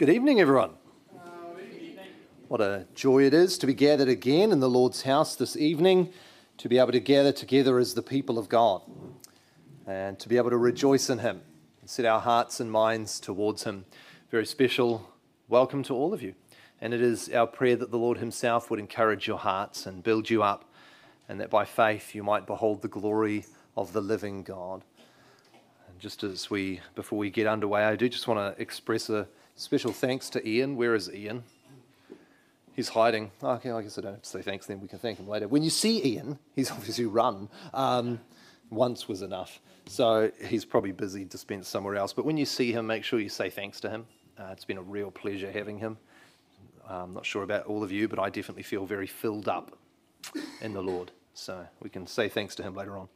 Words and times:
Good 0.00 0.08
evening, 0.08 0.40
everyone. 0.40 0.70
What 2.48 2.62
a 2.62 2.86
joy 2.94 3.24
it 3.24 3.34
is 3.34 3.58
to 3.58 3.66
be 3.66 3.74
gathered 3.74 4.08
again 4.08 4.50
in 4.50 4.58
the 4.58 4.66
Lord's 4.70 5.02
house 5.02 5.36
this 5.36 5.58
evening, 5.58 6.10
to 6.56 6.70
be 6.70 6.78
able 6.78 6.92
to 6.92 7.00
gather 7.00 7.32
together 7.32 7.78
as 7.78 7.92
the 7.92 8.00
people 8.00 8.38
of 8.38 8.48
God, 8.48 8.80
and 9.86 10.18
to 10.18 10.26
be 10.26 10.38
able 10.38 10.48
to 10.48 10.56
rejoice 10.56 11.10
in 11.10 11.18
Him 11.18 11.42
and 11.82 11.90
set 11.90 12.06
our 12.06 12.18
hearts 12.18 12.60
and 12.60 12.72
minds 12.72 13.20
towards 13.20 13.64
Him. 13.64 13.84
Very 14.30 14.46
special 14.46 15.06
welcome 15.50 15.82
to 15.82 15.94
all 15.94 16.14
of 16.14 16.22
you. 16.22 16.34
And 16.80 16.94
it 16.94 17.02
is 17.02 17.28
our 17.34 17.46
prayer 17.46 17.76
that 17.76 17.90
the 17.90 17.98
Lord 17.98 18.16
Himself 18.16 18.70
would 18.70 18.80
encourage 18.80 19.26
your 19.26 19.36
hearts 19.36 19.84
and 19.84 20.02
build 20.02 20.30
you 20.30 20.42
up, 20.42 20.64
and 21.28 21.38
that 21.42 21.50
by 21.50 21.66
faith 21.66 22.14
you 22.14 22.22
might 22.22 22.46
behold 22.46 22.80
the 22.80 22.88
glory 22.88 23.44
of 23.76 23.92
the 23.92 24.00
living 24.00 24.44
God. 24.44 24.82
And 25.86 25.98
just 25.98 26.24
as 26.24 26.48
we, 26.48 26.80
before 26.94 27.18
we 27.18 27.28
get 27.28 27.46
underway, 27.46 27.84
I 27.84 27.96
do 27.96 28.08
just 28.08 28.26
want 28.26 28.56
to 28.56 28.62
express 28.62 29.10
a 29.10 29.28
Special 29.60 29.92
thanks 29.92 30.30
to 30.30 30.48
Ian. 30.48 30.74
Where 30.74 30.94
is 30.94 31.12
Ian? 31.12 31.44
He's 32.72 32.88
hiding. 32.88 33.30
Oh, 33.42 33.50
okay, 33.50 33.70
I 33.70 33.82
guess 33.82 33.98
I 33.98 34.00
don't 34.00 34.12
have 34.14 34.22
to 34.22 34.28
say 34.28 34.40
thanks 34.40 34.64
then. 34.64 34.80
We 34.80 34.88
can 34.88 34.98
thank 34.98 35.18
him 35.18 35.28
later. 35.28 35.48
When 35.48 35.62
you 35.62 35.68
see 35.68 36.02
Ian, 36.02 36.38
he's 36.56 36.70
obviously 36.70 37.04
run. 37.04 37.50
Um, 37.74 38.20
once 38.70 39.06
was 39.06 39.20
enough. 39.20 39.60
So 39.84 40.32
he's 40.42 40.64
probably 40.64 40.92
busy 40.92 41.26
dispensed 41.26 41.70
somewhere 41.70 41.96
else. 41.96 42.14
But 42.14 42.24
when 42.24 42.38
you 42.38 42.46
see 42.46 42.72
him, 42.72 42.86
make 42.86 43.04
sure 43.04 43.20
you 43.20 43.28
say 43.28 43.50
thanks 43.50 43.80
to 43.80 43.90
him. 43.90 44.06
Uh, 44.38 44.48
it's 44.50 44.64
been 44.64 44.78
a 44.78 44.82
real 44.82 45.10
pleasure 45.10 45.52
having 45.52 45.78
him. 45.78 45.98
I'm 46.88 47.12
not 47.12 47.26
sure 47.26 47.42
about 47.42 47.66
all 47.66 47.82
of 47.84 47.92
you, 47.92 48.08
but 48.08 48.18
I 48.18 48.30
definitely 48.30 48.62
feel 48.62 48.86
very 48.86 49.06
filled 49.06 49.46
up 49.46 49.76
in 50.62 50.72
the 50.72 50.82
Lord. 50.82 51.10
So 51.34 51.66
we 51.82 51.90
can 51.90 52.06
say 52.06 52.30
thanks 52.30 52.54
to 52.54 52.62
him 52.62 52.74
later 52.74 52.96
on. 52.96 53.08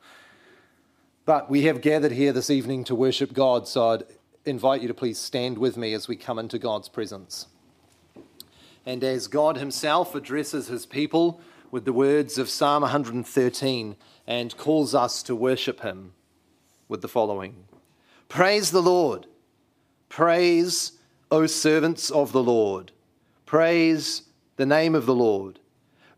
But 1.25 1.49
we 1.49 1.63
have 1.63 1.81
gathered 1.81 2.13
here 2.13 2.35
this 2.35 2.51
evening 2.51 2.85
to 2.85 2.95
worship 2.95 3.33
God, 3.33 3.67
so 3.67 3.89
I'd 3.93 4.03
invite 4.47 4.83
you 4.83 4.89
to 4.89 4.95
please 4.95 5.19
stand 5.19 5.57
with 5.57 5.77
me 5.77 5.95
as 5.95 6.07
we 6.07 6.17
come 6.17 6.39
into 6.39 6.59
God's 6.59 6.89
presence. 6.89 7.47
And 8.85 9.03
as 9.03 9.27
God 9.27 9.57
Himself 9.57 10.15
addresses 10.15 10.69
His 10.69 10.85
people 10.85 11.41
with 11.71 11.85
the 11.85 11.93
words 11.93 12.37
of 12.37 12.51
Psalm 12.51 12.83
113 12.83 13.97
and 14.27 14.57
calls 14.57 14.95
us 14.95 15.23
to 15.23 15.35
worship 15.35 15.81
Him 15.81 16.13
with 16.89 17.01
the 17.01 17.09
following 17.09 17.65
Praise 18.29 18.71
the 18.71 18.83
Lord. 18.83 19.27
Praise, 20.09 20.93
O 21.31 21.47
servants 21.47 22.11
of 22.11 22.33
the 22.33 22.43
Lord. 22.43 22.93
Praise 23.47 24.23
the 24.57 24.67
name 24.67 24.95
of 24.95 25.07
the 25.07 25.15
Lord. 25.15 25.59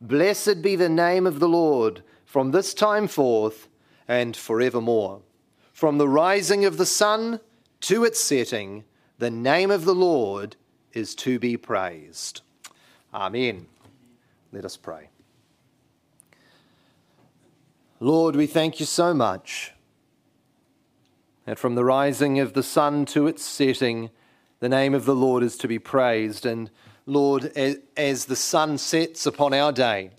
Blessed 0.01 0.61
be 0.61 0.77
the 0.77 0.89
name 0.89 1.27
of 1.27 1.39
the 1.39 1.49
Lord 1.49 2.03
from 2.25 2.51
this 2.51 2.75
time 2.75 3.09
forth 3.09 3.69
and 4.07 4.37
forevermore. 4.37 5.23
From 5.73 5.99
the 5.99 6.09
rising 6.09 6.65
of 6.65 6.77
the 6.77 6.87
sun 6.87 7.41
to 7.87 8.03
its 8.03 8.19
setting, 8.19 8.83
the 9.19 9.31
name 9.31 9.71
of 9.71 9.85
the 9.85 9.95
Lord 9.95 10.57
is 10.93 11.15
to 11.15 11.39
be 11.39 11.57
praised. 11.57 12.41
Amen. 13.15 13.67
Let 14.51 14.65
us 14.65 14.77
pray. 14.77 15.09
Lord, 18.01 18.35
we 18.35 18.49
thank 18.49 18.81
you 18.81 18.87
so 18.87 19.15
much 19.15 19.73
that 21.45 21.61
from 21.61 21.77
the 21.77 21.85
rising 21.85 22.41
of 22.41 22.55
the 22.55 22.63
sun 22.65 23.05
to 23.07 23.29
its 23.29 23.45
setting, 23.45 24.11
the 24.59 24.69
name 24.69 24.93
of 24.93 25.05
the 25.05 25.15
Lord 25.15 25.45
is 25.45 25.57
to 25.59 25.69
be 25.69 25.79
praised. 25.79 26.45
And 26.45 26.73
Lord, 27.07 27.57
as 27.97 28.25
the 28.25 28.35
sun 28.35 28.79
sets 28.79 29.27
upon 29.27 29.55
our 29.55 29.71
day, 29.71 30.11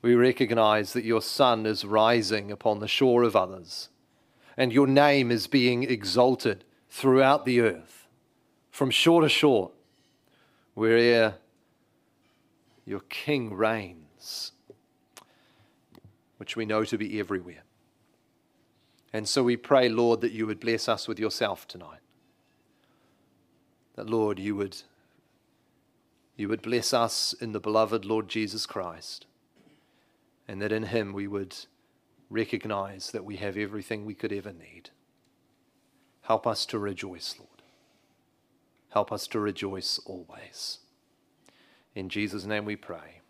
we 0.00 0.14
recognize 0.14 0.94
that 0.94 1.04
your 1.04 1.20
sun 1.20 1.66
is 1.66 1.84
rising 1.84 2.50
upon 2.50 2.78
the 2.78 2.88
shore 2.88 3.22
of 3.22 3.36
others 3.36 3.90
and 4.58 4.72
your 4.72 4.88
name 4.88 5.30
is 5.30 5.46
being 5.46 5.84
exalted 5.84 6.64
throughout 6.90 7.46
the 7.46 7.60
earth, 7.60 8.08
from 8.72 8.90
shore 8.90 9.22
to 9.22 9.28
shore, 9.28 9.70
where 10.74 11.36
your 12.84 13.00
King 13.08 13.54
reigns, 13.54 14.50
which 16.38 16.56
we 16.56 16.66
know 16.66 16.82
to 16.84 16.98
be 16.98 17.20
everywhere. 17.20 17.62
And 19.12 19.28
so 19.28 19.44
we 19.44 19.56
pray, 19.56 19.88
Lord, 19.88 20.20
that 20.22 20.32
you 20.32 20.46
would 20.48 20.58
bless 20.58 20.88
us 20.88 21.06
with 21.06 21.20
yourself 21.20 21.68
tonight. 21.68 22.00
That, 23.94 24.10
Lord, 24.10 24.40
you 24.40 24.56
would, 24.56 24.76
you 26.36 26.48
would 26.48 26.62
bless 26.62 26.92
us 26.92 27.32
in 27.32 27.52
the 27.52 27.60
beloved 27.60 28.04
Lord 28.04 28.28
Jesus 28.28 28.66
Christ, 28.66 29.24
and 30.48 30.60
that 30.60 30.72
in 30.72 30.84
him 30.84 31.12
we 31.12 31.28
would 31.28 31.54
recognize 32.30 33.10
that 33.10 33.24
we 33.24 33.36
have 33.36 33.56
everything 33.56 34.04
we 34.04 34.14
could 34.14 34.32
ever 34.32 34.52
need. 34.52 34.90
Help 36.22 36.46
us 36.46 36.66
to 36.66 36.78
rejoice, 36.78 37.34
Lord. 37.38 37.62
Help 38.90 39.12
us 39.12 39.26
to 39.28 39.40
rejoice 39.40 39.98
always. 40.04 40.78
In 41.94 42.08
Jesus' 42.08 42.44
name 42.44 42.64
we 42.64 42.76
pray. 42.76 43.20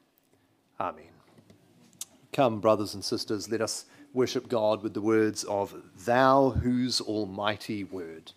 Amen. 0.80 1.04
Come, 2.32 2.60
brothers 2.60 2.94
and 2.94 3.04
sisters, 3.04 3.50
let 3.50 3.60
us 3.60 3.86
worship 4.12 4.48
God 4.48 4.82
with 4.82 4.94
the 4.94 5.00
words 5.00 5.44
of 5.44 5.74
Thou 6.04 6.50
whose 6.50 7.00
almighty 7.00 7.84
word. 7.84 8.32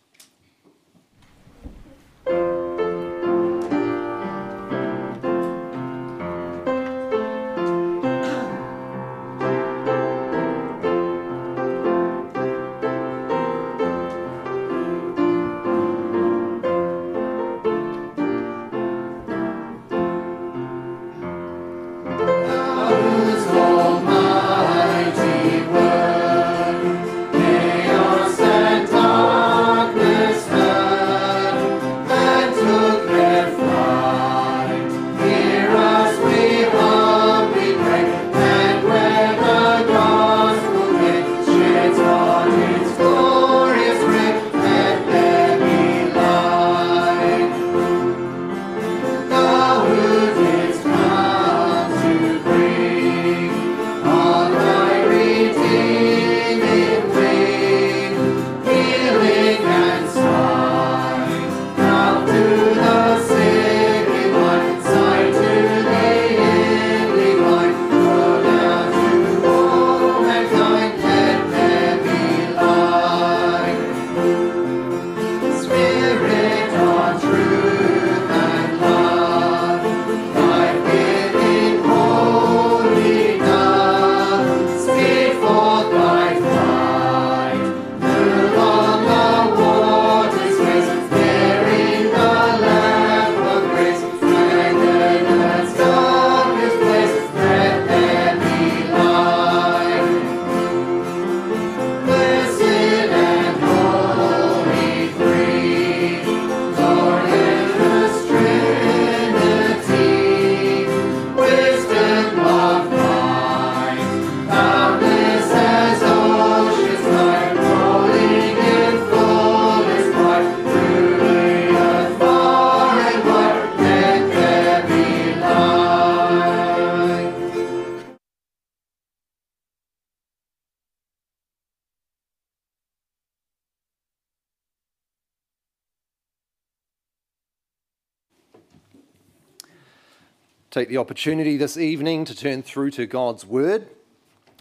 Take 140.81 140.89
the 140.89 140.97
opportunity 140.97 141.57
this 141.57 141.77
evening 141.77 142.25
to 142.25 142.35
turn 142.35 142.63
through 142.63 142.89
to 142.89 143.05
God's 143.05 143.45
Word, 143.45 143.87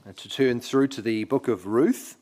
and 0.05 0.15
to 0.19 0.29
turn 0.29 0.61
through 0.61 0.89
to 0.89 1.01
the 1.01 1.25
book 1.25 1.49
of 1.49 1.67
Ruth. 1.67 2.19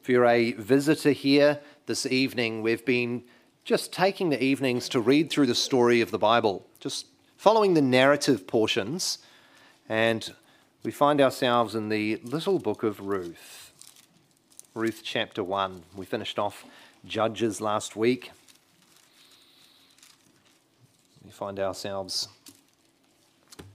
If 0.00 0.08
you're 0.08 0.24
a 0.24 0.52
visitor 0.52 1.10
here 1.10 1.58
this 1.86 2.06
evening, 2.06 2.62
we've 2.62 2.84
been 2.84 3.24
just 3.64 3.92
taking 3.92 4.30
the 4.30 4.40
evenings 4.40 4.88
to 4.90 5.00
read 5.00 5.30
through 5.30 5.46
the 5.46 5.54
story 5.56 6.00
of 6.00 6.12
the 6.12 6.18
Bible, 6.18 6.64
just 6.78 7.06
following 7.36 7.74
the 7.74 7.82
narrative 7.82 8.46
portions, 8.46 9.18
and 9.88 10.32
we 10.84 10.92
find 10.92 11.20
ourselves 11.20 11.74
in 11.74 11.88
the 11.88 12.20
little 12.22 12.60
book 12.60 12.84
of 12.84 13.00
Ruth. 13.00 13.72
Ruth 14.74 15.00
chapter 15.02 15.42
1. 15.42 15.82
We 15.96 16.06
finished 16.06 16.38
off 16.38 16.64
Judges 17.04 17.60
last 17.60 17.96
week. 17.96 18.30
We 21.24 21.32
find 21.32 21.58
ourselves 21.58 22.28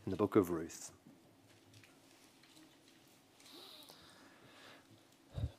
in 0.10 0.12
the 0.12 0.18
book 0.18 0.36
of 0.36 0.50
Ruth. 0.50 0.90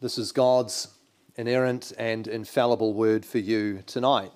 This 0.00 0.18
is 0.18 0.32
God's 0.32 0.88
inerrant 1.36 1.92
and 1.96 2.26
infallible 2.26 2.92
word 2.92 3.24
for 3.24 3.38
you 3.38 3.84
tonight. 3.86 4.32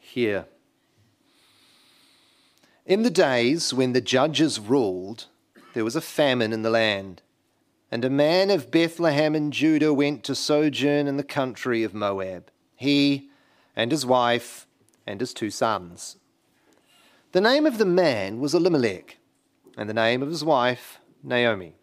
Here. 0.00 0.46
In 2.84 3.04
the 3.04 3.10
days 3.10 3.72
when 3.72 3.92
the 3.92 4.00
judges 4.00 4.58
ruled, 4.58 5.26
there 5.74 5.84
was 5.84 5.94
a 5.94 6.00
famine 6.00 6.52
in 6.52 6.62
the 6.62 6.70
land, 6.70 7.22
and 7.92 8.04
a 8.04 8.10
man 8.10 8.50
of 8.50 8.72
Bethlehem 8.72 9.36
in 9.36 9.52
Judah 9.52 9.94
went 9.94 10.24
to 10.24 10.34
sojourn 10.34 11.06
in 11.06 11.16
the 11.16 11.22
country 11.22 11.84
of 11.84 11.94
Moab, 11.94 12.50
he 12.74 13.30
and 13.76 13.92
his 13.92 14.04
wife 14.04 14.66
and 15.06 15.20
his 15.20 15.32
two 15.32 15.50
sons. 15.50 16.16
The 17.34 17.40
name 17.40 17.66
of 17.66 17.78
the 17.78 17.84
man 17.84 18.38
was 18.38 18.54
Elimelech, 18.54 19.16
and 19.76 19.90
the 19.90 19.92
name 19.92 20.22
of 20.22 20.28
his 20.28 20.44
wife, 20.44 21.00
Naomi. 21.20 21.74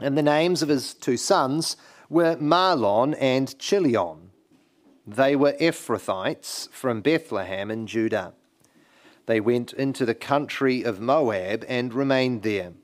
And 0.00 0.16
the 0.16 0.22
names 0.22 0.62
of 0.62 0.68
his 0.68 0.94
two 0.94 1.16
sons 1.16 1.76
were 2.08 2.36
Mahlon 2.36 3.16
and 3.18 3.58
Chilion. 3.58 4.30
They 5.04 5.34
were 5.34 5.56
Ephrathites 5.58 6.70
from 6.70 7.00
Bethlehem 7.00 7.72
in 7.72 7.88
Judah. 7.88 8.34
They 9.26 9.40
went 9.40 9.72
into 9.72 10.06
the 10.06 10.14
country 10.14 10.84
of 10.84 11.00
Moab 11.00 11.64
and 11.66 11.92
remained 11.92 12.44
there. 12.44 12.74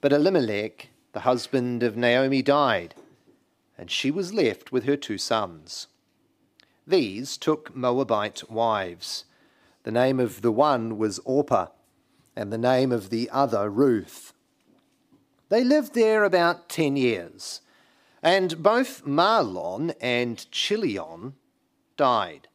But 0.00 0.12
Elimelech, 0.12 0.88
the 1.12 1.20
husband 1.20 1.84
of 1.84 1.96
Naomi, 1.96 2.42
died, 2.42 2.96
and 3.78 3.88
she 3.88 4.10
was 4.10 4.34
left 4.34 4.72
with 4.72 4.82
her 4.82 4.96
two 4.96 5.16
sons. 5.16 5.86
These 6.88 7.36
took 7.36 7.72
Moabite 7.76 8.50
wives 8.50 9.26
the 9.88 9.92
name 9.92 10.20
of 10.20 10.42
the 10.42 10.52
one 10.52 10.98
was 10.98 11.18
Orpah, 11.20 11.68
and 12.36 12.52
the 12.52 12.58
name 12.58 12.92
of 12.92 13.08
the 13.08 13.30
other 13.32 13.70
Ruth. 13.70 14.34
They 15.48 15.64
lived 15.64 15.94
there 15.94 16.24
about 16.24 16.68
ten 16.68 16.94
years, 16.94 17.62
and 18.22 18.62
both 18.62 19.06
Mahlon 19.06 19.94
and 19.98 20.44
Chilion 20.50 21.36
died, 21.96 22.48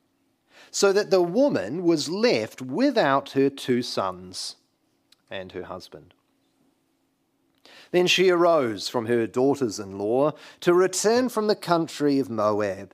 so 0.69 0.93
that 0.93 1.09
the 1.09 1.23
woman 1.23 1.81
was 1.81 2.07
left 2.07 2.61
without 2.61 3.31
her 3.31 3.49
two 3.49 3.81
sons 3.81 4.57
and 5.31 5.53
her 5.53 5.63
husband. 5.63 6.13
Then 7.89 8.05
she 8.05 8.29
arose 8.29 8.89
from 8.89 9.07
her 9.07 9.25
daughters 9.25 9.79
in 9.79 9.97
law 9.97 10.33
to 10.59 10.71
return 10.75 11.29
from 11.29 11.47
the 11.47 11.55
country 11.55 12.19
of 12.19 12.29
Moab 12.29 12.93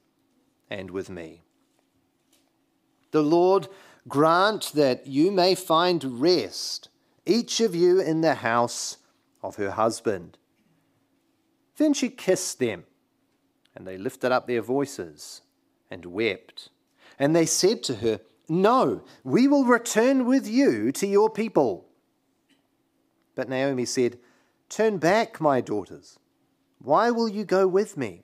and 0.71 0.89
with 0.89 1.09
me. 1.09 1.43
The 3.11 3.21
Lord 3.21 3.67
grant 4.07 4.71
that 4.73 5.05
you 5.05 5.29
may 5.29 5.53
find 5.53 6.21
rest, 6.21 6.87
each 7.25 7.59
of 7.59 7.75
you 7.75 7.99
in 7.99 8.21
the 8.21 8.35
house 8.35 8.97
of 9.43 9.57
her 9.57 9.71
husband. 9.71 10.37
Then 11.75 11.93
she 11.93 12.09
kissed 12.09 12.59
them, 12.59 12.85
and 13.75 13.85
they 13.85 13.97
lifted 13.97 14.31
up 14.31 14.47
their 14.47 14.61
voices 14.61 15.41
and 15.91 16.05
wept. 16.05 16.69
And 17.19 17.35
they 17.35 17.45
said 17.45 17.83
to 17.83 17.95
her, 17.95 18.21
No, 18.47 19.03
we 19.23 19.47
will 19.47 19.65
return 19.65 20.25
with 20.25 20.47
you 20.47 20.91
to 20.93 21.05
your 21.05 21.29
people. 21.29 21.85
But 23.35 23.49
Naomi 23.49 23.85
said, 23.85 24.19
Turn 24.69 24.99
back, 24.99 25.41
my 25.41 25.59
daughters. 25.59 26.17
Why 26.79 27.11
will 27.11 27.27
you 27.27 27.43
go 27.43 27.67
with 27.67 27.97
me? 27.97 28.23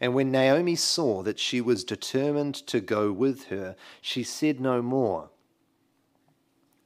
And 0.00 0.14
when 0.14 0.30
Naomi 0.30 0.76
saw 0.76 1.22
that 1.22 1.38
she 1.38 1.60
was 1.60 1.84
determined 1.84 2.54
to 2.66 2.80
go 2.80 3.12
with 3.12 3.46
her, 3.46 3.76
she 4.00 4.22
said 4.22 4.60
no 4.60 4.82
more. 4.82 5.30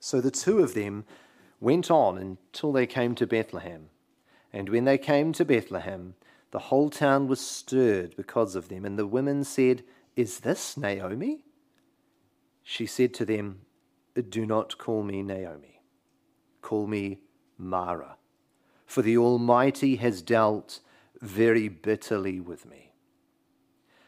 So 0.00 0.20
the 0.20 0.30
two 0.30 0.60
of 0.60 0.74
them 0.74 1.04
went 1.60 1.90
on 1.90 2.18
until 2.18 2.72
they 2.72 2.86
came 2.86 3.14
to 3.16 3.26
Bethlehem. 3.26 3.88
And 4.52 4.68
when 4.68 4.84
they 4.84 4.98
came 4.98 5.32
to 5.34 5.44
Bethlehem, 5.44 6.14
the 6.50 6.58
whole 6.58 6.90
town 6.90 7.26
was 7.26 7.40
stirred 7.40 8.16
because 8.16 8.54
of 8.54 8.68
them. 8.68 8.84
And 8.84 8.98
the 8.98 9.06
women 9.06 9.44
said, 9.44 9.82
Is 10.16 10.40
this 10.40 10.76
Naomi? 10.76 11.44
She 12.62 12.86
said 12.86 13.14
to 13.14 13.24
them, 13.24 13.60
Do 14.28 14.46
not 14.46 14.78
call 14.78 15.02
me 15.02 15.22
Naomi. 15.22 15.80
Call 16.62 16.86
me 16.86 17.20
Mara, 17.56 18.16
for 18.86 19.02
the 19.02 19.18
Almighty 19.18 19.96
has 19.96 20.22
dealt 20.22 20.80
very 21.20 21.68
bitterly 21.68 22.40
with 22.40 22.66
me. 22.66 22.88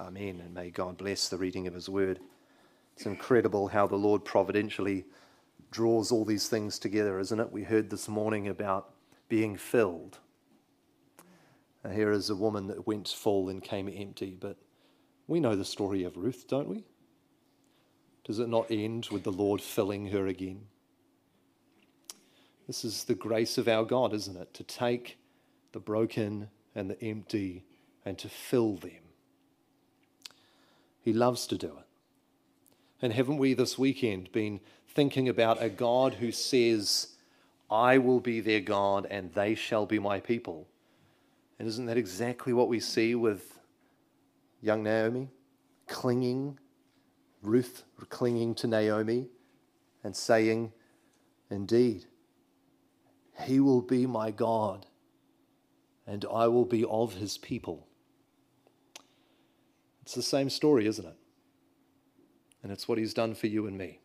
Amen, 0.00 0.40
and 0.40 0.54
may 0.54 0.70
God 0.70 0.96
bless 0.96 1.28
the 1.28 1.36
reading 1.36 1.66
of 1.66 1.74
his 1.74 1.86
word. 1.86 2.20
It's 2.96 3.04
incredible 3.04 3.68
how 3.68 3.86
the 3.86 3.96
Lord 3.96 4.24
providentially 4.24 5.04
draws 5.70 6.10
all 6.10 6.24
these 6.24 6.48
things 6.48 6.78
together, 6.78 7.18
isn't 7.18 7.38
it? 7.38 7.52
We 7.52 7.64
heard 7.64 7.90
this 7.90 8.08
morning 8.08 8.48
about 8.48 8.94
being 9.28 9.58
filled. 9.58 10.18
here 11.92 12.12
is 12.12 12.30
a 12.30 12.34
woman 12.34 12.66
that 12.68 12.86
went 12.86 13.08
full 13.08 13.50
and 13.50 13.62
came 13.62 13.90
empty, 13.94 14.38
but 14.40 14.56
we 15.26 15.38
know 15.38 15.54
the 15.54 15.66
story 15.66 16.04
of 16.04 16.16
Ruth, 16.16 16.46
don't 16.48 16.68
we? 16.68 16.86
Does 18.24 18.38
it 18.38 18.48
not 18.48 18.70
end 18.70 19.08
with 19.12 19.24
the 19.24 19.32
Lord 19.32 19.60
filling 19.60 20.06
her 20.06 20.26
again? 20.26 20.62
This 22.66 22.86
is 22.86 23.04
the 23.04 23.14
grace 23.14 23.58
of 23.58 23.68
our 23.68 23.84
God, 23.84 24.14
isn't 24.14 24.36
it? 24.36 24.54
To 24.54 24.64
take 24.64 25.18
the 25.72 25.80
broken 25.80 26.48
and 26.74 26.88
the 26.88 27.02
empty 27.04 27.64
and 28.06 28.16
to 28.16 28.30
fill 28.30 28.76
them. 28.76 29.09
He 31.10 31.16
loves 31.16 31.48
to 31.48 31.58
do 31.58 31.66
it. 31.66 31.86
And 33.02 33.12
haven't 33.12 33.38
we 33.38 33.52
this 33.52 33.76
weekend 33.76 34.30
been 34.30 34.60
thinking 34.86 35.28
about 35.28 35.60
a 35.60 35.68
God 35.68 36.14
who 36.14 36.30
says, 36.30 37.16
I 37.68 37.98
will 37.98 38.20
be 38.20 38.38
their 38.38 38.60
God 38.60 39.08
and 39.10 39.34
they 39.34 39.56
shall 39.56 39.86
be 39.86 39.98
my 39.98 40.20
people? 40.20 40.68
And 41.58 41.66
isn't 41.66 41.86
that 41.86 41.96
exactly 41.96 42.52
what 42.52 42.68
we 42.68 42.78
see 42.78 43.16
with 43.16 43.58
young 44.62 44.84
Naomi? 44.84 45.30
Clinging, 45.88 46.60
Ruth 47.42 47.82
clinging 48.08 48.54
to 48.54 48.68
Naomi 48.68 49.26
and 50.04 50.14
saying, 50.14 50.72
Indeed, 51.50 52.04
he 53.46 53.58
will 53.58 53.82
be 53.82 54.06
my 54.06 54.30
God 54.30 54.86
and 56.06 56.24
I 56.32 56.46
will 56.46 56.66
be 56.66 56.84
of 56.84 57.14
his 57.14 57.36
people. 57.36 57.88
It's 60.02 60.14
the 60.14 60.22
same 60.22 60.50
story, 60.50 60.86
isn't 60.86 61.06
it? 61.06 61.16
And 62.62 62.72
it's 62.72 62.88
what 62.88 62.98
he's 62.98 63.14
done 63.14 63.34
for 63.34 63.46
you 63.46 63.66
and 63.66 63.76
me, 63.76 64.00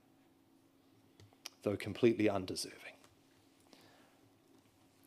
though 1.63 1.75
completely 1.75 2.29
undeserving. 2.29 2.79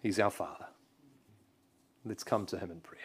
He's 0.02 0.18
our 0.18 0.30
Father. 0.30 0.66
Let's 2.04 2.24
come 2.24 2.46
to 2.46 2.58
him 2.58 2.70
in 2.70 2.80
prayer. 2.80 3.02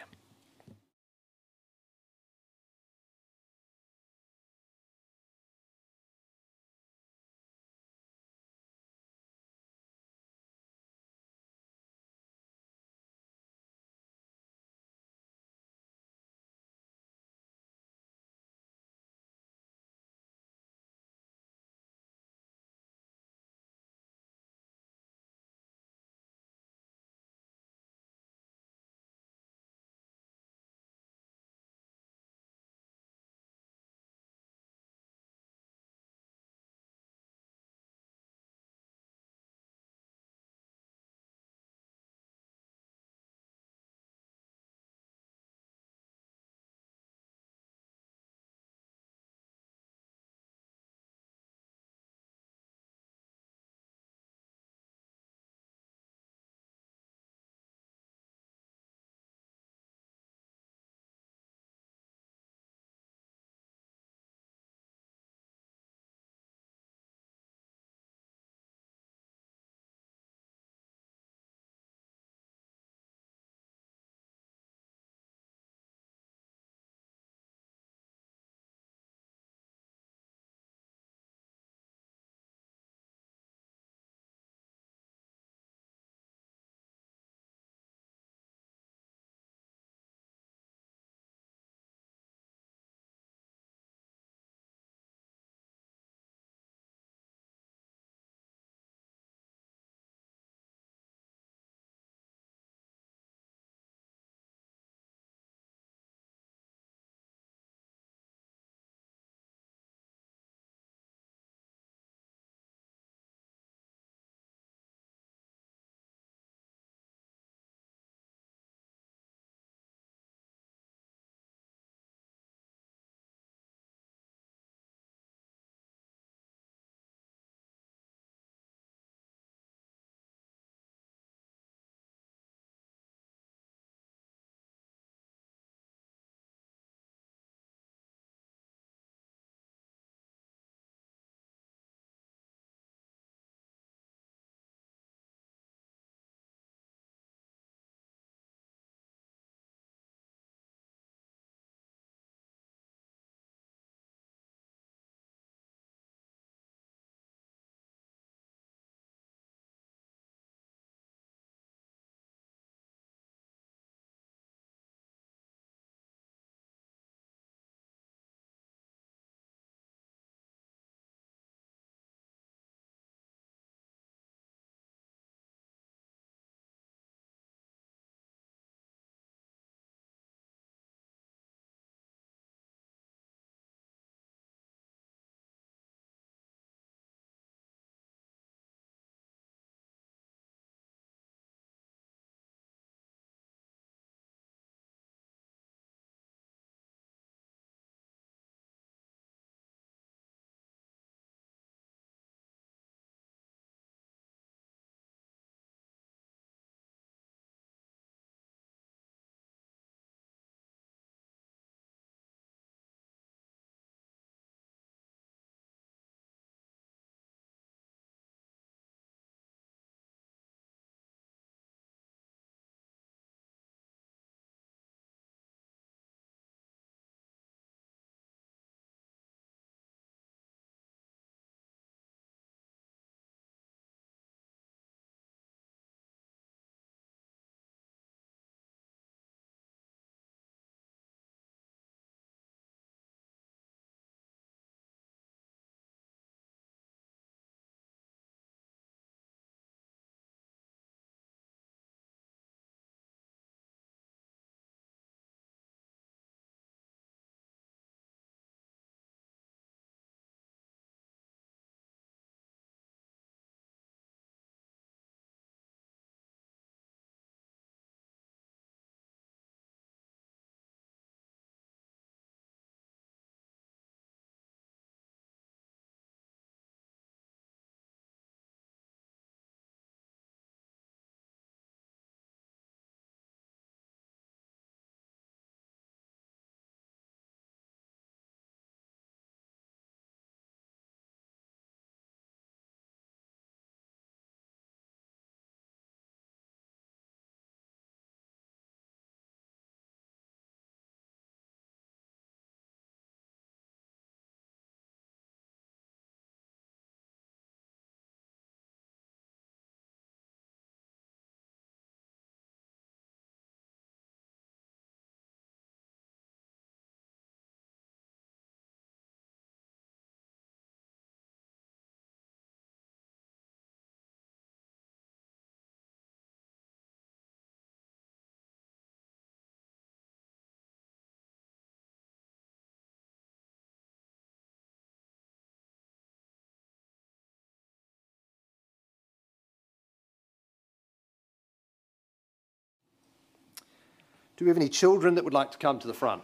Do 344.36 344.44
we 344.44 344.48
have 344.48 344.56
any 344.56 344.68
children 344.68 345.14
that 345.14 345.24
would 345.24 345.32
like 345.32 345.52
to 345.52 345.58
come 345.58 345.78
to 345.78 345.86
the 345.86 345.94
front? 345.94 346.22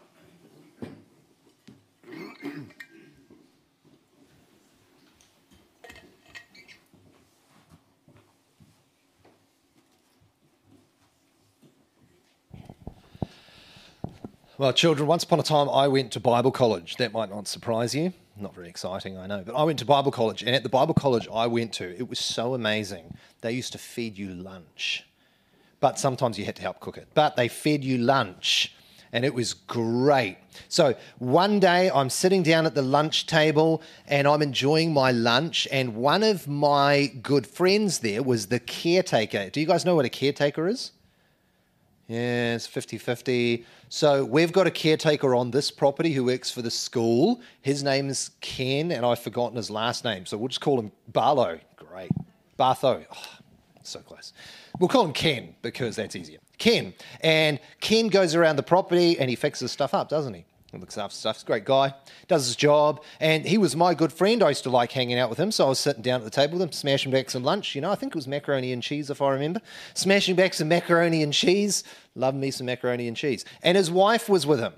Well, 14.60 14.74
children, 14.74 15.06
once 15.06 15.24
upon 15.24 15.40
a 15.40 15.42
time 15.42 15.70
I 15.70 15.88
went 15.88 16.12
to 16.12 16.20
Bible 16.20 16.50
college. 16.50 16.96
That 16.96 17.14
might 17.14 17.30
not 17.30 17.48
surprise 17.48 17.94
you. 17.94 18.12
Not 18.36 18.54
very 18.54 18.68
exciting, 18.68 19.16
I 19.16 19.26
know. 19.26 19.42
But 19.46 19.54
I 19.54 19.62
went 19.62 19.78
to 19.78 19.86
Bible 19.86 20.12
college, 20.12 20.42
and 20.42 20.54
at 20.54 20.62
the 20.62 20.68
Bible 20.68 20.92
college 20.92 21.26
I 21.32 21.46
went 21.46 21.72
to, 21.74 21.96
it 21.96 22.10
was 22.10 22.18
so 22.18 22.52
amazing. 22.52 23.16
They 23.40 23.52
used 23.52 23.72
to 23.72 23.78
feed 23.78 24.18
you 24.18 24.28
lunch, 24.34 25.06
but 25.80 25.98
sometimes 25.98 26.38
you 26.38 26.44
had 26.44 26.56
to 26.56 26.62
help 26.62 26.80
cook 26.80 26.96
it. 26.96 27.08
But 27.14 27.36
they 27.36 27.48
fed 27.48 27.82
you 27.82 27.98
lunch, 27.98 28.74
and 29.12 29.24
it 29.24 29.34
was 29.34 29.54
great. 29.54 30.36
So 30.68 30.94
one 31.18 31.58
day 31.58 31.90
I'm 31.90 32.10
sitting 32.10 32.42
down 32.42 32.66
at 32.66 32.74
the 32.74 32.82
lunch 32.82 33.26
table 33.26 33.82
and 34.06 34.28
I'm 34.28 34.42
enjoying 34.42 34.92
my 34.92 35.10
lunch, 35.10 35.66
and 35.72 35.96
one 35.96 36.22
of 36.22 36.46
my 36.46 37.12
good 37.22 37.46
friends 37.46 37.98
there 38.00 38.22
was 38.22 38.46
the 38.46 38.60
caretaker. 38.60 39.50
Do 39.50 39.60
you 39.60 39.66
guys 39.66 39.84
know 39.84 39.96
what 39.96 40.04
a 40.04 40.10
caretaker 40.10 40.68
is? 40.68 40.92
Yeah, 42.06 42.56
it's 42.56 42.66
50 42.66 42.98
50. 42.98 43.64
So 43.88 44.24
we've 44.24 44.52
got 44.52 44.66
a 44.66 44.70
caretaker 44.70 45.32
on 45.34 45.52
this 45.52 45.70
property 45.70 46.12
who 46.12 46.24
works 46.24 46.50
for 46.50 46.60
the 46.60 46.70
school. 46.70 47.40
His 47.62 47.84
name 47.84 48.08
is 48.08 48.30
Ken, 48.40 48.90
and 48.90 49.06
I've 49.06 49.20
forgotten 49.20 49.56
his 49.56 49.70
last 49.70 50.04
name. 50.04 50.26
So 50.26 50.36
we'll 50.36 50.48
just 50.48 50.60
call 50.60 50.78
him 50.80 50.90
Barlow. 51.06 51.60
Great. 51.76 52.10
Bartho. 52.58 53.06
Oh, 53.14 53.38
so 53.88 54.00
close. 54.00 54.32
We'll 54.78 54.88
call 54.88 55.04
him 55.04 55.12
Ken 55.12 55.54
because 55.62 55.96
that's 55.96 56.16
easier. 56.16 56.38
Ken. 56.58 56.94
And 57.20 57.58
Ken 57.80 58.08
goes 58.08 58.34
around 58.34 58.56
the 58.56 58.62
property 58.62 59.18
and 59.18 59.30
he 59.30 59.36
fixes 59.36 59.72
stuff 59.72 59.94
up, 59.94 60.08
doesn't 60.08 60.34
he? 60.34 60.44
He 60.70 60.78
looks 60.78 60.96
after 60.96 61.16
stuff. 61.16 61.36
He's 61.36 61.42
a 61.42 61.46
great 61.46 61.64
guy, 61.64 61.94
does 62.28 62.46
his 62.46 62.54
job, 62.54 63.02
and 63.18 63.44
he 63.44 63.58
was 63.58 63.74
my 63.74 63.92
good 63.92 64.12
friend. 64.12 64.40
I 64.40 64.50
used 64.50 64.62
to 64.62 64.70
like 64.70 64.92
hanging 64.92 65.18
out 65.18 65.28
with 65.28 65.38
him, 65.38 65.50
so 65.50 65.66
I 65.66 65.68
was 65.70 65.80
sitting 65.80 66.02
down 66.02 66.20
at 66.20 66.24
the 66.24 66.30
table 66.30 66.58
with 66.58 66.62
him, 66.62 66.72
smashing 66.72 67.10
back 67.10 67.28
some 67.28 67.42
lunch. 67.42 67.74
You 67.74 67.80
know, 67.80 67.90
I 67.90 67.96
think 67.96 68.12
it 68.12 68.14
was 68.14 68.28
macaroni 68.28 68.72
and 68.72 68.80
cheese, 68.80 69.10
if 69.10 69.20
I 69.20 69.30
remember. 69.30 69.60
Smashing 69.94 70.36
back 70.36 70.54
some 70.54 70.68
macaroni 70.68 71.24
and 71.24 71.32
cheese. 71.32 71.82
Love 72.14 72.36
me 72.36 72.52
some 72.52 72.66
macaroni 72.66 73.08
and 73.08 73.16
cheese. 73.16 73.44
And 73.62 73.76
his 73.76 73.90
wife 73.90 74.28
was 74.28 74.46
with 74.46 74.60
him. 74.60 74.74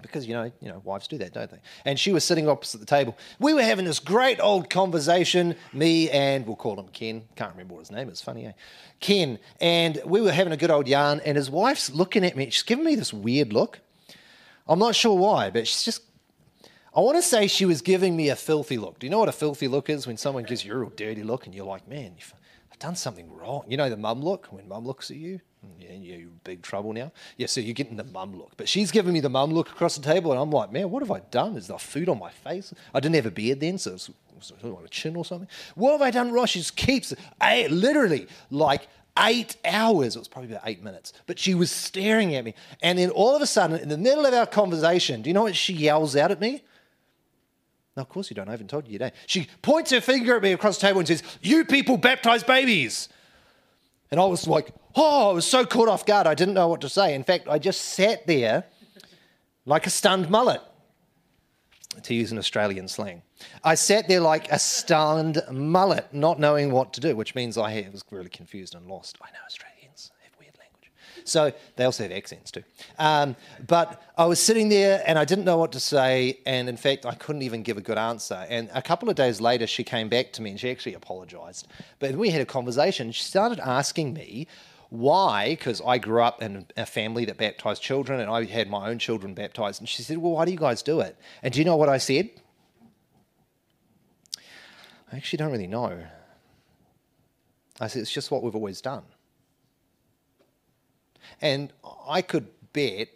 Because 0.00 0.26
you 0.26 0.34
know, 0.34 0.52
you 0.60 0.68
know, 0.68 0.80
wives 0.84 1.08
do 1.08 1.18
that, 1.18 1.32
don't 1.32 1.50
they? 1.50 1.58
And 1.84 1.98
she 1.98 2.12
was 2.12 2.22
sitting 2.22 2.48
opposite 2.48 2.78
the 2.78 2.86
table. 2.86 3.16
We 3.40 3.52
were 3.52 3.62
having 3.62 3.84
this 3.84 3.98
great 3.98 4.38
old 4.40 4.70
conversation, 4.70 5.56
me 5.72 6.08
and 6.10 6.46
we'll 6.46 6.56
call 6.56 6.78
him 6.78 6.88
Ken. 6.88 7.24
Can't 7.34 7.50
remember 7.50 7.74
what 7.74 7.80
his 7.80 7.90
name 7.90 8.08
is. 8.08 8.20
Funny, 8.22 8.46
eh? 8.46 8.52
Ken. 9.00 9.40
And 9.60 10.00
we 10.04 10.20
were 10.20 10.30
having 10.30 10.52
a 10.52 10.56
good 10.56 10.70
old 10.70 10.86
yarn. 10.86 11.20
And 11.24 11.36
his 11.36 11.50
wife's 11.50 11.90
looking 11.90 12.24
at 12.24 12.36
me. 12.36 12.48
She's 12.50 12.62
giving 12.62 12.84
me 12.84 12.94
this 12.94 13.12
weird 13.12 13.52
look. 13.52 13.80
I'm 14.68 14.78
not 14.78 14.94
sure 14.94 15.16
why, 15.16 15.50
but 15.50 15.66
she's 15.66 15.82
just. 15.82 16.02
I 16.94 17.00
want 17.00 17.16
to 17.16 17.22
say 17.22 17.46
she 17.46 17.64
was 17.64 17.82
giving 17.82 18.16
me 18.16 18.28
a 18.28 18.36
filthy 18.36 18.78
look. 18.78 18.98
Do 18.98 19.06
you 19.06 19.10
know 19.10 19.18
what 19.18 19.28
a 19.28 19.32
filthy 19.32 19.68
look 19.68 19.90
is? 19.90 20.06
When 20.06 20.16
someone 20.16 20.44
gives 20.44 20.64
you 20.64 20.74
a 20.74 20.78
real 20.78 20.90
dirty 20.90 21.22
look 21.22 21.46
and 21.46 21.54
you're 21.54 21.66
like, 21.66 21.88
man, 21.88 22.14
I've 22.70 22.78
done 22.78 22.96
something 22.96 23.32
wrong. 23.32 23.64
You 23.68 23.76
know 23.76 23.90
the 23.90 23.96
mum 23.96 24.22
look 24.22 24.46
when 24.46 24.68
mum 24.68 24.86
looks 24.86 25.10
at 25.10 25.16
you? 25.16 25.40
Yeah, 25.78 25.92
you're 25.92 26.16
in 26.16 26.40
big 26.44 26.62
trouble 26.62 26.92
now. 26.92 27.12
Yeah, 27.36 27.46
so 27.46 27.60
you're 27.60 27.74
getting 27.74 27.96
the 27.96 28.04
mum 28.04 28.36
look. 28.36 28.52
But 28.56 28.68
she's 28.68 28.90
giving 28.90 29.12
me 29.12 29.20
the 29.20 29.28
mum 29.28 29.52
look 29.52 29.70
across 29.70 29.96
the 29.96 30.02
table, 30.02 30.32
and 30.32 30.40
I'm 30.40 30.50
like, 30.50 30.72
man, 30.72 30.90
what 30.90 31.02
have 31.02 31.10
I 31.10 31.20
done? 31.30 31.56
Is 31.56 31.66
there 31.66 31.78
food 31.78 32.08
on 32.08 32.18
my 32.18 32.30
face? 32.30 32.72
I 32.94 33.00
didn't 33.00 33.16
have 33.16 33.26
a 33.26 33.30
beard 33.30 33.60
then, 33.60 33.78
so 33.78 33.94
it 33.94 34.10
was, 34.34 34.52
on 34.62 34.84
a 34.84 34.88
chin 34.88 35.16
or 35.16 35.24
something. 35.24 35.48
What 35.74 35.92
have 35.92 36.02
I 36.02 36.10
done 36.10 36.32
wrong? 36.32 36.46
She 36.46 36.60
just 36.60 36.76
keeps, 36.76 37.12
I, 37.40 37.66
literally, 37.68 38.28
like 38.50 38.88
eight 39.18 39.56
hours. 39.64 40.16
It 40.16 40.20
was 40.20 40.28
probably 40.28 40.52
about 40.52 40.62
eight 40.66 40.82
minutes. 40.82 41.12
But 41.26 41.38
she 41.38 41.54
was 41.54 41.70
staring 41.72 42.34
at 42.34 42.44
me. 42.44 42.54
And 42.82 42.98
then 42.98 43.10
all 43.10 43.34
of 43.34 43.42
a 43.42 43.46
sudden, 43.46 43.78
in 43.78 43.88
the 43.88 43.98
middle 43.98 44.24
of 44.24 44.34
our 44.34 44.46
conversation, 44.46 45.22
do 45.22 45.30
you 45.30 45.34
know 45.34 45.42
what 45.42 45.56
she 45.56 45.72
yells 45.72 46.14
out 46.14 46.30
at 46.30 46.40
me? 46.40 46.62
No, 47.96 48.02
of 48.02 48.08
course 48.08 48.30
you 48.30 48.36
don't. 48.36 48.48
I 48.48 48.52
haven't 48.52 48.70
told 48.70 48.86
you 48.86 48.92
today. 48.92 49.12
She 49.26 49.48
points 49.60 49.90
her 49.90 50.00
finger 50.00 50.36
at 50.36 50.42
me 50.42 50.52
across 50.52 50.78
the 50.78 50.86
table 50.86 51.00
and 51.00 51.08
says, 51.08 51.24
You 51.42 51.64
people 51.64 51.96
baptize 51.96 52.44
babies. 52.44 53.08
And 54.10 54.20
I 54.20 54.24
was 54.24 54.46
like, 54.46 54.72
Oh, 54.94 55.30
I 55.30 55.32
was 55.32 55.46
so 55.46 55.64
caught 55.64 55.88
off 55.88 56.04
guard. 56.06 56.26
I 56.26 56.34
didn't 56.34 56.54
know 56.54 56.68
what 56.68 56.80
to 56.80 56.88
say. 56.88 57.14
In 57.14 57.24
fact, 57.24 57.46
I 57.48 57.58
just 57.58 57.80
sat 57.80 58.26
there 58.26 58.64
like 59.64 59.86
a 59.86 59.90
stunned 59.90 60.30
mullet, 60.30 60.62
to 62.02 62.14
use 62.14 62.32
an 62.32 62.38
Australian 62.38 62.88
slang. 62.88 63.22
I 63.62 63.74
sat 63.74 64.08
there 64.08 64.20
like 64.20 64.50
a 64.50 64.58
stunned 64.58 65.42
mullet, 65.50 66.12
not 66.12 66.40
knowing 66.40 66.72
what 66.72 66.92
to 66.94 67.00
do, 67.00 67.14
which 67.14 67.34
means 67.34 67.58
I 67.58 67.88
was 67.92 68.02
really 68.10 68.30
confused 68.30 68.74
and 68.74 68.86
lost. 68.86 69.18
I 69.20 69.26
know 69.26 69.38
language. 69.48 69.77
So 71.28 71.52
they 71.76 71.84
also 71.84 72.02
have 72.04 72.12
accents 72.12 72.50
too. 72.50 72.64
Um, 72.98 73.36
but 73.66 74.02
I 74.16 74.26
was 74.26 74.40
sitting 74.40 74.68
there 74.68 75.02
and 75.06 75.18
I 75.18 75.24
didn't 75.24 75.44
know 75.44 75.58
what 75.58 75.72
to 75.72 75.80
say. 75.80 76.38
And 76.46 76.68
in 76.68 76.76
fact, 76.76 77.06
I 77.06 77.14
couldn't 77.14 77.42
even 77.42 77.62
give 77.62 77.76
a 77.76 77.80
good 77.80 77.98
answer. 77.98 78.46
And 78.48 78.70
a 78.74 78.82
couple 78.82 79.08
of 79.08 79.16
days 79.16 79.40
later, 79.40 79.66
she 79.66 79.84
came 79.84 80.08
back 80.08 80.32
to 80.34 80.42
me 80.42 80.50
and 80.50 80.60
she 80.60 80.70
actually 80.70 80.94
apologized. 80.94 81.68
But 81.98 82.16
we 82.16 82.30
had 82.30 82.40
a 82.40 82.46
conversation. 82.46 83.12
She 83.12 83.22
started 83.22 83.60
asking 83.60 84.14
me, 84.14 84.46
why? 84.90 85.50
Because 85.50 85.82
I 85.84 85.98
grew 85.98 86.22
up 86.22 86.42
in 86.42 86.66
a 86.76 86.86
family 86.86 87.24
that 87.26 87.36
baptized 87.36 87.82
children 87.82 88.20
and 88.20 88.30
I 88.30 88.44
had 88.44 88.70
my 88.70 88.88
own 88.88 88.98
children 88.98 89.34
baptized. 89.34 89.80
And 89.80 89.88
she 89.88 90.02
said, 90.02 90.16
Well, 90.18 90.32
why 90.32 90.46
do 90.46 90.50
you 90.50 90.56
guys 90.56 90.82
do 90.82 91.00
it? 91.00 91.16
And 91.42 91.52
do 91.52 91.58
you 91.58 91.64
know 91.66 91.76
what 91.76 91.90
I 91.90 91.98
said? 91.98 92.30
I 95.12 95.16
actually 95.16 95.38
don't 95.38 95.52
really 95.52 95.66
know. 95.66 96.04
I 97.80 97.86
said, 97.86 98.02
it's 98.02 98.12
just 98.12 98.30
what 98.30 98.42
we've 98.42 98.54
always 98.54 98.80
done. 98.80 99.04
And 101.40 101.72
I 102.06 102.22
could 102.22 102.48
bet 102.72 103.08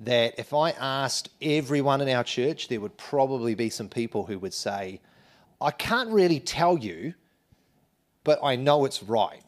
that 0.00 0.38
if 0.38 0.52
I 0.52 0.70
asked 0.70 1.30
everyone 1.40 2.00
in 2.00 2.08
our 2.08 2.24
church, 2.24 2.68
there 2.68 2.80
would 2.80 2.96
probably 2.96 3.54
be 3.54 3.70
some 3.70 3.88
people 3.88 4.26
who 4.26 4.38
would 4.38 4.54
say, 4.54 5.00
I 5.60 5.70
can't 5.70 6.10
really 6.10 6.40
tell 6.40 6.78
you, 6.78 7.14
but 8.24 8.38
I 8.42 8.56
know 8.56 8.84
it's 8.84 9.02
right. 9.02 9.42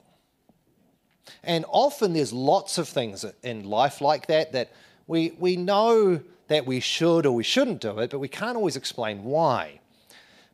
And 1.45 1.65
often 1.69 2.15
there's 2.15 2.33
lots 2.33 2.79
of 2.79 2.89
things 2.89 3.25
in 3.43 3.69
life 3.69 4.01
like 4.01 4.27
that 4.29 4.53
that 4.53 4.73
we, 5.07 5.35
we 5.39 5.57
know 5.57 6.21
that 6.49 6.67
we 6.67 6.81
should 6.81 7.27
or 7.27 7.33
we 7.33 7.45
shouldn't 7.45 7.83
do 7.83 7.99
it, 7.99 8.11
but 8.11 8.19
we 8.19 8.29
can't 8.29 8.57
always 8.57 8.77
explain 8.77 9.25
why 9.25 9.81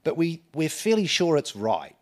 but 0.05 0.17
we, 0.17 0.43
we're 0.55 0.69
fairly 0.69 1.07
sure 1.07 1.37
it's 1.37 1.57
right. 1.57 1.97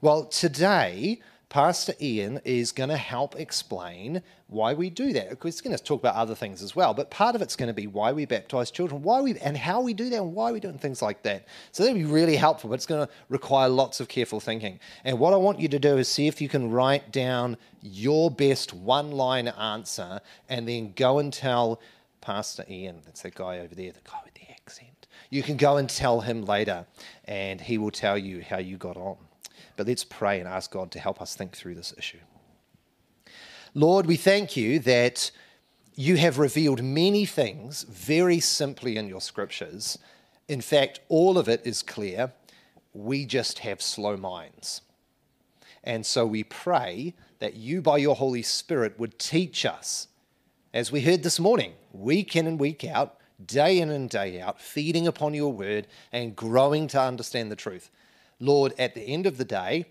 Well, 0.00 0.26
today, 0.26 1.20
Pastor 1.54 1.94
Ian 2.00 2.40
is 2.44 2.72
going 2.72 2.88
to 2.88 2.96
help 2.96 3.36
explain 3.36 4.24
why 4.48 4.74
we 4.74 4.90
do 4.90 5.12
that. 5.12 5.38
He's 5.40 5.60
going 5.60 5.76
to 5.76 5.80
talk 5.80 6.00
about 6.00 6.16
other 6.16 6.34
things 6.34 6.64
as 6.64 6.74
well, 6.74 6.92
but 6.94 7.12
part 7.12 7.36
of 7.36 7.42
it's 7.42 7.54
going 7.54 7.68
to 7.68 7.72
be 7.72 7.86
why 7.86 8.10
we 8.10 8.26
baptize 8.26 8.72
children, 8.72 9.02
why 9.02 9.20
we 9.20 9.38
and 9.38 9.56
how 9.56 9.80
we 9.80 9.94
do 9.94 10.10
that, 10.10 10.16
and 10.20 10.34
why 10.34 10.50
we're 10.50 10.58
doing 10.58 10.78
things 10.78 11.00
like 11.00 11.22
that. 11.22 11.46
So 11.70 11.84
that'll 11.84 11.96
be 11.96 12.06
really 12.06 12.34
helpful, 12.34 12.70
but 12.70 12.74
it's 12.74 12.86
going 12.86 13.06
to 13.06 13.12
require 13.28 13.68
lots 13.68 14.00
of 14.00 14.08
careful 14.08 14.40
thinking. 14.40 14.80
And 15.04 15.20
what 15.20 15.32
I 15.32 15.36
want 15.36 15.60
you 15.60 15.68
to 15.68 15.78
do 15.78 15.96
is 15.96 16.08
see 16.08 16.26
if 16.26 16.40
you 16.40 16.48
can 16.48 16.72
write 16.72 17.12
down 17.12 17.56
your 17.80 18.32
best 18.32 18.74
one-line 18.74 19.46
answer, 19.46 20.20
and 20.48 20.66
then 20.66 20.92
go 20.96 21.20
and 21.20 21.32
tell 21.32 21.80
Pastor 22.20 22.64
Ian, 22.68 23.02
that's 23.04 23.22
that 23.22 23.36
guy 23.36 23.60
over 23.60 23.76
there, 23.76 23.92
the 23.92 24.00
guy 24.02 24.18
with 24.24 24.34
the 24.34 24.50
accent 24.50 25.06
you 25.30 25.44
can 25.44 25.56
go 25.56 25.76
and 25.76 25.88
tell 25.88 26.20
him 26.20 26.44
later, 26.44 26.84
and 27.26 27.60
he 27.60 27.78
will 27.78 27.92
tell 27.92 28.18
you 28.18 28.42
how 28.42 28.58
you 28.58 28.76
got 28.76 28.96
on. 28.96 29.18
But 29.76 29.86
let's 29.86 30.04
pray 30.04 30.38
and 30.38 30.48
ask 30.48 30.70
God 30.70 30.90
to 30.92 30.98
help 30.98 31.20
us 31.20 31.34
think 31.34 31.56
through 31.56 31.74
this 31.74 31.94
issue. 31.98 32.20
Lord, 33.74 34.06
we 34.06 34.16
thank 34.16 34.56
you 34.56 34.78
that 34.80 35.30
you 35.96 36.16
have 36.16 36.38
revealed 36.38 36.82
many 36.82 37.24
things 37.24 37.82
very 37.84 38.40
simply 38.40 38.96
in 38.96 39.08
your 39.08 39.20
scriptures. 39.20 39.98
In 40.48 40.60
fact, 40.60 41.00
all 41.08 41.38
of 41.38 41.48
it 41.48 41.62
is 41.64 41.82
clear. 41.82 42.32
We 42.92 43.26
just 43.26 43.60
have 43.60 43.82
slow 43.82 44.16
minds. 44.16 44.80
And 45.82 46.06
so 46.06 46.24
we 46.24 46.44
pray 46.44 47.14
that 47.40 47.54
you, 47.54 47.82
by 47.82 47.98
your 47.98 48.16
Holy 48.16 48.42
Spirit, 48.42 48.98
would 48.98 49.18
teach 49.18 49.66
us, 49.66 50.08
as 50.72 50.90
we 50.90 51.02
heard 51.02 51.22
this 51.22 51.38
morning, 51.38 51.74
week 51.92 52.34
in 52.36 52.46
and 52.46 52.58
week 52.58 52.84
out, 52.84 53.18
day 53.44 53.78
in 53.78 53.90
and 53.90 54.08
day 54.08 54.40
out, 54.40 54.60
feeding 54.60 55.06
upon 55.06 55.34
your 55.34 55.52
word 55.52 55.86
and 56.12 56.36
growing 56.36 56.86
to 56.88 57.00
understand 57.00 57.50
the 57.50 57.56
truth. 57.56 57.90
Lord, 58.44 58.74
at 58.78 58.94
the 58.94 59.02
end 59.02 59.26
of 59.26 59.38
the 59.38 59.44
day, 59.44 59.86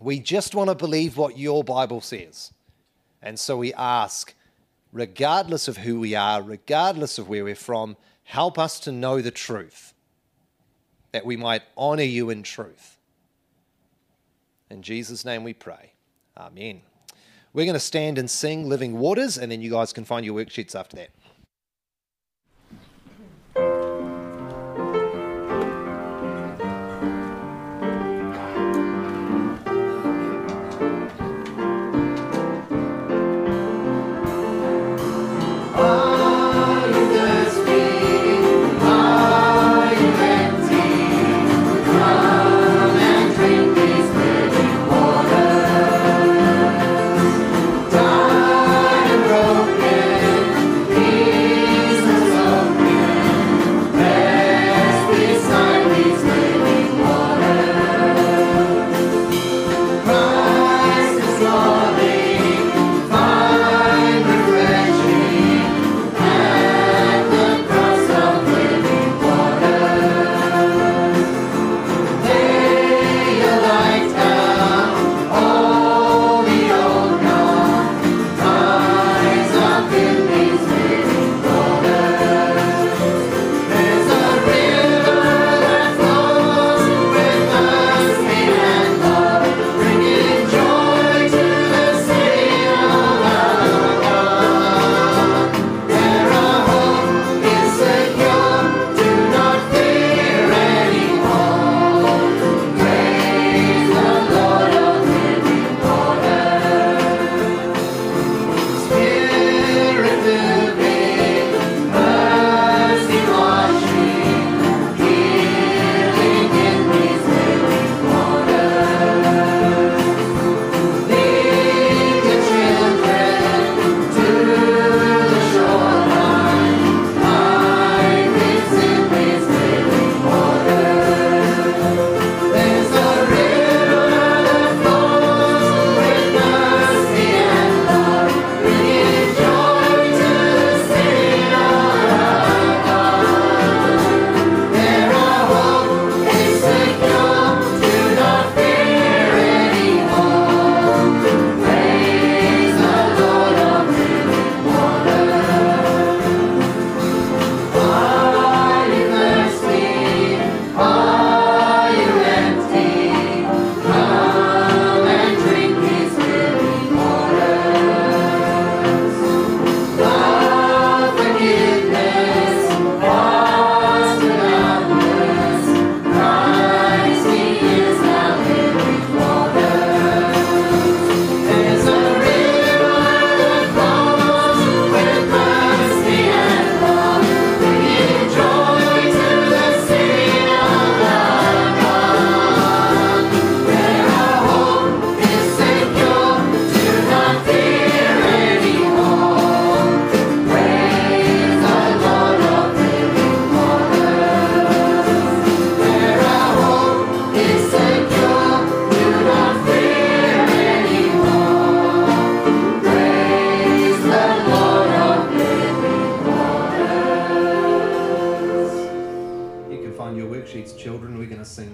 we 0.00 0.18
just 0.18 0.54
want 0.54 0.68
to 0.68 0.74
believe 0.74 1.16
what 1.16 1.38
your 1.38 1.64
Bible 1.64 2.00
says. 2.00 2.52
And 3.22 3.38
so 3.38 3.56
we 3.56 3.72
ask, 3.74 4.34
regardless 4.92 5.68
of 5.68 5.78
who 5.78 6.00
we 6.00 6.14
are, 6.14 6.42
regardless 6.42 7.18
of 7.18 7.28
where 7.28 7.44
we're 7.44 7.54
from, 7.54 7.96
help 8.24 8.58
us 8.58 8.80
to 8.80 8.92
know 8.92 9.20
the 9.20 9.30
truth, 9.30 9.94
that 11.12 11.24
we 11.24 11.36
might 11.36 11.62
honor 11.76 12.02
you 12.02 12.30
in 12.30 12.42
truth. 12.42 12.98
In 14.70 14.82
Jesus' 14.82 15.24
name 15.24 15.44
we 15.44 15.52
pray. 15.52 15.92
Amen. 16.36 16.82
We're 17.52 17.66
going 17.66 17.74
to 17.74 17.80
stand 17.80 18.18
and 18.18 18.30
sing 18.30 18.68
Living 18.68 18.98
Waters, 18.98 19.36
and 19.38 19.52
then 19.52 19.60
you 19.60 19.70
guys 19.70 19.92
can 19.92 20.04
find 20.04 20.24
your 20.24 20.34
worksheets 20.34 20.74
after 20.74 20.96
that. 20.96 21.10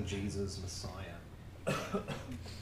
Jesus 0.08 0.58
Messiah. 0.62 1.18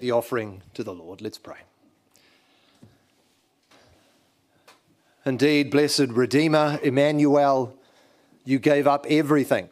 The 0.00 0.12
offering 0.12 0.62
to 0.74 0.84
the 0.84 0.94
Lord. 0.94 1.20
Let's 1.20 1.38
pray. 1.38 1.58
Indeed, 5.26 5.70
blessed 5.70 6.08
Redeemer, 6.10 6.78
Emmanuel, 6.82 7.74
you 8.44 8.58
gave 8.58 8.86
up 8.86 9.06
everything 9.08 9.70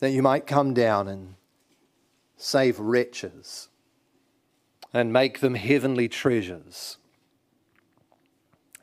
that 0.00 0.10
you 0.10 0.20
might 0.20 0.46
come 0.46 0.74
down 0.74 1.08
and 1.08 1.34
save 2.36 2.78
wretches 2.78 3.68
and 4.92 5.12
make 5.12 5.40
them 5.40 5.54
heavenly 5.54 6.08
treasures. 6.08 6.98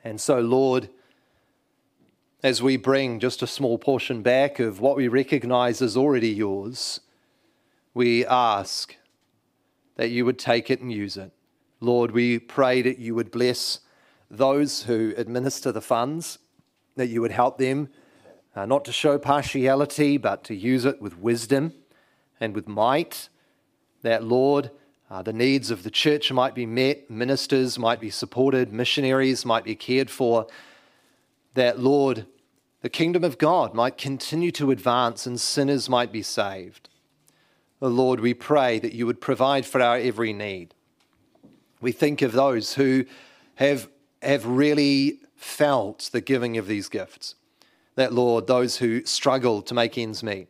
And 0.03 0.19
so, 0.19 0.39
Lord, 0.39 0.89
as 2.41 2.63
we 2.63 2.77
bring 2.77 3.19
just 3.19 3.43
a 3.43 3.47
small 3.47 3.77
portion 3.77 4.21
back 4.21 4.59
of 4.59 4.79
what 4.79 4.95
we 4.95 5.07
recognize 5.07 5.81
as 5.81 5.97
already 5.97 6.29
yours, 6.29 7.01
we 7.93 8.25
ask 8.25 8.95
that 9.99 10.11
you 10.11 10.23
would 10.23 10.39
take 10.39 10.69
it 10.69 10.79
and 10.79 10.93
use 10.93 11.17
it. 11.17 11.29
Lord, 11.81 12.11
we 12.11 12.39
pray 12.39 12.81
that 12.81 12.99
you 12.99 13.13
would 13.15 13.31
bless 13.31 13.81
those 14.31 14.83
who 14.83 15.13
administer 15.17 15.73
the 15.73 15.81
funds, 15.81 16.39
that 16.95 17.07
you 17.07 17.19
would 17.19 17.33
help 17.33 17.57
them 17.57 17.89
uh, 18.55 18.65
not 18.65 18.85
to 18.85 18.93
show 18.93 19.19
partiality, 19.19 20.15
but 20.15 20.45
to 20.45 20.55
use 20.55 20.85
it 20.85 21.01
with 21.01 21.17
wisdom 21.17 21.73
and 22.39 22.55
with 22.55 22.65
might. 22.65 23.27
That, 24.01 24.23
Lord, 24.23 24.71
uh, 25.11 25.21
the 25.21 25.33
needs 25.33 25.69
of 25.69 25.83
the 25.83 25.91
church 25.91 26.31
might 26.31 26.55
be 26.55 26.65
met, 26.65 27.11
ministers 27.11 27.77
might 27.77 27.99
be 27.99 28.09
supported, 28.09 28.71
missionaries 28.71 29.45
might 29.45 29.65
be 29.65 29.75
cared 29.75 30.09
for. 30.09 30.47
That, 31.55 31.77
Lord, 31.77 32.25
the 32.83 32.89
kingdom 32.89 33.25
of 33.25 33.37
God 33.37 33.73
might 33.73 33.97
continue 33.97 34.51
to 34.53 34.71
advance 34.71 35.25
and 35.25 35.37
sinners 35.37 35.89
might 35.89 36.13
be 36.13 36.21
saved. 36.21 36.88
Oh, 37.81 37.87
Lord, 37.87 38.19
we 38.19 38.33
pray 38.33 38.79
that 38.79 38.93
you 38.93 39.05
would 39.05 39.21
provide 39.21 39.65
for 39.65 39.81
our 39.81 39.97
every 39.97 40.33
need. 40.33 40.73
We 41.81 41.91
think 41.91 42.21
of 42.21 42.33
those 42.33 42.73
who 42.73 43.05
have, 43.55 43.89
have 44.21 44.45
really 44.45 45.19
felt 45.35 46.09
the 46.11 46.21
giving 46.21 46.57
of 46.57 46.67
these 46.67 46.89
gifts. 46.89 47.35
That, 47.95 48.13
Lord, 48.13 48.47
those 48.47 48.77
who 48.77 49.05
struggle 49.05 49.61
to 49.61 49.73
make 49.73 49.97
ends 49.97 50.23
meet. 50.23 50.47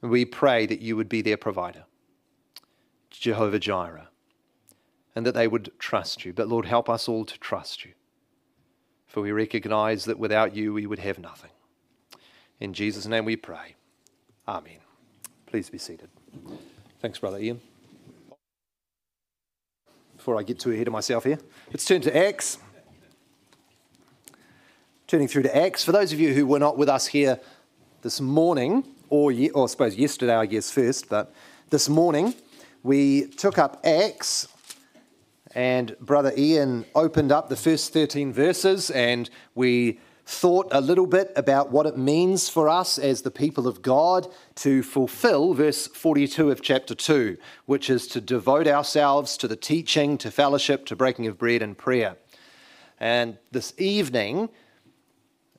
We 0.00 0.24
pray 0.24 0.66
that 0.66 0.80
you 0.80 0.96
would 0.96 1.08
be 1.08 1.22
their 1.22 1.36
provider. 1.36 1.84
Jehovah 3.22 3.60
Jireh, 3.60 4.08
and 5.14 5.24
that 5.24 5.34
they 5.34 5.46
would 5.46 5.70
trust 5.78 6.24
you. 6.24 6.32
But 6.32 6.48
Lord, 6.48 6.66
help 6.66 6.88
us 6.88 7.08
all 7.08 7.24
to 7.24 7.38
trust 7.38 7.84
you, 7.84 7.92
for 9.06 9.20
we 9.20 9.30
recognize 9.30 10.06
that 10.06 10.18
without 10.18 10.56
you 10.56 10.72
we 10.72 10.86
would 10.86 10.98
have 10.98 11.18
nothing. 11.18 11.50
In 12.58 12.72
Jesus' 12.72 13.06
name 13.06 13.24
we 13.24 13.36
pray. 13.36 13.76
Amen. 14.48 14.78
Please 15.46 15.70
be 15.70 15.78
seated. 15.78 16.08
Thanks, 17.00 17.18
Brother 17.18 17.38
Ian. 17.38 17.60
Before 20.16 20.38
I 20.38 20.42
get 20.42 20.60
too 20.60 20.70
ahead 20.70 20.86
of 20.86 20.92
myself 20.92 21.24
here, 21.24 21.38
let's 21.70 21.84
turn 21.84 22.00
to 22.02 22.16
Acts. 22.16 22.58
Turning 25.08 25.26
through 25.26 25.42
to 25.42 25.56
Acts. 25.56 25.84
For 25.84 25.92
those 25.92 26.12
of 26.12 26.20
you 26.20 26.32
who 26.32 26.46
were 26.46 26.60
not 26.60 26.78
with 26.78 26.88
us 26.88 27.08
here 27.08 27.40
this 28.02 28.20
morning, 28.20 28.84
or, 29.10 29.32
or 29.52 29.64
I 29.64 29.66
suppose 29.66 29.96
yesterday, 29.96 30.34
I 30.34 30.46
guess, 30.46 30.70
first, 30.70 31.08
but 31.08 31.34
this 31.70 31.88
morning, 31.88 32.34
we 32.82 33.26
took 33.26 33.58
up 33.58 33.80
Acts, 33.84 34.48
and 35.54 35.96
Brother 36.00 36.32
Ian 36.36 36.84
opened 36.94 37.32
up 37.32 37.48
the 37.48 37.56
first 37.56 37.92
13 37.92 38.32
verses, 38.32 38.90
and 38.90 39.28
we 39.54 39.98
thought 40.24 40.68
a 40.70 40.80
little 40.80 41.06
bit 41.06 41.32
about 41.34 41.70
what 41.70 41.86
it 41.86 41.96
means 41.96 42.48
for 42.48 42.68
us 42.68 42.98
as 42.98 43.22
the 43.22 43.30
people 43.30 43.66
of 43.66 43.82
God 43.82 44.28
to 44.56 44.82
fulfill 44.82 45.54
verse 45.54 45.86
42 45.88 46.50
of 46.50 46.62
chapter 46.62 46.94
2, 46.94 47.36
which 47.66 47.90
is 47.90 48.06
to 48.08 48.20
devote 48.20 48.66
ourselves 48.66 49.36
to 49.38 49.48
the 49.48 49.56
teaching, 49.56 50.16
to 50.18 50.30
fellowship, 50.30 50.86
to 50.86 50.96
breaking 50.96 51.26
of 51.26 51.38
bread 51.38 51.62
and 51.62 51.76
prayer. 51.76 52.16
And 53.00 53.38
this 53.50 53.74
evening, 53.78 54.48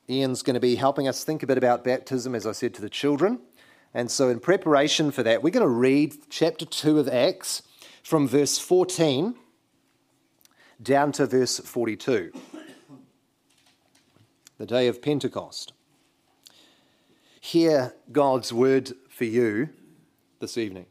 Ian's 0.08 0.42
going 0.42 0.54
to 0.54 0.60
be 0.60 0.76
helping 0.76 1.08
us 1.08 1.24
think 1.24 1.42
a 1.42 1.46
bit 1.46 1.58
about 1.58 1.84
baptism, 1.84 2.34
as 2.34 2.46
I 2.46 2.52
said 2.52 2.74
to 2.74 2.82
the 2.82 2.90
children. 2.90 3.40
And 3.92 4.10
so, 4.10 4.28
in 4.28 4.40
preparation 4.40 5.10
for 5.10 5.22
that, 5.22 5.42
we're 5.42 5.50
going 5.50 5.66
to 5.66 5.68
read 5.68 6.14
chapter 6.30 6.64
2 6.64 6.98
of 6.98 7.08
Acts 7.08 7.62
from 8.02 8.26
verse 8.26 8.58
14 8.58 9.34
down 10.82 11.12
to 11.12 11.26
verse 11.26 11.58
42. 11.60 12.32
The 14.64 14.76
day 14.76 14.88
of 14.88 15.02
Pentecost. 15.02 15.74
Hear 17.38 17.94
God's 18.10 18.50
word 18.50 18.94
for 19.10 19.24
you 19.24 19.68
this 20.40 20.56
evening. 20.56 20.86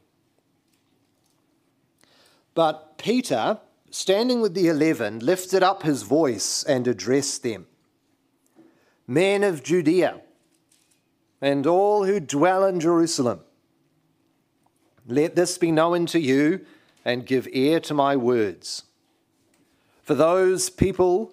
But 2.54 2.98
Peter, 2.98 3.58
standing 3.90 4.40
with 4.40 4.54
the 4.54 4.68
eleven, 4.68 5.18
lifted 5.18 5.64
up 5.64 5.82
his 5.82 6.04
voice 6.04 6.62
and 6.62 6.86
addressed 6.86 7.42
them 7.42 7.66
Men 9.08 9.42
of 9.42 9.64
Judea 9.64 10.20
and 11.40 11.66
all 11.66 12.04
who 12.04 12.20
dwell 12.20 12.64
in 12.64 12.78
Jerusalem. 12.78 13.40
Let 15.04 15.34
this 15.34 15.58
be 15.58 15.72
known 15.72 16.06
to 16.06 16.20
you 16.20 16.64
and 17.04 17.26
give 17.26 17.48
ear 17.50 17.80
to 17.80 17.92
my 17.92 18.14
words. 18.14 18.84
For 20.04 20.14
those 20.14 20.70
people, 20.70 21.32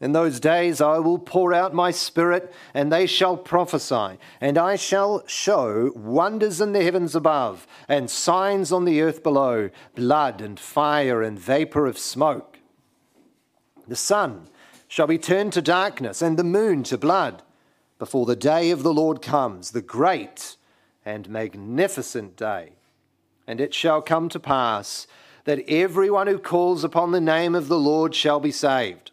In 0.00 0.12
those 0.12 0.40
days 0.40 0.80
I 0.80 0.98
will 0.98 1.18
pour 1.18 1.54
out 1.54 1.72
my 1.72 1.90
spirit, 1.90 2.52
and 2.74 2.92
they 2.92 3.06
shall 3.06 3.36
prophesy, 3.36 4.18
and 4.40 4.58
I 4.58 4.76
shall 4.76 5.26
show 5.26 5.92
wonders 5.94 6.60
in 6.60 6.72
the 6.72 6.82
heavens 6.82 7.14
above, 7.14 7.66
and 7.88 8.10
signs 8.10 8.72
on 8.72 8.84
the 8.84 9.00
earth 9.00 9.22
below 9.22 9.70
blood 9.94 10.40
and 10.40 10.58
fire 10.58 11.22
and 11.22 11.38
vapor 11.38 11.86
of 11.86 11.96
smoke. 11.96 12.58
The 13.86 13.96
sun 13.96 14.48
shall 14.88 15.06
be 15.06 15.18
turned 15.18 15.52
to 15.52 15.62
darkness, 15.62 16.22
and 16.22 16.36
the 16.36 16.44
moon 16.44 16.82
to 16.84 16.98
blood 16.98 17.42
before 17.98 18.26
the 18.26 18.36
day 18.36 18.70
of 18.70 18.82
the 18.82 18.92
Lord 18.92 19.22
comes, 19.22 19.70
the 19.70 19.82
great 19.82 20.56
and 21.04 21.28
magnificent 21.28 22.36
day. 22.36 22.72
And 23.46 23.60
it 23.60 23.74
shall 23.74 24.02
come 24.02 24.28
to 24.30 24.40
pass 24.40 25.06
that 25.44 25.68
everyone 25.68 26.26
who 26.26 26.38
calls 26.38 26.82
upon 26.82 27.12
the 27.12 27.20
name 27.20 27.54
of 27.54 27.68
the 27.68 27.78
Lord 27.78 28.14
shall 28.14 28.40
be 28.40 28.50
saved. 28.50 29.12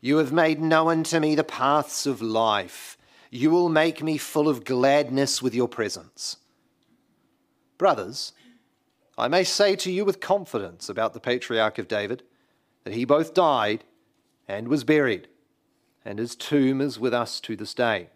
You 0.00 0.18
have 0.18 0.32
made 0.32 0.60
known 0.60 1.04
to 1.04 1.20
me 1.20 1.34
the 1.34 1.44
paths 1.44 2.06
of 2.06 2.22
life. 2.22 2.98
You 3.30 3.50
will 3.50 3.68
make 3.68 4.02
me 4.02 4.18
full 4.18 4.48
of 4.48 4.64
gladness 4.64 5.42
with 5.42 5.54
your 5.54 5.68
presence. 5.68 6.36
Brothers, 7.78 8.32
I 9.18 9.28
may 9.28 9.44
say 9.44 9.76
to 9.76 9.90
you 9.90 10.04
with 10.04 10.20
confidence 10.20 10.88
about 10.88 11.12
the 11.12 11.20
patriarch 11.20 11.78
of 11.78 11.88
David 11.88 12.22
that 12.84 12.94
he 12.94 13.04
both 13.04 13.34
died 13.34 13.84
and 14.46 14.68
was 14.68 14.84
buried, 14.84 15.28
and 16.04 16.18
his 16.18 16.36
tomb 16.36 16.80
is 16.80 17.00
with 17.00 17.12
us 17.12 17.40
to 17.40 17.56
this 17.56 17.74
day. 17.74 18.10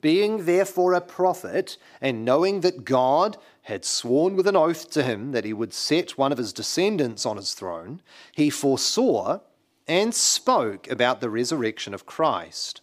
Being 0.00 0.46
therefore 0.46 0.94
a 0.94 1.00
prophet, 1.00 1.76
and 2.00 2.24
knowing 2.24 2.60
that 2.60 2.84
God 2.84 3.36
had 3.62 3.84
sworn 3.84 4.34
with 4.34 4.46
an 4.46 4.56
oath 4.56 4.90
to 4.92 5.02
him 5.02 5.32
that 5.32 5.44
he 5.44 5.52
would 5.52 5.74
set 5.74 6.16
one 6.16 6.32
of 6.32 6.38
his 6.38 6.54
descendants 6.54 7.26
on 7.26 7.36
his 7.36 7.52
throne, 7.52 8.00
he 8.32 8.48
foresaw 8.48 9.40
and 9.90 10.14
spoke 10.14 10.88
about 10.88 11.20
the 11.20 11.28
resurrection 11.28 11.92
of 11.92 12.06
Christ, 12.06 12.80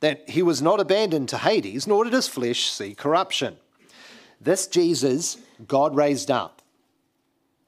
that 0.00 0.30
he 0.30 0.42
was 0.42 0.62
not 0.62 0.80
abandoned 0.80 1.28
to 1.28 1.36
Hades, 1.36 1.86
nor 1.86 2.02
did 2.02 2.14
his 2.14 2.28
flesh 2.28 2.70
see 2.70 2.94
corruption. 2.94 3.58
This 4.40 4.66
Jesus 4.66 5.36
God 5.68 5.94
raised 5.94 6.30
up, 6.30 6.62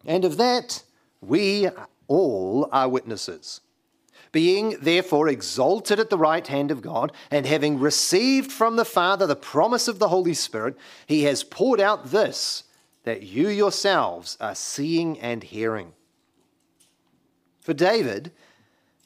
and 0.06 0.24
of 0.24 0.38
that 0.38 0.82
we 1.20 1.68
all 2.08 2.70
are 2.72 2.88
witnesses. 2.88 3.60
Being 4.32 4.78
therefore 4.80 5.28
exalted 5.28 6.00
at 6.00 6.08
the 6.08 6.16
right 6.16 6.46
hand 6.46 6.70
of 6.70 6.80
God, 6.80 7.12
and 7.30 7.44
having 7.44 7.78
received 7.78 8.50
from 8.50 8.76
the 8.76 8.86
Father 8.86 9.26
the 9.26 9.36
promise 9.36 9.86
of 9.86 9.98
the 9.98 10.08
Holy 10.08 10.34
Spirit, 10.34 10.78
he 11.06 11.24
has 11.24 11.44
poured 11.44 11.80
out 11.80 12.10
this 12.10 12.64
that 13.04 13.22
you 13.22 13.48
yourselves 13.48 14.38
are 14.40 14.54
seeing 14.54 15.20
and 15.20 15.44
hearing. 15.44 15.92
For 17.60 17.74
David 17.74 18.32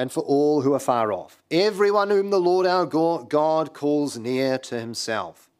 and 0.00 0.10
for 0.10 0.22
all 0.22 0.62
who 0.62 0.72
are 0.72 0.78
far 0.78 1.12
off, 1.12 1.42
everyone 1.50 2.08
whom 2.08 2.30
the 2.30 2.40
Lord 2.40 2.66
our 2.66 2.86
God 2.86 3.74
calls 3.74 4.16
near 4.16 4.56
to 4.56 4.80
himself. 4.80 5.50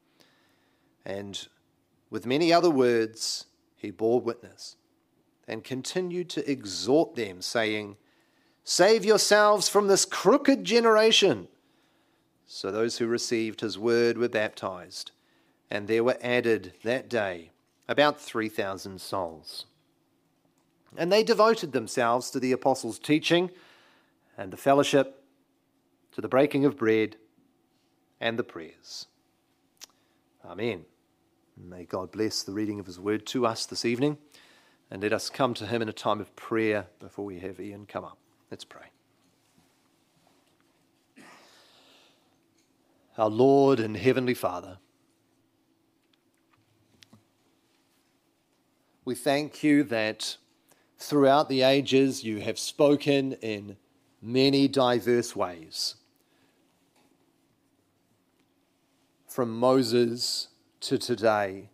And 1.05 1.47
with 2.09 2.25
many 2.25 2.51
other 2.51 2.71
words, 2.71 3.45
he 3.77 3.91
bore 3.91 4.19
witness 4.19 4.77
and 5.47 5.63
continued 5.63 6.31
to 6.31 6.51
exhort 6.51 7.17
them, 7.17 7.43
saying, 7.43 7.99
Save 8.65 9.05
yourselves 9.05 9.69
from 9.69 9.89
this 9.89 10.07
crooked 10.07 10.65
generation. 10.65 11.47
So 12.47 12.71
those 12.71 12.97
who 12.97 13.07
received 13.07 13.61
his 13.61 13.79
word 13.79 14.17
were 14.17 14.31
baptized, 14.31 15.11
and 15.71 15.87
there 15.87 16.03
were 16.03 16.17
added 16.23 16.73
that 16.83 17.11
day 17.11 17.51
about 17.87 18.19
3,000 18.19 19.03
souls. 19.03 19.67
And 20.97 21.13
they 21.13 21.23
devoted 21.23 21.73
themselves 21.73 22.31
to 22.31 22.41
the 22.41 22.53
apostles' 22.53 22.99
teaching 22.99 23.51
and 24.41 24.51
the 24.51 24.57
fellowship, 24.57 25.23
to 26.13 26.23
the 26.23 26.29
breaking 26.29 26.65
of 26.65 26.79
bread 26.79 27.17
and 28.21 28.39
the 28.39 28.43
prayers. 28.43 29.07
Amen. 30.43 30.87
May 31.63 31.85
God 31.85 32.11
bless 32.11 32.43
the 32.43 32.53
reading 32.53 32.81
of 32.81 32.87
his 32.87 32.99
word 32.99 33.27
to 33.27 33.47
us 33.47 33.67
this 33.67 33.85
evening, 33.85 34.17
and 34.91 35.03
let 35.03 35.13
us 35.13 35.29
come 35.29 35.53
to 35.55 35.67
him 35.67 35.83
in 35.83 35.91
a 35.91 35.93
time 35.93 36.23
of 36.23 36.35
prayer 36.37 36.87
before 37.01 37.27
we 37.27 37.41
have 37.41 37.61
Ian 37.61 37.85
come 37.85 38.03
up. 38.03 38.17
Let's 38.51 38.65
pray. 38.65 38.87
our 43.19 43.29
Lord 43.29 43.81
and 43.81 43.99
Heavenly 43.99 44.33
Father. 44.33 44.79
We 49.05 49.15
thank 49.15 49.63
you 49.63 49.83
that 49.85 50.39
throughout 50.97 51.51
the 51.51 51.61
ages 51.61 52.25
you 52.25 52.41
have 52.41 52.59
spoken 52.59 53.35
in 53.43 53.77
many 54.23 54.69
diverse 54.69 55.35
ways. 55.35 55.97
From 59.27 59.57
Moses 59.57 60.49
to 60.81 60.99
today, 60.99 61.71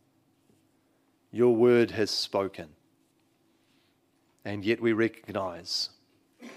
your 1.33 1.55
word 1.55 1.93
has 1.93 2.11
spoken. 2.11 2.69
And 4.45 4.65
yet 4.65 4.81
we 4.81 4.93
recognize 4.93 5.91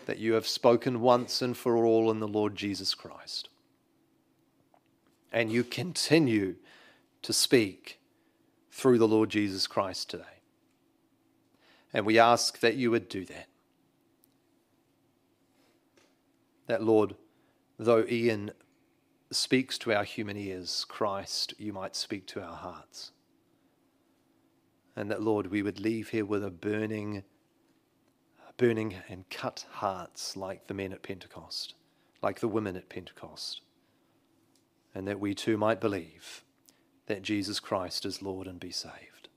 that 0.06 0.20
you 0.20 0.34
have 0.34 0.48
spoken 0.48 1.02
once 1.02 1.42
and 1.42 1.58
for 1.58 1.86
all 1.86 2.12
in 2.12 2.20
the 2.20 2.28
Lord 2.28 2.56
Jesus 2.56 2.94
Christ 2.94 3.50
and 5.32 5.52
you 5.52 5.64
continue 5.64 6.56
to 7.22 7.34
speak 7.34 8.00
through 8.72 8.98
the 8.98 9.08
Lord 9.08 9.30
Jesus 9.30 9.68
Christ 9.68 10.10
today. 10.10 10.24
And 11.94 12.06
we 12.06 12.20
ask 12.20 12.60
that 12.60 12.76
you 12.76 12.92
would 12.92 13.10
do 13.10 13.26
that. 13.26 13.48
That, 16.70 16.82
Lord, 16.82 17.15
though 17.78 18.05
Ian 18.09 18.51
speaks 19.32 19.78
to 19.80 19.93
our 19.93 20.05
human 20.05 20.38
ears, 20.38 20.86
Christ, 20.88 21.53
you 21.57 21.74
might 21.74 21.95
speak 21.95 22.26
to 22.28 22.41
our 22.41 22.55
hearts. 22.55 23.11
And 24.95 25.11
that, 25.11 25.22
Lord, 25.22 25.47
we 25.47 25.61
would 25.61 25.82
leave 25.82 26.09
here 26.09 26.26
with 26.26 26.43
a 26.43 26.49
burning, 26.49 27.24
burning 28.55 28.95
and 29.09 29.30
cut 29.30 29.65
hearts 29.70 30.38
like 30.38 30.67
the 30.67 30.74
men 30.74 30.93
at 30.93 31.03
Pentecost, 31.03 31.74
like 32.22 32.39
the 32.39 32.47
women 32.47 32.78
at 32.78 32.88
Pentecost 32.88 33.61
and 34.93 35.07
that 35.07 35.20
we 35.20 35.34
too 35.34 35.57
might 35.57 35.80
believe 35.80 36.43
that 37.07 37.22
Jesus 37.22 37.59
Christ 37.59 38.05
is 38.05 38.22
Lord 38.22 38.47
and 38.47 38.59
be 38.59 38.72
saved. 38.72 39.30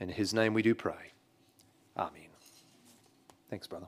In 0.00 0.10
his 0.10 0.34
name 0.34 0.54
we 0.54 0.62
do 0.62 0.74
pray. 0.74 1.12
Amen. 1.96 2.28
Thanks, 3.50 3.66
brother. 3.66 3.86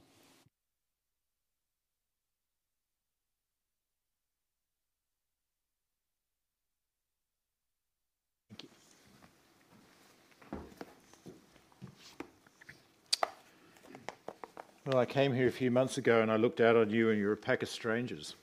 Well, 14.87 14.99
I 14.99 15.07
came 15.07 15.33
here 15.33 15.49
a 15.49 15.53
few 15.53 15.71
months 15.71 15.97
ago 15.97 16.21
and 16.21 16.31
I 16.31 16.37
looked 16.37 16.61
out 16.61 16.77
on 16.77 16.91
you 16.91 17.09
and 17.09 17.19
you're 17.19 17.33
a 17.33 17.39
pack 17.39 17.63
of 17.63 17.71
strangers. 17.71 18.35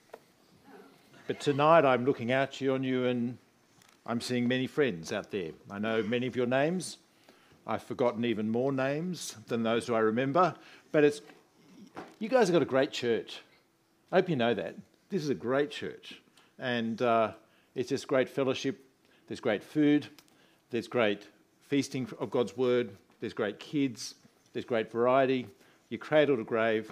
But 1.28 1.38
tonight 1.38 1.84
I'm 1.84 2.04
looking 2.04 2.32
out 2.32 2.60
on 2.62 2.82
you 2.82 3.04
and 3.04 3.38
I'm 4.04 4.20
seeing 4.20 4.48
many 4.48 4.66
friends 4.66 5.12
out 5.12 5.30
there. 5.30 5.52
I 5.70 5.78
know 5.78 6.02
many 6.02 6.26
of 6.26 6.34
your 6.34 6.46
names. 6.46 6.98
I've 7.64 7.84
forgotten 7.84 8.24
even 8.24 8.50
more 8.50 8.72
names 8.72 9.36
than 9.46 9.62
those 9.62 9.86
who 9.86 9.94
I 9.94 10.00
remember. 10.00 10.56
But 10.90 11.04
it's 11.04 11.20
you 12.18 12.28
guys 12.28 12.48
have 12.48 12.54
got 12.54 12.62
a 12.62 12.64
great 12.64 12.90
church. 12.90 13.40
I 14.10 14.16
hope 14.16 14.28
you 14.28 14.34
know 14.34 14.52
that. 14.52 14.74
This 15.10 15.22
is 15.22 15.28
a 15.28 15.36
great 15.36 15.70
church. 15.70 16.20
And 16.58 17.00
uh, 17.00 17.34
it's 17.76 17.90
just 17.90 18.08
great 18.08 18.28
fellowship. 18.28 18.84
There's 19.28 19.38
great 19.38 19.62
food. 19.62 20.08
There's 20.70 20.88
great 20.88 21.22
feasting 21.68 22.08
of 22.18 22.32
God's 22.32 22.56
word. 22.56 22.90
There's 23.20 23.32
great 23.32 23.60
kids. 23.60 24.16
There's 24.52 24.64
great 24.64 24.90
variety. 24.90 25.46
You're 25.92 25.98
cradle 25.98 26.38
to 26.38 26.44
grave. 26.44 26.90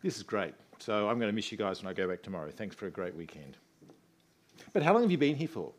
This 0.00 0.16
is 0.16 0.22
great. 0.22 0.54
So 0.78 1.08
I'm 1.08 1.18
going 1.18 1.28
to 1.28 1.34
miss 1.34 1.50
you 1.50 1.58
guys 1.58 1.82
when 1.82 1.90
I 1.90 1.92
go 1.92 2.06
back 2.06 2.22
tomorrow. 2.22 2.52
Thanks 2.52 2.76
for 2.76 2.86
a 2.86 2.90
great 2.90 3.16
weekend. 3.16 3.56
But 4.72 4.84
how 4.84 4.92
long 4.92 5.02
have 5.02 5.10
you 5.10 5.18
been 5.18 5.34
here 5.34 5.48
for? 5.48 5.72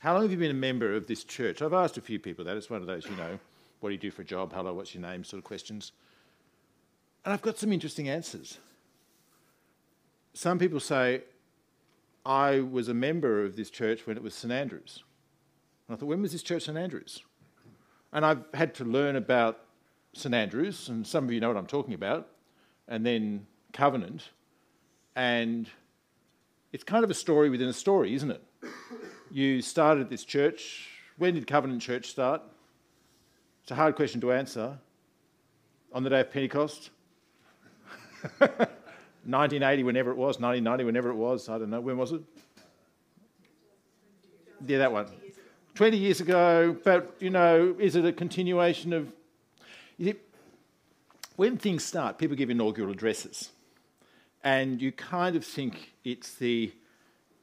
How 0.00 0.14
long 0.14 0.22
have 0.22 0.32
you 0.32 0.38
been 0.38 0.50
a 0.50 0.54
member 0.54 0.92
of 0.92 1.06
this 1.06 1.22
church? 1.22 1.62
I've 1.62 1.72
asked 1.72 1.98
a 1.98 2.00
few 2.00 2.18
people 2.18 2.44
that. 2.46 2.56
It's 2.56 2.68
one 2.68 2.80
of 2.80 2.88
those, 2.88 3.04
you 3.04 3.14
know, 3.14 3.38
what 3.78 3.90
do 3.90 3.92
you 3.92 4.00
do 4.00 4.10
for 4.10 4.22
a 4.22 4.24
job? 4.24 4.52
Hello, 4.52 4.74
what's 4.74 4.92
your 4.92 5.02
name? 5.02 5.22
sort 5.22 5.38
of 5.38 5.44
questions. 5.44 5.92
And 7.24 7.32
I've 7.32 7.42
got 7.42 7.58
some 7.58 7.72
interesting 7.72 8.08
answers. 8.08 8.58
Some 10.34 10.58
people 10.58 10.80
say, 10.80 11.22
I 12.24 12.58
was 12.58 12.88
a 12.88 12.94
member 12.94 13.44
of 13.44 13.54
this 13.54 13.70
church 13.70 14.04
when 14.04 14.16
it 14.16 14.22
was 14.24 14.34
St 14.34 14.52
Andrews. 14.52 15.04
And 15.86 15.96
I 15.96 16.00
thought, 16.00 16.06
when 16.06 16.22
was 16.22 16.32
this 16.32 16.42
church 16.42 16.64
St 16.64 16.76
Andrews? 16.76 17.22
And 18.12 18.26
I've 18.26 18.42
had 18.52 18.74
to 18.74 18.84
learn 18.84 19.14
about 19.14 19.60
St 20.16 20.34
Andrews, 20.34 20.88
and 20.88 21.06
some 21.06 21.24
of 21.24 21.32
you 21.32 21.40
know 21.40 21.48
what 21.48 21.56
I'm 21.56 21.66
talking 21.66 21.94
about 21.94 22.28
and 22.88 23.04
then 23.04 23.46
covenant. 23.72 24.30
And 25.14 25.68
it's 26.72 26.84
kind 26.84 27.04
of 27.04 27.10
a 27.10 27.14
story 27.14 27.50
within 27.50 27.68
a 27.68 27.72
story, 27.72 28.14
isn't 28.14 28.30
it? 28.30 28.42
You 29.30 29.60
started 29.62 30.08
this 30.08 30.24
church. 30.24 30.88
When 31.18 31.34
did 31.34 31.46
Covenant 31.46 31.82
Church 31.82 32.06
start? 32.06 32.42
It's 33.62 33.70
a 33.70 33.74
hard 33.74 33.96
question 33.96 34.20
to 34.20 34.32
answer. 34.32 34.78
On 35.92 36.02
the 36.02 36.10
day 36.10 36.20
of 36.20 36.30
Pentecost? 36.30 36.90
1980, 38.38 39.82
whenever 39.82 40.10
it 40.10 40.16
was, 40.16 40.38
1990, 40.38 40.84
whenever 40.84 41.10
it 41.10 41.14
was, 41.14 41.48
I 41.48 41.58
don't 41.58 41.70
know. 41.70 41.80
When 41.80 41.96
was 41.96 42.12
it? 42.12 42.22
Yeah, 44.66 44.78
that 44.78 44.92
one. 44.92 45.06
20 45.74 45.96
years 45.96 46.20
ago, 46.20 46.76
but 46.84 47.14
you 47.18 47.30
know, 47.30 47.74
is 47.78 47.96
it 47.96 48.04
a 48.04 48.12
continuation 48.12 48.92
of. 48.92 49.12
It, 49.98 50.20
when 51.36 51.56
things 51.56 51.84
start, 51.84 52.18
people 52.18 52.36
give 52.36 52.50
inaugural 52.50 52.90
addresses. 52.90 53.50
And 54.44 54.80
you 54.80 54.92
kind 54.92 55.36
of 55.36 55.44
think 55.44 55.92
it's 56.04 56.34
the 56.34 56.72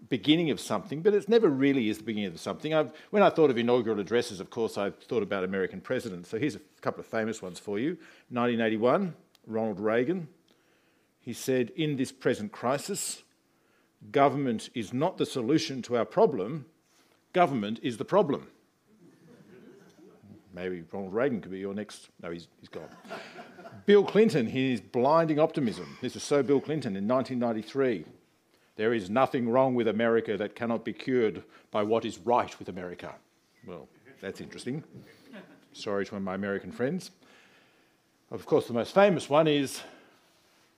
beginning 0.10 0.52
of 0.52 0.60
something, 0.60 1.02
but 1.02 1.14
it 1.14 1.30
never 1.30 1.50
really 1.50 1.90
is 1.90 1.98
the 1.98 2.04
beginning 2.04 2.32
of 2.32 2.40
something. 2.40 2.74
I've, 2.74 2.92
when 3.10 3.24
I 3.24 3.30
thought 3.30 3.50
of 3.50 3.58
inaugural 3.58 4.00
addresses, 4.00 4.40
of 4.40 4.50
course, 4.50 4.78
I 4.78 4.92
thought 4.92 5.24
about 5.24 5.44
American 5.44 5.82
presidents. 5.82 6.30
So 6.30 6.38
here's 6.38 6.56
a 6.56 6.62
couple 6.82 7.00
of 7.00 7.06
famous 7.06 7.42
ones 7.42 7.60
for 7.60 7.80
you. 7.80 7.92
1981, 8.30 9.14
Ronald 9.48 9.80
Reagan. 9.80 10.28
He 11.20 11.34
said, 11.34 11.72
In 11.76 11.96
this 11.96 12.12
present 12.12 12.52
crisis, 12.52 13.24
government 14.12 14.70
is 14.74 14.94
not 14.94 15.18
the 15.18 15.26
solution 15.26 15.82
to 15.84 15.98
our 15.98 16.06
problem, 16.06 16.66
government 17.32 17.80
is 17.82 17.98
the 17.98 18.06
problem. 18.06 18.48
Maybe 20.54 20.84
Ronald 20.92 21.14
Reagan 21.14 21.42
could 21.42 21.52
be 21.52 21.60
your 21.60 21.74
next. 21.74 22.10
No, 22.22 22.30
he's, 22.30 22.48
he's 22.60 22.70
gone. 22.70 22.90
Bill 23.86 24.04
Clinton, 24.04 24.48
his 24.48 24.80
blinding 24.80 25.40
optimism. 25.40 25.98
This 26.02 26.16
is 26.16 26.24
so 26.24 26.44
Bill 26.44 26.62
Clinton 26.62 26.96
in 26.96 27.08
1993. 27.08 28.06
There 28.76 28.94
is 28.94 29.10
nothing 29.10 29.50
wrong 29.50 29.76
with 29.76 29.88
America 29.88 30.38
that 30.38 30.56
cannot 30.56 30.86
be 30.86 30.94
cured 30.94 31.44
by 31.72 31.84
what 31.84 32.06
is 32.06 32.20
right 32.20 32.58
with 32.60 32.70
America. 32.70 33.14
Well, 33.66 33.88
that's 34.22 34.42
interesting. 34.42 34.84
Sorry 35.74 36.06
to 36.06 36.20
my 36.20 36.36
American 36.36 36.72
friends. 36.72 37.12
Of 38.32 38.46
course, 38.46 38.68
the 38.68 38.74
most 38.74 38.94
famous 38.94 39.30
one 39.30 39.48
is 39.48 39.82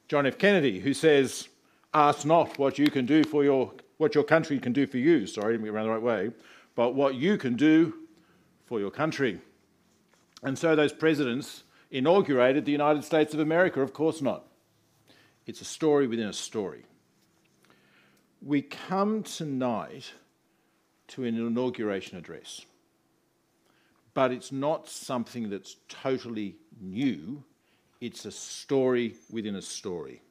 John 0.08 0.26
F. 0.26 0.38
Kennedy, 0.38 0.80
who 0.80 0.94
says, 0.94 1.50
Ask 1.94 2.26
not 2.26 2.58
what 2.58 2.78
you 2.78 2.90
can 2.90 3.06
do 3.06 3.24
for 3.24 3.44
your 3.44 3.72
what 3.98 4.14
your 4.14 4.26
country 4.26 4.60
can 4.60 4.74
do 4.74 4.86
for 4.86 4.98
you. 4.98 5.26
Sorry, 5.26 5.54
didn't 5.54 5.66
get 5.66 5.74
around 5.74 5.86
the 5.86 5.92
right 5.92 6.02
way, 6.02 6.32
but 6.76 6.96
what 6.96 7.16
you 7.16 7.38
can 7.38 7.56
do 7.56 7.94
for 8.66 8.80
your 8.82 8.92
country. 8.92 9.40
And 10.46 10.58
so 10.58 10.76
those 10.76 10.94
presidents 10.94 11.64
inaugurated 11.92 12.64
the 12.66 12.72
United 12.72 13.04
States 13.04 13.34
of 13.34 13.40
America? 13.40 13.82
Of 13.82 13.94
course 13.94 14.22
not. 14.22 14.46
It's 15.46 15.60
a 15.60 15.66
story 15.66 16.08
within 16.08 16.28
a 16.28 16.34
story 16.34 16.86
we 18.46 18.62
come 18.62 19.24
tonight 19.24 20.14
to 21.08 21.24
an 21.24 21.36
inauguration 21.36 22.18
address, 22.18 22.66
but 24.14 24.32
it's 24.32 24.52
not 24.52 24.88
something 24.88 25.50
that's 25.50 25.78
totally 25.90 26.56
new, 26.80 27.44
it's 28.00 28.24
a 28.26 28.32
story 28.32 29.16
within 29.32 29.56
a 29.56 29.62
story. 29.62 30.22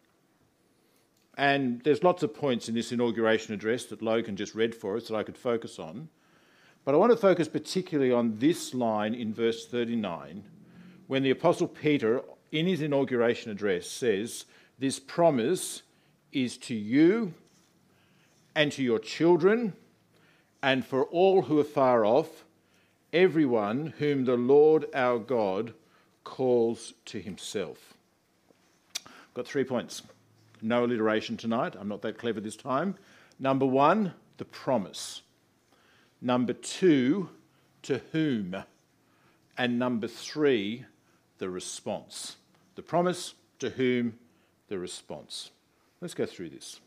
And 1.37 1.83
there's 1.83 2.05
lots 2.05 2.23
of 2.23 2.33
points 2.33 2.69
in 2.69 2.77
this 2.77 2.93
inauguration 2.93 3.53
address 3.53 3.87
that 3.87 4.01
Logan 4.01 4.37
just 4.37 4.55
read 4.55 4.77
for 4.77 4.97
us 4.97 5.09
that 5.09 5.17
I 5.17 5.25
could 5.25 5.37
focus 5.37 5.81
on. 5.81 6.09
But 6.85 6.95
I 6.95 6.99
want 6.99 7.13
to 7.13 7.17
focus 7.17 7.49
particularly 7.49 8.13
on 8.13 8.39
this 8.39 8.75
line 8.75 9.15
in 9.15 9.33
verse 9.33 9.67
39, 9.67 10.45
when 11.07 11.23
the 11.23 11.31
Apostle 11.31 11.69
Peter, 11.69 12.21
in 12.53 12.67
his 12.67 12.83
inauguration 12.83 13.51
address, 13.51 13.89
says, 13.89 14.45
This 14.79 14.99
promise 14.99 15.83
is 16.33 16.59
to 16.59 16.75
you 16.75 17.33
and 18.55 18.71
to 18.73 18.83
your 18.83 18.99
children, 18.99 19.73
and 20.63 20.85
for 20.85 21.05
all 21.05 21.43
who 21.43 21.59
are 21.59 21.65
far 21.65 22.05
off, 22.05 22.45
everyone 23.13 23.95
whom 23.99 24.25
the 24.25 24.37
Lord 24.37 24.87
our 24.95 25.19
God 25.19 25.73
calls 26.23 26.95
to 27.07 27.21
himself. 27.21 27.95
I've 29.07 29.35
got 29.35 29.47
three 29.47 29.65
points. 29.65 30.03
No 30.61 30.85
alliteration 30.85 31.37
tonight. 31.37 31.75
I'm 31.79 31.89
not 31.89 32.03
that 32.03 32.19
clever 32.19 32.41
this 32.41 32.57
time. 32.57 32.97
Number 33.39 33.67
one, 33.67 34.15
the 34.39 34.45
promise. 34.45 35.23
Number 36.21 36.53
two, 36.53 37.31
to 37.83 38.01
whom. 38.13 38.57
And 39.57 39.79
number 39.79 40.09
three, 40.09 40.85
the 41.39 41.49
response. 41.49 42.37
The 42.75 42.83
promise, 42.83 43.35
to 43.61 43.71
whom, 43.71 44.19
the 44.69 44.79
response. 44.79 45.51
Let's 46.01 46.15
go 46.15 46.27
through 46.27 46.51
this. 46.51 46.81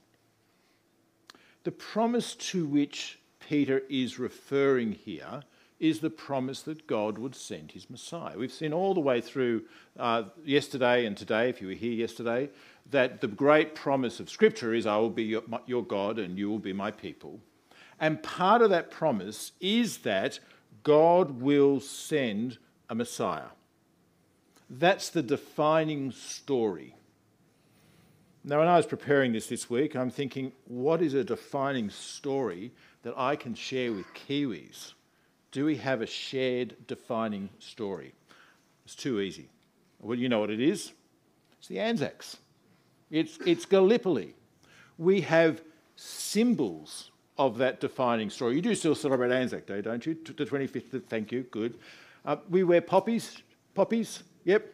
The 1.63 1.71
promise 1.71 2.35
to 2.35 2.65
which 2.65 3.19
Peter 3.39 3.83
is 3.89 4.19
referring 4.19 4.93
here 4.93 5.43
is 5.79 5.99
the 5.99 6.09
promise 6.09 6.61
that 6.63 6.87
God 6.87 7.17
would 7.17 7.35
send 7.35 7.71
his 7.71 7.89
Messiah. 7.89 8.37
We've 8.37 8.51
seen 8.51 8.73
all 8.73 8.93
the 8.93 8.99
way 8.99 9.21
through 9.21 9.63
uh, 9.97 10.23
yesterday 10.43 11.05
and 11.05 11.15
today, 11.15 11.49
if 11.49 11.61
you 11.61 11.67
were 11.67 11.73
here 11.73 11.93
yesterday, 11.93 12.49
that 12.89 13.21
the 13.21 13.27
great 13.27 13.75
promise 13.75 14.19
of 14.19 14.29
Scripture 14.29 14.73
is, 14.73 14.85
I 14.85 14.97
will 14.97 15.09
be 15.09 15.23
your, 15.23 15.43
your 15.65 15.83
God 15.83 16.19
and 16.19 16.37
you 16.37 16.49
will 16.49 16.59
be 16.59 16.73
my 16.73 16.89
people. 16.89 17.39
And 17.99 18.21
part 18.21 18.61
of 18.61 18.69
that 18.69 18.91
promise 18.91 19.51
is 19.59 19.99
that 19.99 20.39
God 20.83 21.41
will 21.41 21.79
send 21.79 22.57
a 22.89 22.95
Messiah. 22.95 23.49
That's 24.69 25.09
the 25.09 25.23
defining 25.23 26.11
story 26.11 26.93
now, 28.47 28.59
when 28.59 28.69
I 28.69 28.77
was 28.77 28.85
preparing 28.85 29.33
this 29.33 29.47
this 29.47 29.69
week, 29.69 29.93
I'm 29.93 30.09
thinking, 30.09 30.53
what 30.67 31.01
is 31.01 31.13
a 31.13 31.23
defining 31.23 31.89
story 31.89 32.71
that 33.03 33.13
I 33.17 33.35
can 33.35 33.53
share 33.53 33.91
with 33.91 34.05
Kiwis? 34.13 34.93
Do 35.51 35.65
we 35.65 35.75
have 35.75 36.01
a 36.01 36.05
shared 36.05 36.87
defining 36.87 37.49
story? 37.59 38.13
It's 38.85 38.95
too 38.95 39.19
easy. 39.19 39.49
Well, 39.99 40.17
you 40.17 40.29
know 40.29 40.39
what 40.39 40.49
it 40.49 40.61
is? 40.61 40.93
It's 41.59 41.67
the 41.67 41.81
Anzacs. 41.81 42.37
It's, 43.11 43.37
it's 43.45 43.65
Gallipoli. 43.65 44.33
We 44.97 45.19
have 45.21 45.61
symbols 45.97 47.11
of 47.37 47.57
that 47.57 47.79
defining 47.79 48.29
story. 48.29 48.55
You 48.55 48.61
do 48.61 48.75
still 48.75 48.95
celebrate 48.95 49.31
Anzac 49.31 49.65
Day, 49.65 49.81
don't 49.81 50.05
you? 50.05 50.15
The 50.15 50.45
25th, 50.45 51.03
thank 51.05 51.31
you, 51.31 51.43
good. 51.43 51.77
Uh, 52.25 52.37
we 52.49 52.63
wear 52.63 52.81
poppies, 52.81 53.41
poppies, 53.73 54.23
yep. 54.43 54.73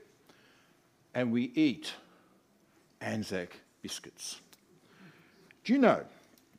And 1.14 1.32
we 1.32 1.52
eat 1.56 1.94
Anzac 3.02 3.60
biscuits. 3.82 4.40
Do 5.64 5.74
you 5.74 5.80
know 5.80 6.04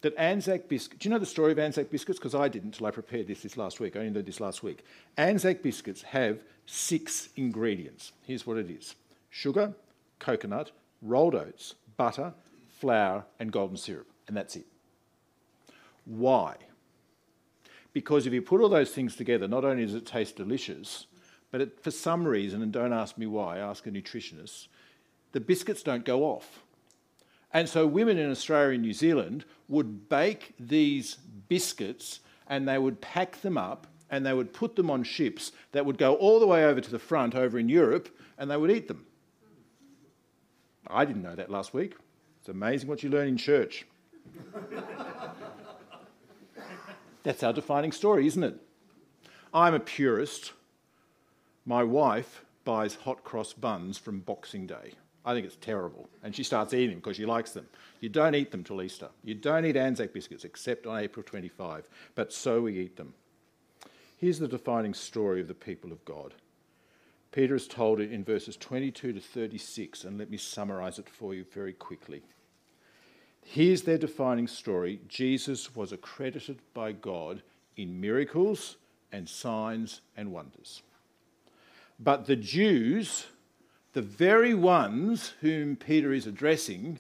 that 0.02 0.14
Anzac 0.16 0.68
biscuits, 0.68 1.02
do 1.02 1.08
you 1.08 1.12
know 1.12 1.18
the 1.18 1.26
story 1.26 1.52
of 1.52 1.58
Anzac 1.58 1.90
biscuits? 1.90 2.18
Because 2.18 2.34
I 2.34 2.48
didn't 2.48 2.74
until 2.74 2.86
I 2.86 2.90
prepared 2.90 3.26
this 3.26 3.42
this 3.42 3.56
last 3.56 3.80
week. 3.80 3.96
I 3.96 4.00
only 4.00 4.12
did 4.12 4.26
this 4.26 4.40
last 4.40 4.62
week. 4.62 4.84
Anzac 5.16 5.62
biscuits 5.62 6.02
have 6.02 6.42
six 6.66 7.30
ingredients. 7.36 8.12
Here's 8.22 8.46
what 8.46 8.58
it 8.58 8.70
is 8.70 8.94
sugar, 9.30 9.74
coconut, 10.18 10.70
rolled 11.02 11.34
oats, 11.34 11.74
butter, 11.96 12.32
flour, 12.78 13.24
and 13.40 13.50
golden 13.50 13.76
syrup. 13.76 14.06
And 14.28 14.36
that's 14.36 14.56
it. 14.56 14.66
Why? 16.04 16.56
Because 17.92 18.26
if 18.26 18.32
you 18.32 18.42
put 18.42 18.60
all 18.60 18.68
those 18.68 18.90
things 18.90 19.16
together, 19.16 19.46
not 19.46 19.64
only 19.64 19.86
does 19.86 19.94
it 19.94 20.06
taste 20.06 20.36
delicious, 20.36 21.06
but 21.50 21.60
it, 21.60 21.80
for 21.80 21.92
some 21.92 22.26
reason, 22.26 22.62
and 22.62 22.72
don't 22.72 22.92
ask 22.92 23.16
me 23.16 23.26
why, 23.26 23.58
ask 23.58 23.86
a 23.86 23.90
nutritionist, 23.90 24.66
the 25.32 25.40
biscuits 25.40 25.82
don't 25.82 26.04
go 26.04 26.24
off. 26.24 26.64
And 27.52 27.68
so 27.68 27.86
women 27.86 28.18
in 28.18 28.30
Australia 28.30 28.74
and 28.74 28.82
New 28.82 28.92
Zealand 28.92 29.44
would 29.68 30.08
bake 30.08 30.54
these 30.58 31.14
biscuits 31.48 32.18
and 32.48 32.68
they 32.68 32.78
would 32.78 33.00
pack 33.00 33.40
them 33.42 33.56
up 33.56 33.86
and 34.10 34.26
they 34.26 34.32
would 34.32 34.52
put 34.52 34.74
them 34.74 34.90
on 34.90 35.04
ships 35.04 35.52
that 35.70 35.86
would 35.86 35.96
go 35.96 36.14
all 36.14 36.40
the 36.40 36.46
way 36.46 36.64
over 36.64 36.80
to 36.80 36.90
the 36.90 36.98
front 36.98 37.36
over 37.36 37.56
in 37.58 37.68
Europe 37.68 38.08
and 38.36 38.50
they 38.50 38.56
would 38.56 38.72
eat 38.72 38.88
them. 38.88 39.06
I 40.88 41.04
didn't 41.04 41.22
know 41.22 41.36
that 41.36 41.50
last 41.50 41.72
week. 41.72 41.94
It's 42.40 42.48
amazing 42.48 42.88
what 42.88 43.04
you 43.04 43.10
learn 43.10 43.28
in 43.28 43.36
church. 43.36 43.86
That's 47.24 47.42
our 47.42 47.52
defining 47.52 47.90
story, 47.90 48.26
isn't 48.26 48.44
it? 48.44 48.54
I'm 49.52 49.74
a 49.74 49.80
purist. 49.80 50.52
My 51.66 51.82
wife 51.82 52.44
buys 52.64 52.94
hot 52.94 53.24
cross 53.24 53.52
buns 53.52 53.98
from 53.98 54.20
Boxing 54.20 54.66
Day. 54.66 54.92
I 55.24 55.32
think 55.32 55.46
it's 55.46 55.56
terrible. 55.56 56.08
And 56.22 56.36
she 56.36 56.42
starts 56.42 56.74
eating 56.74 56.90
them 56.90 56.98
because 56.98 57.16
she 57.16 57.24
likes 57.24 57.52
them. 57.52 57.66
You 58.00 58.10
don't 58.10 58.34
eat 58.34 58.50
them 58.50 58.62
till 58.62 58.82
Easter. 58.82 59.08
You 59.24 59.34
don't 59.34 59.64
eat 59.64 59.76
Anzac 59.76 60.12
biscuits 60.12 60.44
except 60.44 60.86
on 60.86 60.98
April 60.98 61.22
25, 61.22 61.88
but 62.14 62.32
so 62.32 62.60
we 62.60 62.78
eat 62.78 62.96
them. 62.96 63.14
Here's 64.18 64.38
the 64.38 64.48
defining 64.48 64.92
story 64.92 65.40
of 65.40 65.48
the 65.48 65.54
people 65.54 65.92
of 65.92 66.04
God. 66.04 66.34
Peter 67.32 67.54
has 67.54 67.66
told 67.66 68.00
it 68.00 68.12
in 68.12 68.22
verses 68.22 68.56
22 68.56 69.14
to 69.14 69.20
36, 69.20 70.04
and 70.04 70.18
let 70.18 70.30
me 70.30 70.36
summarize 70.36 70.98
it 70.98 71.08
for 71.08 71.34
you 71.34 71.44
very 71.52 71.72
quickly. 71.72 72.22
Here's 73.44 73.82
their 73.82 73.98
defining 73.98 74.48
story 74.48 75.00
Jesus 75.08 75.76
was 75.76 75.92
accredited 75.92 76.58
by 76.72 76.92
God 76.92 77.42
in 77.76 78.00
miracles 78.00 78.76
and 79.12 79.28
signs 79.28 80.00
and 80.16 80.32
wonders. 80.32 80.82
But 82.00 82.26
the 82.26 82.36
Jews 82.36 83.26
the 83.94 84.02
very 84.02 84.54
ones 84.54 85.34
whom 85.40 85.76
Peter 85.76 86.12
is 86.12 86.26
addressing 86.26 86.98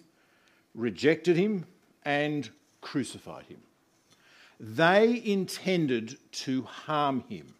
rejected 0.76 1.36
him 1.36 1.66
and 2.04 2.48
crucified 2.80 3.46
him. 3.46 3.58
They 4.60 5.20
intended 5.24 6.16
to 6.44 6.62
harm 6.62 7.24
him, 7.28 7.54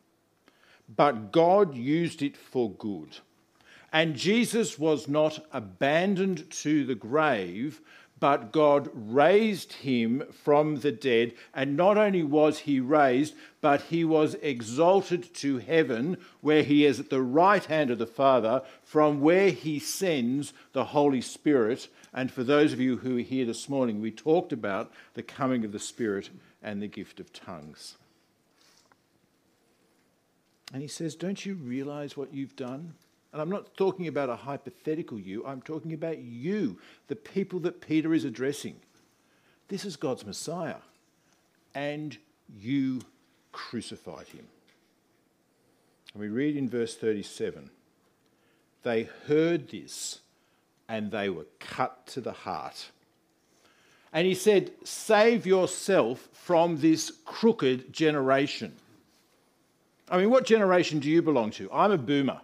but 0.97 1.33
God 1.33 1.75
used 1.75 2.23
it 2.23 2.37
for 2.37 2.71
good. 2.71 3.19
And 3.93 4.15
Jesus 4.15 4.79
was 4.79 5.09
not 5.09 5.45
abandoned 5.53 6.49
to 6.63 6.85
the 6.85 6.95
grave, 6.95 7.81
but 8.25 8.53
God 8.53 8.89
raised 8.95 9.75
him 9.75 10.23
from 10.33 10.77
the 10.77 10.93
dead. 10.93 11.35
And 11.53 11.77
not 11.77 11.99
only 11.99 12.23
was 12.23 12.61
he 12.61 12.81
raised, 12.81 13.35
but 13.61 13.83
he 13.83 14.03
was 14.03 14.33
exalted 14.37 15.35
to 15.35 15.59
heaven, 15.59 16.17
where 16.41 16.63
he 16.63 16.87
is 16.87 16.99
at 16.99 17.11
the 17.11 17.21
right 17.21 17.63
hand 17.63 17.91
of 17.91 17.99
the 17.99 18.07
Father, 18.07 18.63
from 18.83 19.21
where 19.21 19.51
he 19.51 19.79
sends 19.79 20.55
the 20.73 20.87
Holy 20.87 21.21
Spirit. 21.21 21.89
And 22.15 22.33
for 22.33 22.43
those 22.43 22.73
of 22.73 22.81
you 22.81 22.97
who 22.97 23.19
are 23.19 23.21
here 23.21 23.45
this 23.45 23.69
morning, 23.69 24.01
we 24.01 24.11
talked 24.11 24.55
about 24.55 24.91
the 25.13 25.23
coming 25.23 25.63
of 25.63 25.73
the 25.73 25.79
Spirit 25.79 26.31
and 26.63 26.81
the 26.81 26.89
gift 26.89 27.21
of 27.21 27.31
tongues. 27.31 27.99
And 30.73 30.81
he 30.81 30.89
says, 30.89 31.15
Don't 31.15 31.45
you 31.45 31.57
realize 31.57 32.17
what 32.17 32.33
you've 32.33 32.57
done? 32.57 32.95
And 33.35 33.43
I'm 33.43 33.51
not 33.51 33.77
talking 33.77 34.07
about 34.07 34.31
a 34.31 34.37
hypothetical 34.37 35.19
you, 35.19 35.45
I'm 35.45 35.61
talking 35.61 35.93
about 35.93 36.19
you, 36.19 36.79
the 37.09 37.17
people 37.17 37.59
that 37.61 37.81
Peter 37.81 38.15
is 38.15 38.25
addressing. 38.25 38.77
This 39.67 39.85
is 39.85 39.97
God's 39.97 40.25
Messiah. 40.25 40.77
And 41.75 42.17
you 42.57 43.01
crucified 43.51 44.29
him. 44.29 44.47
And 46.13 46.23
we 46.23 46.29
read 46.29 46.57
in 46.57 46.69
verse 46.69 46.95
37 46.95 47.71
they 48.85 49.09
heard 49.27 49.69
this 49.69 50.21
and 50.89 51.11
they 51.11 51.29
were 51.29 51.47
cut 51.59 52.07
to 52.09 52.21
the 52.21 52.33
heart. 52.33 52.91
And 54.13 54.29
he 54.29 54.35
said, 54.37 54.71
Save 54.85 55.45
yourself 55.45 56.29
from 56.33 56.77
this 56.77 57.11
crooked 57.25 57.93
generation. 57.93 58.77
I 60.09 60.19
mean, 60.19 60.31
what 60.31 60.45
generation 60.45 61.01
do 61.01 61.11
you 61.11 61.21
belong 61.21 61.51
to? 61.53 61.69
I'm 61.73 61.91
a 61.91 61.99
boomer. 61.99 62.41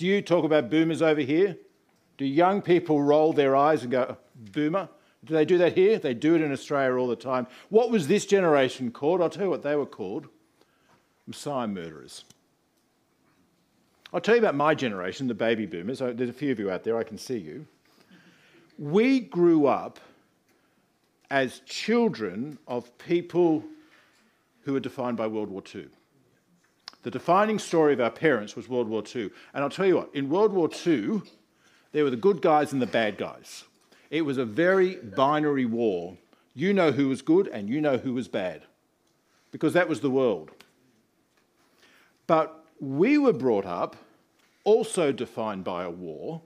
Do 0.00 0.06
you 0.06 0.22
talk 0.22 0.46
about 0.46 0.70
boomers 0.70 1.02
over 1.02 1.20
here? 1.20 1.58
Do 2.16 2.24
young 2.24 2.62
people 2.62 3.02
roll 3.02 3.34
their 3.34 3.54
eyes 3.54 3.82
and 3.82 3.90
go, 3.90 4.16
boomer? 4.34 4.88
Do 5.26 5.34
they 5.34 5.44
do 5.44 5.58
that 5.58 5.76
here? 5.76 5.98
They 5.98 6.14
do 6.14 6.34
it 6.34 6.40
in 6.40 6.50
Australia 6.50 6.98
all 6.98 7.06
the 7.06 7.16
time. 7.16 7.46
What 7.68 7.90
was 7.90 8.08
this 8.08 8.24
generation 8.24 8.92
called? 8.92 9.20
I'll 9.20 9.28
tell 9.28 9.44
you 9.44 9.50
what 9.50 9.62
they 9.62 9.76
were 9.76 9.84
called 9.84 10.28
Messiah 11.26 11.66
murderers. 11.66 12.24
I'll 14.10 14.22
tell 14.22 14.36
you 14.36 14.40
about 14.40 14.54
my 14.54 14.74
generation, 14.74 15.26
the 15.26 15.34
baby 15.34 15.66
boomers. 15.66 16.00
Oh, 16.00 16.14
there's 16.14 16.30
a 16.30 16.32
few 16.32 16.50
of 16.50 16.58
you 16.58 16.70
out 16.70 16.82
there, 16.82 16.96
I 16.96 17.02
can 17.02 17.18
see 17.18 17.36
you. 17.36 17.66
We 18.78 19.20
grew 19.20 19.66
up 19.66 20.00
as 21.30 21.60
children 21.66 22.56
of 22.66 22.96
people 22.96 23.62
who 24.62 24.72
were 24.72 24.80
defined 24.80 25.18
by 25.18 25.26
World 25.26 25.50
War 25.50 25.62
II. 25.74 25.88
The 27.02 27.10
defining 27.10 27.58
story 27.58 27.92
of 27.94 28.00
our 28.00 28.10
parents 28.10 28.56
was 28.56 28.68
World 28.68 28.88
War 28.88 29.02
II. 29.02 29.30
And 29.54 29.64
I'll 29.64 29.70
tell 29.70 29.86
you 29.86 29.96
what, 29.96 30.14
in 30.14 30.28
World 30.28 30.52
War 30.52 30.68
II, 30.86 31.22
there 31.92 32.04
were 32.04 32.10
the 32.10 32.16
good 32.16 32.42
guys 32.42 32.72
and 32.72 32.82
the 32.82 32.86
bad 32.86 33.16
guys. 33.16 33.64
It 34.10 34.22
was 34.22 34.38
a 34.38 34.44
very 34.44 34.96
binary 34.96 35.64
war. 35.64 36.16
You 36.54 36.72
know 36.72 36.92
who 36.92 37.08
was 37.08 37.22
good 37.22 37.48
and 37.48 37.68
you 37.68 37.80
know 37.80 37.96
who 37.96 38.12
was 38.12 38.28
bad, 38.28 38.62
because 39.52 39.72
that 39.72 39.88
was 39.88 40.00
the 40.00 40.10
world. 40.10 40.50
But 42.26 42.64
we 42.80 43.18
were 43.18 43.32
brought 43.32 43.66
up 43.66 43.96
also 44.64 45.12
defined 45.12 45.64
by 45.64 45.84
a 45.84 45.90
war, 45.90 46.42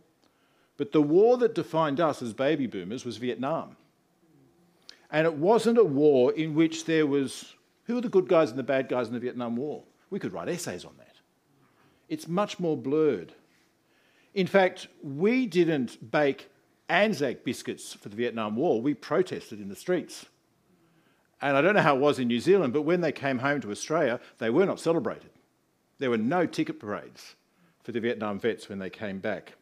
but 0.76 0.92
the 0.92 1.02
war 1.02 1.36
that 1.38 1.54
defined 1.54 2.00
us 2.00 2.22
as 2.22 2.32
baby 2.32 2.66
boomers 2.66 3.04
was 3.04 3.16
Vietnam. 3.16 3.76
And 5.10 5.26
it 5.26 5.34
wasn't 5.34 5.78
a 5.78 5.84
war 5.84 6.32
in 6.32 6.54
which 6.54 6.84
there 6.84 7.06
was 7.06 7.54
who 7.84 7.98
are 7.98 8.00
the 8.00 8.08
good 8.08 8.28
guys 8.28 8.50
and 8.50 8.58
the 8.58 8.64
bad 8.64 8.88
guys 8.88 9.08
in 9.08 9.14
the 9.14 9.20
Vietnam 9.20 9.56
War? 9.56 9.82
We 10.14 10.20
could 10.20 10.32
write 10.32 10.48
essays 10.48 10.84
on 10.84 10.92
that. 10.98 11.16
It's 12.08 12.28
much 12.28 12.60
more 12.60 12.76
blurred. 12.76 13.32
In 14.32 14.46
fact, 14.46 14.86
we 15.02 15.44
didn't 15.44 16.12
bake 16.12 16.52
Anzac 16.88 17.42
biscuits 17.42 17.94
for 17.94 18.10
the 18.10 18.14
Vietnam 18.14 18.54
War, 18.54 18.80
we 18.80 18.94
protested 18.94 19.58
in 19.58 19.68
the 19.68 19.74
streets. 19.74 20.26
And 21.42 21.56
I 21.56 21.60
don't 21.60 21.74
know 21.74 21.80
how 21.80 21.96
it 21.96 22.00
was 22.00 22.20
in 22.20 22.28
New 22.28 22.38
Zealand, 22.38 22.72
but 22.72 22.82
when 22.82 23.00
they 23.00 23.10
came 23.10 23.40
home 23.40 23.60
to 23.62 23.72
Australia, 23.72 24.20
they 24.38 24.50
were 24.50 24.66
not 24.66 24.78
celebrated. 24.78 25.30
There 25.98 26.10
were 26.10 26.16
no 26.16 26.46
ticket 26.46 26.78
parades 26.78 27.34
for 27.82 27.90
the 27.90 27.98
Vietnam 27.98 28.38
vets 28.38 28.68
when 28.68 28.78
they 28.78 28.90
came 28.90 29.18
back. 29.18 29.54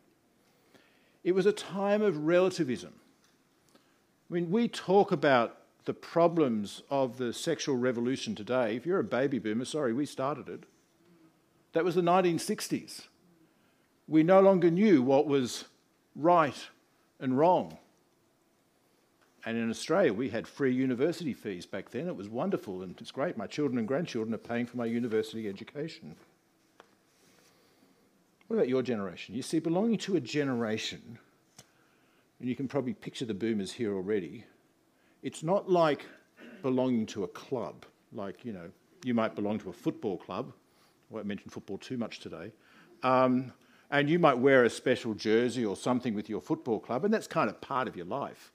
It 1.24 1.32
was 1.32 1.46
a 1.46 1.52
time 1.52 2.02
of 2.02 2.26
relativism. 2.26 2.92
I 4.30 4.34
mean, 4.34 4.50
we 4.50 4.68
talk 4.68 5.12
about 5.12 5.61
the 5.84 5.94
problems 5.94 6.82
of 6.90 7.18
the 7.18 7.32
sexual 7.32 7.76
revolution 7.76 8.34
today, 8.34 8.76
if 8.76 8.86
you're 8.86 8.98
a 8.98 9.04
baby 9.04 9.38
boomer, 9.38 9.64
sorry, 9.64 9.92
we 9.92 10.06
started 10.06 10.48
it. 10.48 10.64
That 11.72 11.84
was 11.84 11.94
the 11.94 12.02
1960s. 12.02 13.06
We 14.06 14.22
no 14.22 14.40
longer 14.40 14.70
knew 14.70 15.02
what 15.02 15.26
was 15.26 15.64
right 16.14 16.68
and 17.18 17.38
wrong. 17.38 17.78
And 19.44 19.56
in 19.56 19.70
Australia, 19.70 20.12
we 20.12 20.28
had 20.28 20.46
free 20.46 20.72
university 20.72 21.34
fees 21.34 21.66
back 21.66 21.90
then. 21.90 22.06
It 22.06 22.14
was 22.14 22.28
wonderful 22.28 22.82
and 22.82 22.94
it's 23.00 23.10
great. 23.10 23.36
My 23.36 23.46
children 23.46 23.78
and 23.78 23.88
grandchildren 23.88 24.34
are 24.34 24.38
paying 24.38 24.66
for 24.66 24.76
my 24.76 24.84
university 24.84 25.48
education. 25.48 26.14
What 28.46 28.56
about 28.56 28.68
your 28.68 28.82
generation? 28.82 29.34
You 29.34 29.42
see, 29.42 29.58
belonging 29.58 29.98
to 29.98 30.16
a 30.16 30.20
generation, 30.20 31.18
and 32.38 32.48
you 32.48 32.54
can 32.54 32.68
probably 32.68 32.92
picture 32.92 33.24
the 33.24 33.34
boomers 33.34 33.72
here 33.72 33.94
already, 33.94 34.44
it's 35.22 35.42
not 35.42 35.70
like 35.70 36.04
belonging 36.62 37.06
to 37.06 37.24
a 37.24 37.28
club, 37.28 37.84
like, 38.12 38.44
you 38.44 38.52
know, 38.52 38.70
you 39.04 39.14
might 39.14 39.34
belong 39.34 39.58
to 39.60 39.70
a 39.70 39.72
football 39.72 40.16
club. 40.16 40.52
I 41.10 41.14
won't 41.14 41.26
mention 41.26 41.50
football 41.50 41.78
too 41.78 41.96
much 41.96 42.20
today. 42.20 42.52
Um, 43.02 43.52
and 43.90 44.08
you 44.08 44.18
might 44.18 44.38
wear 44.38 44.64
a 44.64 44.70
special 44.70 45.14
jersey 45.14 45.64
or 45.64 45.76
something 45.76 46.14
with 46.14 46.28
your 46.28 46.40
football 46.40 46.80
club, 46.80 47.04
and 47.04 47.12
that's 47.12 47.26
kind 47.26 47.50
of 47.50 47.60
part 47.60 47.88
of 47.88 47.96
your 47.96 48.06
life. 48.06 48.52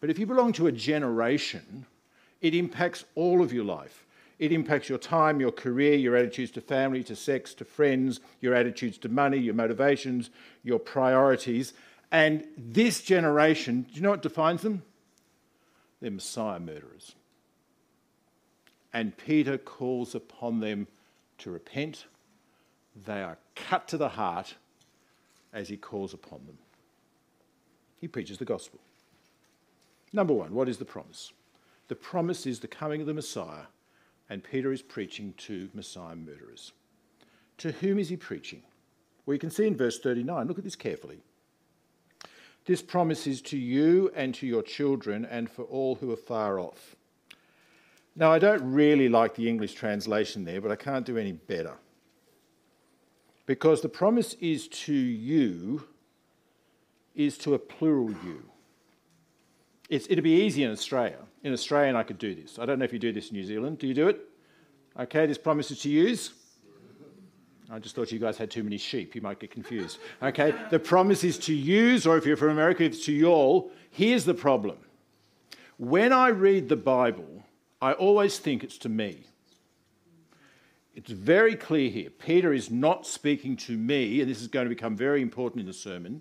But 0.00 0.10
if 0.10 0.18
you 0.18 0.26
belong 0.26 0.52
to 0.54 0.66
a 0.66 0.72
generation, 0.72 1.86
it 2.40 2.54
impacts 2.54 3.04
all 3.14 3.42
of 3.42 3.52
your 3.52 3.64
life. 3.64 4.04
It 4.38 4.50
impacts 4.50 4.88
your 4.88 4.98
time, 4.98 5.38
your 5.38 5.52
career, 5.52 5.94
your 5.94 6.16
attitudes 6.16 6.50
to 6.52 6.60
family, 6.60 7.04
to 7.04 7.14
sex, 7.14 7.54
to 7.54 7.64
friends, 7.64 8.18
your 8.40 8.54
attitudes 8.54 8.98
to 8.98 9.08
money, 9.08 9.38
your 9.38 9.54
motivations, 9.54 10.30
your 10.64 10.80
priorities. 10.80 11.74
And 12.10 12.44
this 12.58 13.02
generation, 13.02 13.82
do 13.82 13.94
you 13.94 14.00
know 14.00 14.10
what 14.10 14.22
defines 14.22 14.62
them? 14.62 14.82
They're 16.02 16.10
Messiah 16.10 16.58
murderers. 16.58 17.14
And 18.92 19.16
Peter 19.16 19.56
calls 19.56 20.16
upon 20.16 20.58
them 20.58 20.88
to 21.38 21.50
repent. 21.50 22.06
They 23.06 23.22
are 23.22 23.38
cut 23.54 23.86
to 23.88 23.96
the 23.96 24.10
heart 24.10 24.56
as 25.52 25.68
he 25.68 25.76
calls 25.76 26.12
upon 26.12 26.44
them. 26.46 26.58
He 28.00 28.08
preaches 28.08 28.38
the 28.38 28.44
gospel. 28.44 28.80
Number 30.12 30.34
one, 30.34 30.52
what 30.52 30.68
is 30.68 30.78
the 30.78 30.84
promise? 30.84 31.32
The 31.86 31.94
promise 31.94 32.46
is 32.46 32.58
the 32.58 32.68
coming 32.68 33.00
of 33.00 33.06
the 33.06 33.14
Messiah, 33.14 33.66
and 34.28 34.42
Peter 34.42 34.72
is 34.72 34.82
preaching 34.82 35.34
to 35.38 35.70
Messiah 35.72 36.16
murderers. 36.16 36.72
To 37.58 37.70
whom 37.70 38.00
is 38.00 38.08
he 38.08 38.16
preaching? 38.16 38.62
Well, 39.24 39.34
you 39.34 39.38
can 39.38 39.50
see 39.50 39.68
in 39.68 39.76
verse 39.76 40.00
39, 40.00 40.48
look 40.48 40.58
at 40.58 40.64
this 40.64 40.74
carefully. 40.74 41.20
This 42.64 42.82
promise 42.82 43.26
is 43.26 43.42
to 43.42 43.56
you 43.58 44.10
and 44.14 44.34
to 44.36 44.46
your 44.46 44.62
children 44.62 45.24
and 45.24 45.50
for 45.50 45.64
all 45.64 45.96
who 45.96 46.12
are 46.12 46.16
far 46.16 46.58
off. 46.58 46.96
Now, 48.14 48.30
I 48.30 48.38
don't 48.38 48.72
really 48.72 49.08
like 49.08 49.34
the 49.34 49.48
English 49.48 49.74
translation 49.74 50.44
there, 50.44 50.60
but 50.60 50.70
I 50.70 50.76
can't 50.76 51.06
do 51.06 51.16
any 51.16 51.32
better. 51.32 51.74
Because 53.46 53.80
the 53.80 53.88
promise 53.88 54.34
is 54.34 54.68
to 54.68 54.92
you, 54.92 55.88
is 57.14 57.36
to 57.38 57.54
a 57.54 57.58
plural 57.58 58.10
you. 58.10 58.44
It's, 59.88 60.06
it'd 60.08 60.24
be 60.24 60.42
easy 60.42 60.62
in 60.62 60.70
Australia. 60.70 61.18
In 61.42 61.52
Australian, 61.52 61.96
I 61.96 62.02
could 62.02 62.18
do 62.18 62.34
this. 62.34 62.58
I 62.58 62.66
don't 62.66 62.78
know 62.78 62.84
if 62.84 62.92
you 62.92 62.98
do 62.98 63.12
this 63.12 63.30
in 63.30 63.36
New 63.36 63.44
Zealand. 63.44 63.78
Do 63.78 63.86
you 63.86 63.94
do 63.94 64.08
it? 64.08 64.20
Okay, 64.98 65.26
this 65.26 65.38
promise 65.38 65.70
is 65.70 65.80
to 65.80 65.90
use. 65.90 66.32
I 67.72 67.78
just 67.78 67.94
thought 67.94 68.12
you 68.12 68.18
guys 68.18 68.36
had 68.36 68.50
too 68.50 68.62
many 68.62 68.76
sheep. 68.76 69.14
You 69.14 69.22
might 69.22 69.38
get 69.38 69.50
confused. 69.50 69.98
Okay, 70.22 70.54
the 70.70 70.78
promise 70.78 71.24
is 71.24 71.38
to 71.38 71.54
use, 71.54 72.06
or 72.06 72.18
if 72.18 72.26
you're 72.26 72.36
from 72.36 72.50
America, 72.50 72.84
it's 72.84 73.02
to 73.06 73.12
y'all. 73.12 73.72
Here's 73.90 74.26
the 74.26 74.34
problem. 74.34 74.76
When 75.78 76.12
I 76.12 76.28
read 76.28 76.68
the 76.68 76.76
Bible, 76.76 77.44
I 77.80 77.94
always 77.94 78.38
think 78.38 78.62
it's 78.62 78.76
to 78.78 78.90
me. 78.90 79.24
It's 80.94 81.10
very 81.10 81.56
clear 81.56 81.88
here. 81.88 82.10
Peter 82.10 82.52
is 82.52 82.70
not 82.70 83.06
speaking 83.06 83.56
to 83.56 83.78
me, 83.78 84.20
and 84.20 84.30
this 84.30 84.42
is 84.42 84.48
going 84.48 84.66
to 84.66 84.74
become 84.74 84.94
very 84.94 85.22
important 85.22 85.60
in 85.60 85.66
the 85.66 85.72
sermon. 85.72 86.20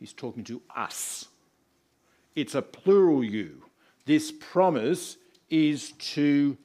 He's 0.00 0.12
talking 0.12 0.42
to 0.44 0.60
us. 0.74 1.28
It's 2.34 2.56
a 2.56 2.62
plural 2.62 3.22
you. 3.22 3.62
This 4.06 4.32
promise 4.32 5.18
is 5.50 5.92
to 5.92 6.58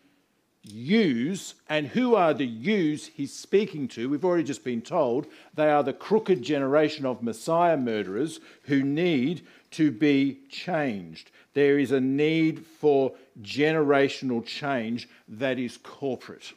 yous, 0.64 1.55
and 1.68 1.88
who 1.88 2.16
are 2.16 2.34
the 2.34 2.45
yous 2.45 3.07
he's 3.07 3.34
speaking 3.34 3.88
to? 3.89 4.09
We've 4.09 4.24
already 4.24 4.43
just 4.43 4.64
been 4.64 4.82
told 4.82 5.28
they 5.53 5.70
are 5.70 5.84
the 5.84 5.93
crooked 5.93 6.41
generation 6.41 7.05
of 7.05 7.22
Messiah 7.22 7.78
murderers 7.78 8.39
who 8.64 8.82
need 8.82 9.45
to 9.72 9.91
be 9.91 10.39
changed. 10.49 11.32
There 11.53 11.78
is 11.78 11.91
a 11.91 11.99
need 11.99 12.66
for 12.66 13.14
generational 13.41 14.45
change 14.45 15.09
that 15.28 15.59
is 15.59 15.78
corporate. 15.78 16.53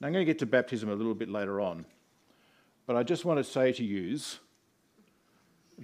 Now, 0.00 0.06
I'm 0.06 0.14
going 0.14 0.24
to 0.24 0.32
get 0.32 0.38
to 0.38 0.46
baptism 0.46 0.88
a 0.88 0.94
little 0.94 1.14
bit 1.14 1.28
later 1.28 1.60
on, 1.60 1.84
but 2.86 2.96
I 2.96 3.02
just 3.02 3.24
want 3.24 3.38
to 3.38 3.44
say 3.44 3.72
to 3.72 3.84
yous 3.84 4.38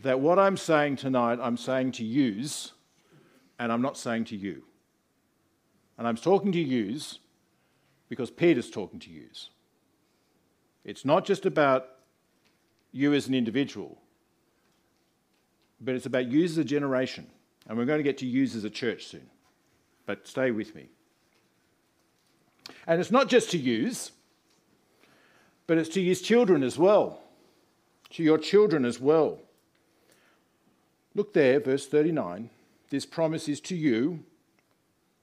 that 0.03 0.20
what 0.20 0.39
I'm 0.39 0.57
saying 0.57 0.97
tonight, 0.97 1.39
I'm 1.41 1.57
saying 1.57 1.93
to 1.93 2.05
yous, 2.05 2.72
and 3.59 3.70
I'm 3.70 3.82
not 3.82 3.99
saying 3.99 4.24
to 4.26 4.37
you. 4.37 4.62
And 5.99 6.07
I'm 6.07 6.16
talking 6.16 6.53
to 6.53 6.59
yous 6.59 7.18
because 8.09 8.30
Peter's 8.30 8.70
talking 8.70 9.00
to 9.00 9.11
yous. 9.11 9.50
It's 10.84 11.04
not 11.04 11.24
just 11.24 11.46
about 11.46 11.88
you 12.92 13.12
as 13.12 13.26
an 13.26 13.34
individual, 13.34 13.98
but 15.80 15.94
it's 15.94 16.07
about 16.07 16.26
you 16.26 16.44
as 16.44 16.57
a 16.59 16.64
generation. 16.64 17.26
And 17.68 17.76
we're 17.76 17.84
going 17.84 17.98
to 17.98 18.04
get 18.04 18.18
to 18.18 18.26
use 18.26 18.54
as 18.54 18.64
a 18.64 18.70
church 18.70 19.07
soon. 19.07 19.28
But 20.07 20.28
stay 20.28 20.52
with 20.52 20.74
me. 20.74 20.86
And 22.86 23.00
it's 23.00 23.11
not 23.11 23.28
just 23.28 23.50
to 23.50 23.59
use, 23.59 24.12
but 25.66 25.78
it's 25.78 25.88
to 25.90 26.00
use 26.00 26.20
children 26.22 26.62
as 26.62 26.78
well. 26.78 27.22
To 28.11 28.22
your 28.22 28.38
children 28.38 28.84
as 28.84 29.00
well. 29.00 29.40
Look 31.14 31.32
there, 31.32 31.59
verse 31.59 31.86
39. 31.86 32.50
This 32.90 33.04
promise 33.04 33.48
is 33.48 33.61
to 33.62 33.74
you, 33.74 34.22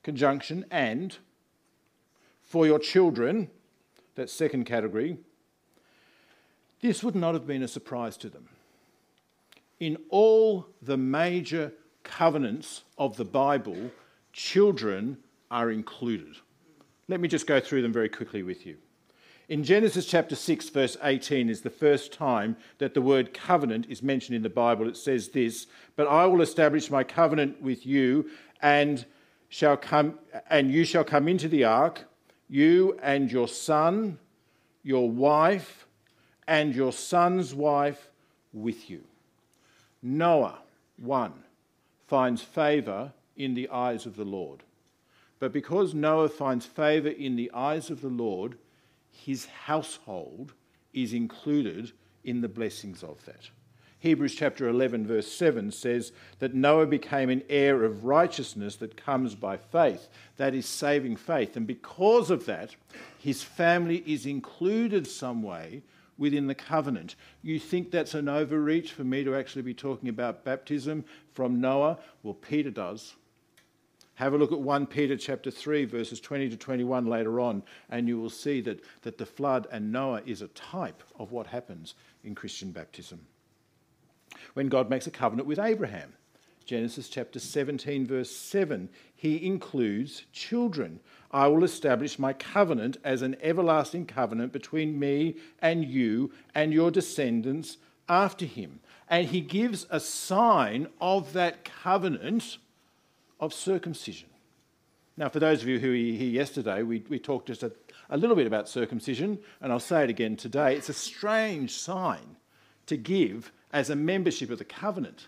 conjunction, 0.03 0.65
and 0.69 1.17
for 2.53 2.67
your 2.67 2.77
children, 2.77 3.49
that 4.13 4.29
second 4.29 4.63
category, 4.65 5.17
this 6.81 7.03
would 7.03 7.15
not 7.15 7.33
have 7.33 7.47
been 7.47 7.63
a 7.63 7.67
surprise 7.67 8.15
to 8.15 8.29
them. 8.29 8.47
In 9.79 9.97
all 10.09 10.67
the 10.79 10.95
major 10.95 11.73
covenants 12.03 12.83
of 12.95 13.17
the 13.17 13.25
Bible, 13.25 13.89
children 14.33 15.17
are 15.49 15.71
included. 15.71 16.35
Let 17.07 17.19
me 17.21 17.27
just 17.27 17.47
go 17.47 17.59
through 17.59 17.81
them 17.81 17.91
very 17.91 18.07
quickly 18.07 18.43
with 18.43 18.67
you. 18.67 18.77
In 19.49 19.63
Genesis 19.63 20.05
chapter 20.05 20.35
6, 20.35 20.69
verse 20.69 20.95
18, 21.01 21.49
is 21.49 21.61
the 21.61 21.71
first 21.71 22.13
time 22.13 22.55
that 22.77 22.93
the 22.93 23.01
word 23.01 23.33
covenant 23.33 23.87
is 23.89 24.03
mentioned 24.03 24.35
in 24.35 24.43
the 24.43 24.49
Bible. 24.49 24.87
It 24.87 24.97
says 24.97 25.29
this 25.29 25.65
But 25.95 26.05
I 26.05 26.27
will 26.27 26.43
establish 26.43 26.91
my 26.91 27.03
covenant 27.03 27.63
with 27.63 27.83
you, 27.83 28.29
and, 28.61 29.03
shall 29.49 29.75
come, 29.75 30.19
and 30.51 30.71
you 30.71 30.85
shall 30.85 31.03
come 31.03 31.27
into 31.27 31.47
the 31.47 31.63
ark, 31.63 32.05
you 32.49 32.97
and 33.01 33.31
your 33.31 33.47
son, 33.47 34.19
your 34.83 35.09
wife, 35.09 35.87
and 36.47 36.75
your 36.75 36.91
son's 36.91 37.53
wife 37.55 38.09
with 38.51 38.89
you. 38.89 39.03
Noah, 40.01 40.59
one, 40.97 41.33
finds 42.07 42.41
favour 42.41 43.13
in 43.35 43.53
the 43.53 43.69
eyes 43.69 44.05
of 44.05 44.15
the 44.15 44.25
Lord. 44.25 44.63
But 45.39 45.51
because 45.51 45.93
Noah 45.93 46.29
finds 46.29 46.65
favour 46.65 47.09
in 47.09 47.35
the 47.35 47.51
eyes 47.53 47.89
of 47.89 48.01
the 48.01 48.09
Lord, 48.09 48.57
his 49.11 49.45
household 49.45 50.53
is 50.93 51.13
included 51.13 51.91
in 52.23 52.41
the 52.41 52.47
blessings 52.47 53.03
of 53.03 53.23
that. 53.25 53.49
Hebrews 54.03 54.35
chapter 54.35 54.67
11, 54.67 55.07
verse 55.07 55.31
7 55.31 55.71
says 55.71 56.11
that 56.39 56.53
Noah 56.53 56.87
became 56.87 57.29
an 57.29 57.41
heir 57.47 57.85
of 57.85 58.03
righteousness 58.03 58.75
that 58.75 58.97
comes 58.97 59.33
by 59.33 59.55
faith. 59.55 60.09
That 60.35 60.53
is 60.53 60.65
saving 60.65 61.15
faith. 61.15 61.55
And 61.55 61.65
because 61.65 62.29
of 62.29 62.45
that, 62.45 62.75
his 63.17 63.43
family 63.43 64.03
is 64.05 64.25
included 64.25 65.07
some 65.07 65.41
way 65.41 65.83
within 66.17 66.47
the 66.47 66.53
covenant. 66.53 67.15
You 67.43 67.59
think 67.59 67.91
that's 67.91 68.13
an 68.13 68.27
overreach 68.27 68.91
for 68.91 69.05
me 69.05 69.23
to 69.23 69.37
actually 69.37 69.61
be 69.61 69.73
talking 69.73 70.09
about 70.09 70.43
baptism 70.43 71.05
from 71.31 71.61
Noah? 71.61 71.97
Well, 72.23 72.33
Peter 72.33 72.71
does. 72.71 73.15
Have 74.15 74.33
a 74.33 74.37
look 74.37 74.51
at 74.51 74.59
1 74.59 74.85
Peter 74.87 75.15
chapter 75.15 75.49
3, 75.49 75.85
verses 75.85 76.19
20 76.19 76.49
to 76.49 76.57
21 76.57 77.05
later 77.05 77.39
on, 77.39 77.63
and 77.89 78.09
you 78.09 78.19
will 78.19 78.29
see 78.29 78.59
that, 78.59 78.83
that 79.03 79.17
the 79.17 79.25
flood 79.25 79.65
and 79.71 79.93
Noah 79.93 80.23
is 80.25 80.41
a 80.41 80.49
type 80.49 81.03
of 81.17 81.31
what 81.31 81.47
happens 81.47 81.95
in 82.25 82.35
Christian 82.35 82.71
baptism. 82.71 83.25
When 84.53 84.69
God 84.69 84.89
makes 84.89 85.07
a 85.07 85.11
covenant 85.11 85.47
with 85.47 85.59
Abraham, 85.59 86.13
Genesis 86.65 87.09
chapter 87.09 87.39
17, 87.39 88.07
verse 88.07 88.31
7, 88.31 88.89
he 89.15 89.45
includes 89.45 90.23
children. 90.31 90.99
I 91.31 91.47
will 91.47 91.63
establish 91.63 92.19
my 92.19 92.33
covenant 92.33 92.97
as 93.03 93.21
an 93.21 93.35
everlasting 93.41 94.05
covenant 94.05 94.53
between 94.53 94.99
me 94.99 95.35
and 95.59 95.83
you 95.83 96.31
and 96.55 96.73
your 96.73 96.91
descendants 96.91 97.77
after 98.07 98.45
him. 98.45 98.79
And 99.09 99.27
he 99.27 99.41
gives 99.41 99.85
a 99.89 99.99
sign 99.99 100.87
of 101.01 101.33
that 101.33 101.65
covenant 101.65 102.57
of 103.39 103.53
circumcision. 103.53 104.29
Now, 105.17 105.29
for 105.29 105.39
those 105.39 105.61
of 105.61 105.67
you 105.67 105.79
who 105.79 105.89
were 105.89 105.95
here 105.95 106.29
yesterday, 106.29 106.81
we, 106.81 107.03
we 107.09 107.19
talked 107.19 107.47
just 107.47 107.63
a, 107.63 107.71
a 108.09 108.17
little 108.17 108.35
bit 108.35 108.47
about 108.47 108.69
circumcision, 108.69 109.37
and 109.61 109.71
I'll 109.71 109.79
say 109.79 110.03
it 110.03 110.09
again 110.09 110.35
today. 110.35 110.75
It's 110.75 110.89
a 110.89 110.93
strange 110.93 111.75
sign 111.75 112.37
to 112.87 112.97
give 112.97 113.51
as 113.73 113.89
a 113.89 113.95
membership 113.95 114.51
of 114.51 114.59
the 114.59 114.63
covenant. 114.63 115.27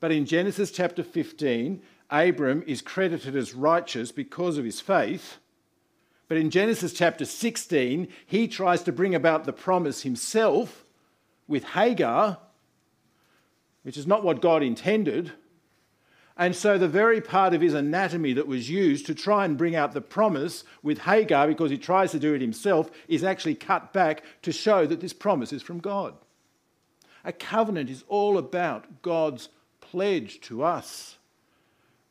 But 0.00 0.10
in 0.10 0.26
Genesis 0.26 0.72
chapter 0.72 1.04
15, 1.04 1.80
Abram 2.10 2.64
is 2.66 2.82
credited 2.82 3.36
as 3.36 3.54
righteous 3.54 4.10
because 4.10 4.58
of 4.58 4.64
his 4.64 4.80
faith. 4.80 5.38
But 6.26 6.36
in 6.36 6.50
Genesis 6.50 6.92
chapter 6.92 7.24
16, 7.24 8.08
he 8.26 8.48
tries 8.48 8.82
to 8.82 8.92
bring 8.92 9.14
about 9.14 9.44
the 9.44 9.52
promise 9.52 10.02
himself 10.02 10.84
with 11.46 11.62
Hagar, 11.64 12.38
which 13.82 13.96
is 13.96 14.06
not 14.06 14.24
what 14.24 14.42
God 14.42 14.62
intended. 14.62 15.32
And 16.36 16.56
so, 16.56 16.78
the 16.78 16.88
very 16.88 17.20
part 17.20 17.54
of 17.54 17.60
his 17.60 17.74
anatomy 17.74 18.32
that 18.32 18.48
was 18.48 18.70
used 18.70 19.06
to 19.06 19.14
try 19.14 19.44
and 19.44 19.58
bring 19.58 19.76
out 19.76 19.92
the 19.92 20.00
promise 20.00 20.64
with 20.82 20.98
Hagar, 20.98 21.46
because 21.46 21.70
he 21.70 21.78
tries 21.78 22.10
to 22.12 22.18
do 22.18 22.34
it 22.34 22.40
himself, 22.40 22.90
is 23.06 23.22
actually 23.22 23.54
cut 23.54 23.92
back 23.92 24.24
to 24.42 24.50
show 24.50 24.86
that 24.86 25.00
this 25.00 25.12
promise 25.12 25.52
is 25.52 25.62
from 25.62 25.78
God. 25.78 26.14
A 27.24 27.32
covenant 27.32 27.90
is 27.90 28.04
all 28.08 28.38
about 28.38 29.02
God's 29.02 29.48
pledge 29.80 30.40
to 30.42 30.62
us. 30.62 31.18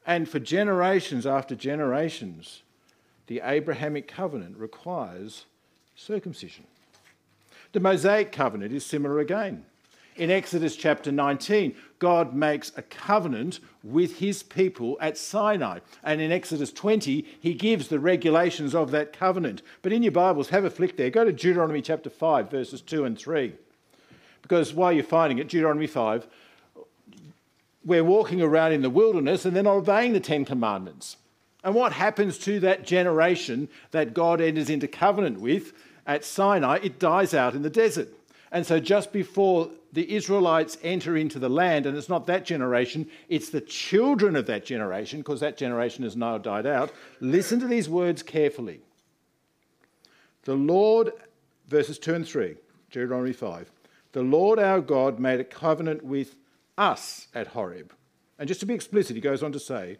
And 0.05 0.28
for 0.28 0.39
generations 0.39 1.26
after 1.26 1.55
generations, 1.55 2.64
the 3.28 3.41
Abrahamic 3.43 4.07
covenant 4.07 4.57
requires 4.57 5.45
circumcision. 5.95 6.66
The 7.74 7.80
Mosaic 7.80 8.32
covenant 8.32 8.74
is 8.74 8.86
similar 8.86 9.20
again. 9.20 9.66
In 10.18 10.30
Exodus 10.30 10.76
chapter 10.76 11.12
19, 11.12 11.74
God 11.99 12.34
makes 12.34 12.72
a 12.76 12.82
covenant 12.82 13.62
with 13.84 14.18
his 14.18 14.43
people 14.43 14.97
at 14.99 15.18
Sinai. 15.18 15.80
And 16.03 16.20
in 16.20 16.32
Exodus 16.32 16.74
20, 16.74 17.26
he 17.39 17.53
gives 17.53 17.88
the 17.88 17.99
regulations 17.99 18.76
of 18.76 18.91
that 18.91 19.14
covenant. 19.14 19.62
But 19.82 19.93
in 19.93 20.03
your 20.03 20.12
Bibles, 20.12 20.49
have 20.49 20.66
a 20.66 20.70
flick 20.70 20.97
there. 20.97 21.09
Go 21.09 21.24
to 21.24 21.32
Deuteronomy 21.32 21.82
chapter 21.82 22.09
5, 22.09 22.51
verses 22.51 22.82
2 22.82 23.05
and 23.05 23.18
3. 23.18 23.53
Because 24.52 24.74
while 24.74 24.91
you're 24.91 25.06
finding 25.06 25.38
it, 25.38 25.47
Deuteronomy 25.47 25.88
5, 25.88 26.28
we're 27.86 28.04
walking 28.04 28.41
around 28.41 28.74
in 28.74 28.82
the 28.82 28.89
wilderness 28.89 29.45
and 29.45 29.56
they're 29.56 29.64
not 29.64 29.78
obeying 29.78 30.12
the 30.12 30.20
Ten 30.20 30.43
Commandments. 30.43 31.16
And 31.64 31.74
what 31.74 31.93
happens 31.93 32.38
to 32.39 32.60
that 32.60 32.86
generation 32.86 33.70
that 33.91 34.14
God 34.14 34.41
enters 34.41 34.70
into 34.70 34.89
covenant 34.89 35.39
with 35.39 35.72
at 36.06 36.26
Sinai? 36.26 36.80
It 36.84 36.99
dies 36.99 37.34
out 37.34 37.56
in 37.56 37.62
the 37.62 37.70
desert. 37.70 38.10
And 38.52 38.66
so, 38.66 38.82
just 38.82 39.14
before 39.14 39.70
the 39.93 40.14
Israelites 40.14 40.78
enter 40.84 41.16
into 41.16 41.39
the 41.39 41.47
land, 41.47 41.86
and 41.86 41.97
it's 41.97 42.10
not 42.10 42.28
that 42.28 42.43
generation, 42.43 43.10
it's 43.30 43.52
the 43.52 43.62
children 43.62 44.36
of 44.36 44.47
that 44.47 44.66
generation, 44.66 45.22
because 45.22 45.39
that 45.39 45.56
generation 45.56 46.04
has 46.04 46.18
now 46.18 46.38
died 46.38 46.66
out. 46.66 46.91
Listen 47.22 47.58
to 47.62 47.68
these 47.68 47.88
words 47.88 48.22
carefully. 48.22 48.82
The 50.43 50.56
Lord, 50.56 51.14
verses 51.70 51.97
2 51.97 52.16
and 52.16 52.28
3, 52.28 52.58
Deuteronomy 52.91 53.32
5. 53.32 53.72
The 54.12 54.22
Lord 54.22 54.59
our 54.59 54.82
God 54.82 55.20
made 55.20 55.39
a 55.39 55.45
covenant 55.45 56.03
with 56.03 56.36
us 56.78 57.28
at 57.34 57.47
Horeb. 57.47 57.93
And 58.38 58.47
just 58.47 58.59
to 58.59 58.66
be 58.66 58.74
explicit, 58.74 59.16
he 59.16 59.22
goes 59.22 59.43
on 59.43 59.51
to 59.51 59.59
say, 59.59 59.97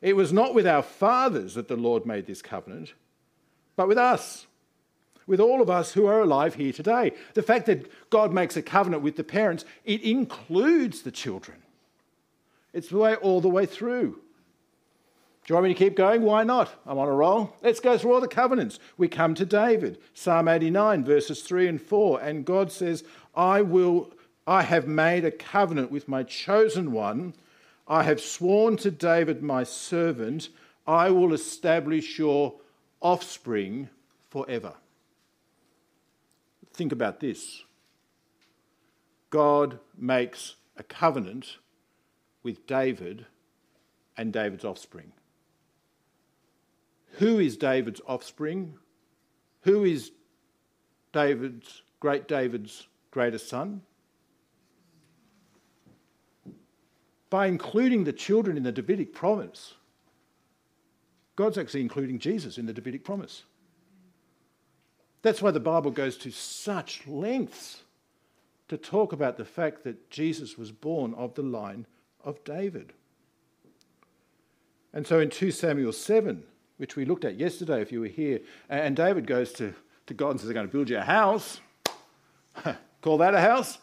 It 0.00 0.16
was 0.16 0.32
not 0.32 0.54
with 0.54 0.66
our 0.66 0.82
fathers 0.82 1.54
that 1.54 1.68
the 1.68 1.76
Lord 1.76 2.06
made 2.06 2.26
this 2.26 2.42
covenant, 2.42 2.94
but 3.76 3.88
with 3.88 3.98
us 3.98 4.46
with 5.30 5.38
all 5.38 5.62
of 5.62 5.70
us 5.70 5.92
who 5.92 6.06
are 6.06 6.22
alive 6.22 6.56
here 6.56 6.72
today. 6.72 7.12
The 7.34 7.42
fact 7.42 7.66
that 7.66 7.88
God 8.10 8.32
makes 8.32 8.56
a 8.56 8.62
covenant 8.62 9.04
with 9.04 9.14
the 9.14 9.22
parents, 9.22 9.64
it 9.84 10.02
includes 10.02 11.02
the 11.02 11.12
children. 11.12 11.58
It's 12.72 12.88
the 12.88 12.98
way 12.98 13.14
all 13.14 13.40
the 13.40 13.48
way 13.48 13.64
through. 13.64 14.18
Do 15.44 15.52
you 15.52 15.54
want 15.54 15.68
me 15.68 15.74
to 15.74 15.78
keep 15.78 15.96
going? 15.96 16.22
Why 16.22 16.42
not? 16.42 16.68
I'm 16.84 16.98
on 16.98 17.06
a 17.06 17.12
roll. 17.12 17.54
Let's 17.62 17.78
go 17.78 17.96
through 17.96 18.12
all 18.12 18.20
the 18.20 18.26
covenants. 18.26 18.80
We 18.96 19.06
come 19.06 19.34
to 19.36 19.46
David, 19.46 19.98
Psalm 20.14 20.48
89, 20.48 21.04
verses 21.04 21.42
3 21.42 21.68
and 21.68 21.80
4, 21.80 22.20
and 22.20 22.44
God 22.44 22.72
says, 22.72 23.04
I 23.34 23.62
will 23.62 24.12
I 24.46 24.62
have 24.62 24.86
made 24.88 25.24
a 25.24 25.30
covenant 25.30 25.90
with 25.90 26.08
my 26.08 26.22
chosen 26.22 26.92
one. 26.92 27.34
I 27.86 28.02
have 28.02 28.20
sworn 28.20 28.76
to 28.78 28.90
David 28.90 29.42
my 29.42 29.64
servant, 29.64 30.48
I 30.86 31.10
will 31.10 31.32
establish 31.32 32.18
your 32.18 32.54
offspring 33.00 33.88
forever. 34.30 34.74
Think 36.72 36.92
about 36.92 37.20
this 37.20 37.62
God 39.30 39.78
makes 39.96 40.56
a 40.76 40.82
covenant 40.82 41.58
with 42.42 42.66
David 42.66 43.26
and 44.16 44.32
David's 44.32 44.64
offspring. 44.64 45.12
Who 47.14 47.38
is 47.38 47.56
David's 47.56 48.00
offspring? 48.06 48.74
Who 49.62 49.84
is 49.84 50.10
David's 51.12 51.82
great 52.00 52.26
David's 52.26 52.88
greatest 53.10 53.48
son? 53.48 53.82
by 57.30 57.46
including 57.46 58.04
the 58.04 58.12
children 58.12 58.56
in 58.56 58.64
the 58.64 58.72
Davidic 58.72 59.14
promise, 59.14 59.74
God's 61.36 61.56
actually 61.56 61.80
including 61.80 62.18
Jesus 62.18 62.58
in 62.58 62.66
the 62.66 62.72
Davidic 62.72 63.04
promise. 63.04 63.44
That's 65.22 65.40
why 65.40 65.52
the 65.52 65.60
Bible 65.60 65.92
goes 65.92 66.16
to 66.18 66.30
such 66.30 67.06
lengths 67.06 67.84
to 68.68 68.76
talk 68.76 69.12
about 69.12 69.36
the 69.36 69.44
fact 69.44 69.84
that 69.84 70.10
Jesus 70.10 70.58
was 70.58 70.72
born 70.72 71.14
of 71.14 71.34
the 71.34 71.42
line 71.42 71.86
of 72.24 72.42
David. 72.44 72.92
And 74.92 75.06
so 75.06 75.20
in 75.20 75.30
2 75.30 75.52
Samuel 75.52 75.92
7, 75.92 76.42
which 76.78 76.96
we 76.96 77.04
looked 77.04 77.24
at 77.24 77.38
yesterday 77.38 77.80
if 77.80 77.92
you 77.92 78.00
were 78.00 78.08
here, 78.08 78.40
and 78.68 78.96
David 78.96 79.26
goes 79.26 79.52
to, 79.52 79.72
to 80.06 80.14
God 80.14 80.30
and 80.30 80.40
says, 80.40 80.48
I'm 80.48 80.54
going 80.54 80.66
to 80.66 80.72
build 80.72 80.90
you 80.90 80.98
a 80.98 81.02
house. 81.02 81.60
Call 83.00 83.18
that 83.18 83.34
a 83.34 83.40
house? 83.40 83.78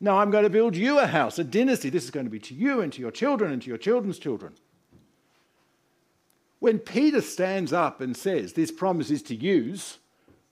No, 0.00 0.18
I'm 0.18 0.30
going 0.30 0.44
to 0.44 0.50
build 0.50 0.76
you 0.76 0.98
a 0.98 1.06
house, 1.06 1.38
a 1.38 1.44
dynasty. 1.44 1.90
This 1.90 2.04
is 2.04 2.10
going 2.10 2.26
to 2.26 2.30
be 2.30 2.40
to 2.40 2.54
you 2.54 2.80
and 2.80 2.92
to 2.92 3.00
your 3.00 3.10
children 3.10 3.52
and 3.52 3.62
to 3.62 3.68
your 3.68 3.78
children's 3.78 4.18
children. 4.18 4.54
When 6.58 6.78
Peter 6.78 7.20
stands 7.20 7.72
up 7.72 8.00
and 8.00 8.16
says, 8.16 8.52
This 8.52 8.70
promise 8.70 9.10
is 9.10 9.22
to 9.24 9.34
use, 9.34 9.98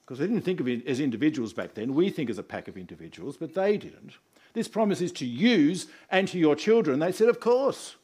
because 0.05 0.19
they 0.19 0.27
didn't 0.27 0.43
think 0.43 0.59
of 0.59 0.67
it 0.67 0.85
as 0.87 0.99
individuals 0.99 1.53
back 1.53 1.73
then, 1.73 1.93
we 1.93 2.09
think 2.09 2.29
as 2.29 2.37
a 2.37 2.43
pack 2.43 2.67
of 2.67 2.77
individuals, 2.77 3.37
but 3.37 3.53
they 3.53 3.77
didn't. 3.77 4.13
This 4.53 4.67
promise 4.67 5.01
is 5.01 5.11
to 5.13 5.25
use 5.25 5.87
and 6.09 6.27
to 6.27 6.37
your 6.37 6.55
children. 6.55 6.99
They 6.99 7.11
said, 7.11 7.29
Of 7.29 7.39
course. 7.39 7.95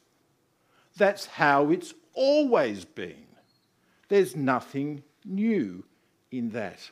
That's 0.96 1.26
how 1.26 1.70
it's 1.70 1.94
always 2.14 2.84
been. 2.84 3.26
There's 4.08 4.34
nothing 4.34 5.04
new 5.24 5.84
in 6.32 6.50
that. 6.50 6.90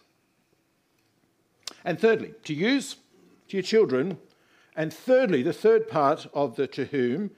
And 1.84 1.98
thirdly, 1.98 2.34
to 2.44 2.54
use 2.54 2.96
to 3.48 3.56
your 3.56 3.62
children. 3.62 4.18
And 4.76 4.92
thirdly, 4.92 5.42
the 5.42 5.52
third 5.52 5.88
part 5.88 6.26
of 6.32 6.56
the 6.56 6.66
to 6.68 6.86
whom 6.86 7.30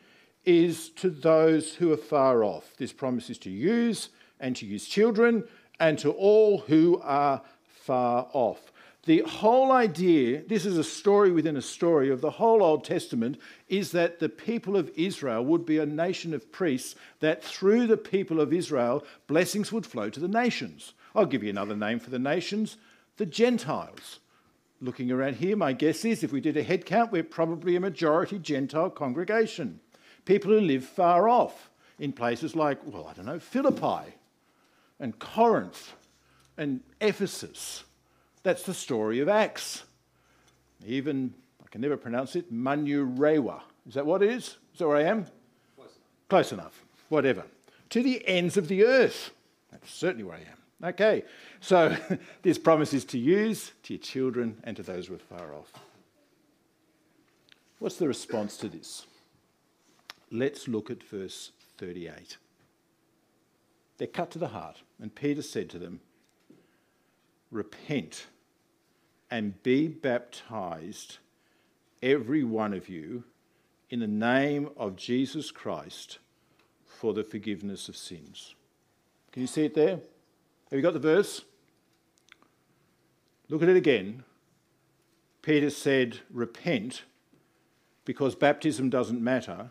is 0.44 0.90
to 0.90 1.10
those 1.10 1.74
who 1.74 1.92
are 1.92 1.96
far 1.96 2.44
off. 2.44 2.74
This 2.76 2.92
promise 2.92 3.30
is 3.30 3.38
to 3.38 3.50
use 3.50 4.10
and 4.38 4.56
to 4.56 4.66
use 4.66 4.86
children 4.86 5.44
and 5.78 5.98
to 5.98 6.10
all 6.12 6.58
who 6.58 7.00
are 7.02 7.42
far 7.64 8.28
off. 8.32 8.72
The 9.04 9.22
whole 9.22 9.72
idea, 9.72 10.42
this 10.42 10.66
is 10.66 10.76
a 10.76 10.84
story 10.84 11.32
within 11.32 11.56
a 11.56 11.62
story 11.62 12.10
of 12.10 12.20
the 12.20 12.30
whole 12.30 12.62
Old 12.62 12.84
Testament, 12.84 13.38
is 13.68 13.92
that 13.92 14.18
the 14.18 14.28
people 14.28 14.76
of 14.76 14.90
Israel 14.94 15.42
would 15.46 15.64
be 15.64 15.78
a 15.78 15.86
nation 15.86 16.34
of 16.34 16.52
priests, 16.52 16.94
that 17.20 17.42
through 17.42 17.86
the 17.86 17.96
people 17.96 18.40
of 18.40 18.52
Israel, 18.52 19.02
blessings 19.26 19.72
would 19.72 19.86
flow 19.86 20.10
to 20.10 20.20
the 20.20 20.28
nations. 20.28 20.92
I'll 21.14 21.24
give 21.24 21.42
you 21.42 21.48
another 21.48 21.76
name 21.76 21.98
for 21.98 22.10
the 22.10 22.18
nations 22.18 22.76
the 23.16 23.26
Gentiles. 23.26 24.20
Looking 24.80 25.10
around 25.10 25.36
here, 25.36 25.56
my 25.56 25.72
guess 25.72 26.04
is 26.04 26.22
if 26.22 26.32
we 26.32 26.40
did 26.40 26.56
a 26.56 26.62
head 26.62 26.86
count, 26.86 27.12
we're 27.12 27.22
probably 27.22 27.76
a 27.76 27.80
majority 27.80 28.38
Gentile 28.38 28.90
congregation. 28.90 29.80
People 30.24 30.52
who 30.52 30.60
live 30.60 30.84
far 30.84 31.28
off 31.28 31.70
in 31.98 32.12
places 32.12 32.56
like, 32.56 32.78
well, 32.86 33.06
I 33.06 33.12
don't 33.12 33.26
know, 33.26 33.38
Philippi 33.38 34.14
and 34.98 35.18
Corinth 35.18 35.94
and 36.56 36.80
Ephesus 37.00 37.84
that's 38.42 38.62
the 38.62 38.74
story 38.74 39.20
of 39.20 39.28
Acts. 39.28 39.84
Even, 40.86 41.34
I 41.62 41.68
can 41.68 41.80
never 41.80 41.96
pronounce 41.96 42.36
it, 42.36 42.52
Manurewa. 42.52 43.60
Is 43.86 43.94
that 43.94 44.06
what 44.06 44.22
it 44.22 44.30
is? 44.30 44.56
Is 44.72 44.78
that 44.78 44.88
where 44.88 44.96
I 44.96 45.02
am? 45.02 45.26
Close 45.76 45.88
enough. 45.88 46.28
Close 46.28 46.52
enough. 46.52 46.84
Whatever. 47.08 47.44
To 47.90 48.02
the 48.02 48.26
ends 48.26 48.56
of 48.56 48.68
the 48.68 48.84
earth. 48.84 49.30
That's 49.70 49.92
certainly 49.92 50.24
where 50.24 50.36
I 50.36 50.40
am. 50.40 50.59
Okay, 50.82 51.24
so 51.60 51.96
this 52.42 52.58
promise 52.58 52.94
is 52.94 53.04
to 53.06 53.18
use 53.18 53.72
to 53.82 53.94
your 53.94 54.02
children 54.02 54.58
and 54.64 54.76
to 54.76 54.82
those 54.82 55.08
who 55.08 55.14
are 55.14 55.18
far 55.18 55.54
off. 55.54 55.72
What's 57.78 57.96
the 57.96 58.08
response 58.08 58.56
to 58.58 58.68
this? 58.68 59.06
Let's 60.30 60.68
look 60.68 60.90
at 60.90 61.02
verse 61.02 61.52
38. 61.78 62.36
They're 63.98 64.06
cut 64.06 64.30
to 64.32 64.38
the 64.38 64.48
heart, 64.48 64.82
and 65.00 65.14
Peter 65.14 65.42
said 65.42 65.68
to 65.70 65.78
them, 65.78 66.00
repent 67.50 68.26
and 69.30 69.62
be 69.62 69.88
baptized, 69.88 71.18
every 72.02 72.44
one 72.44 72.72
of 72.72 72.88
you, 72.88 73.24
in 73.90 74.00
the 74.00 74.06
name 74.06 74.70
of 74.76 74.96
Jesus 74.96 75.50
Christ 75.50 76.18
for 76.84 77.12
the 77.12 77.24
forgiveness 77.24 77.88
of 77.88 77.96
sins. 77.96 78.54
Can 79.32 79.42
you 79.42 79.46
see 79.46 79.64
it 79.64 79.74
there? 79.74 80.00
Have 80.70 80.78
you 80.78 80.82
got 80.82 80.92
the 80.92 81.00
verse? 81.00 81.42
Look 83.48 83.62
at 83.62 83.68
it 83.68 83.76
again. 83.76 84.22
Peter 85.42 85.70
said, 85.70 86.20
Repent, 86.30 87.02
because 88.04 88.34
baptism 88.34 88.90
doesn't 88.90 89.22
matter, 89.22 89.70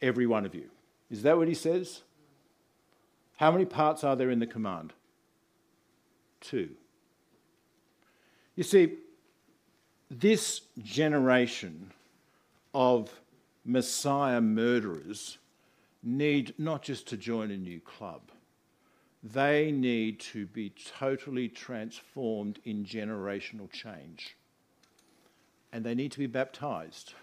every 0.00 0.26
one 0.26 0.46
of 0.46 0.54
you. 0.54 0.70
Is 1.10 1.22
that 1.22 1.36
what 1.36 1.48
he 1.48 1.54
says? 1.54 2.02
How 3.36 3.50
many 3.50 3.64
parts 3.64 4.02
are 4.02 4.16
there 4.16 4.30
in 4.30 4.38
the 4.38 4.46
command? 4.46 4.92
Two. 6.40 6.70
You 8.54 8.62
see, 8.62 8.94
this 10.10 10.62
generation 10.82 11.92
of 12.74 13.10
Messiah 13.64 14.40
murderers 14.40 15.38
need 16.02 16.54
not 16.56 16.82
just 16.82 17.06
to 17.08 17.16
join 17.16 17.50
a 17.50 17.56
new 17.56 17.80
club, 17.80 18.22
they 19.32 19.72
need 19.72 20.20
to 20.20 20.46
be 20.46 20.72
totally 20.98 21.48
transformed 21.48 22.58
in 22.64 22.84
generational 22.84 23.70
change. 23.70 24.36
And 25.72 25.84
they 25.84 25.94
need 25.94 26.12
to 26.12 26.18
be 26.18 26.26
baptized 26.26 27.14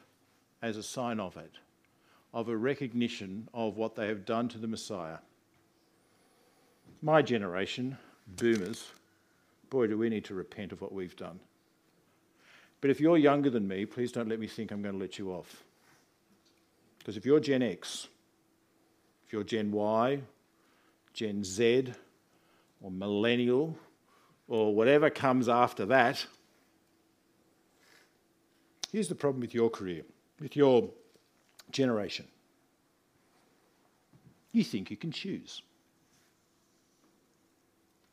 as 0.62 0.78
a 0.78 0.84
sign 0.84 1.20
of 1.20 1.38
it, 1.38 1.52
of 2.34 2.50
a 2.50 2.58
recognition 2.58 3.48
of 3.54 3.78
what 3.78 3.96
they 3.96 4.08
have 4.08 4.26
done 4.26 4.48
to 4.50 4.58
the 4.58 4.68
Messiah. 4.68 5.18
My 7.02 7.22
generation, 7.22 7.98
boomers, 8.28 8.92
boy, 9.70 9.88
do 9.88 9.98
we 9.98 10.10
need 10.10 10.26
to 10.26 10.34
repent 10.34 10.72
of 10.72 10.82
what 10.82 10.94
we've 10.94 11.16
done. 11.16 11.40
But 12.82 12.90
if 12.90 13.00
you're 13.00 13.18
younger 13.18 13.50
than 13.50 13.68
me, 13.68 13.86
please 13.86 14.12
don't 14.12 14.28
let 14.28 14.40
me 14.40 14.48
think 14.48 14.72
I'm 14.72 14.82
going 14.82 14.96
to 14.96 15.00
let 15.00 15.18
you 15.18 15.32
off. 15.32 15.64
Because 17.00 17.18
if 17.18 17.26
you're 17.26 17.40
Gen 17.40 17.62
X, 17.62 18.08
if 19.26 19.34
you're 19.34 19.44
Gen 19.44 19.72
Y, 19.72 20.20
Gen 21.14 21.44
Z, 21.44 21.94
or 22.82 22.92
Millennial, 22.92 23.78
or 24.48 24.76
whatever 24.76 25.10
comes 25.10 25.48
after 25.48 25.86
that, 25.86 26.26
here's 28.92 29.08
the 29.08 29.16
problem 29.16 29.42
with 29.42 29.54
your 29.54 29.70
career, 29.70 30.04
with 30.40 30.56
your 30.56 30.90
generation. 31.72 32.28
You 34.52 34.64
think 34.64 34.92
you 34.92 34.98
can 34.98 35.12
choose 35.12 35.62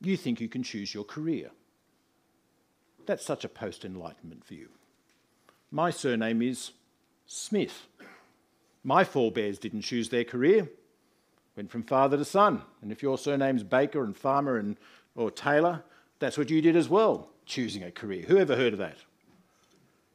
you 0.01 0.17
think 0.17 0.41
you 0.41 0.49
can 0.49 0.63
choose 0.63 0.95
your 0.95 1.05
career. 1.05 1.51
That's 3.07 3.25
such 3.25 3.45
a 3.45 3.49
post 3.49 3.85
Enlightenment 3.85 4.47
view. 4.47 4.69
My 5.71 5.91
surname 5.91 6.43
is 6.43 6.73
Smith. 7.27 7.87
My 8.83 9.05
forebears 9.05 9.59
didn't 9.59 9.83
choose 9.83 10.09
their 10.09 10.25
career, 10.25 10.69
went 11.61 11.71
from 11.71 11.83
father 11.83 12.17
to 12.17 12.25
son. 12.25 12.63
And 12.81 12.91
if 12.91 13.03
your 13.03 13.19
surname's 13.19 13.63
Baker 13.63 14.03
and 14.03 14.17
Farmer 14.17 14.57
and, 14.57 14.79
or 15.15 15.31
Taylor, 15.31 15.83
that's 16.19 16.39
what 16.39 16.49
you 16.49 16.63
did 16.63 16.75
as 16.75 16.89
well, 16.89 17.29
choosing 17.45 17.83
a 17.83 17.91
career. 17.91 18.23
Who 18.23 18.39
ever 18.39 18.57
heard 18.57 18.73
of 18.73 18.79
that? 18.79 18.97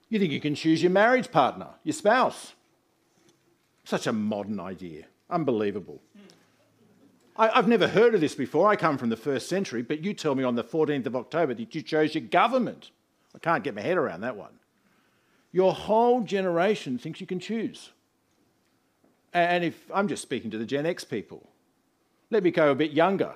You 0.10 0.18
think 0.18 0.32
you 0.32 0.42
can 0.42 0.56
choose 0.56 0.82
your 0.82 0.92
marriage 0.92 1.30
partner, 1.32 1.68
your 1.84 1.94
spouse. 1.94 2.54
Such 3.84 4.08
a 4.08 4.12
modern 4.12 4.60
idea. 4.60 5.06
Unbelievable. 5.30 6.02
I, 7.38 7.50
have 7.50 7.68
never 7.68 7.88
heard 7.88 8.16
of 8.16 8.22
this 8.22 8.34
before. 8.34 8.68
I 8.68 8.76
come 8.76 8.98
from 8.98 9.10
the 9.10 9.16
first 9.16 9.48
century, 9.48 9.84
but 9.84 10.04
you 10.04 10.16
tell 10.16 10.34
me 10.34 10.44
on 10.44 10.56
the 10.56 10.64
14th 10.64 11.06
of 11.06 11.16
October 11.16 11.54
that 11.54 11.76
you 11.76 11.84
chose 11.84 12.16
your 12.16 12.24
government. 12.24 12.90
I 13.36 13.38
can't 13.38 13.64
get 13.64 13.76
my 13.76 13.82
head 13.82 13.98
around 13.98 14.22
that 14.22 14.36
one. 14.36 14.54
Your 15.52 15.74
whole 15.74 16.22
generation 16.22 16.98
thinks 16.98 17.22
you 17.22 17.28
can 17.28 17.40
choose. 17.40 17.92
And 19.36 19.66
if 19.66 19.92
I'm 19.94 20.08
just 20.08 20.22
speaking 20.22 20.50
to 20.52 20.58
the 20.58 20.66
Gen 20.66 20.86
X 20.86 21.04
people, 21.04 21.50
let 22.32 22.42
me 22.42 22.52
go 22.52 22.72
a 22.72 22.76
bit 22.76 22.92
younger. 22.92 23.36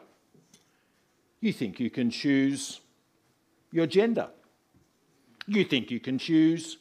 You 1.41 1.51
think 1.51 1.77
you 1.77 1.89
can 1.89 2.09
choose 2.09 2.79
your 3.73 3.85
gender. 3.85 4.29
You 5.45 5.65
think 5.65 5.91
you 5.91 5.99
can 5.99 6.17
choose 6.17 6.77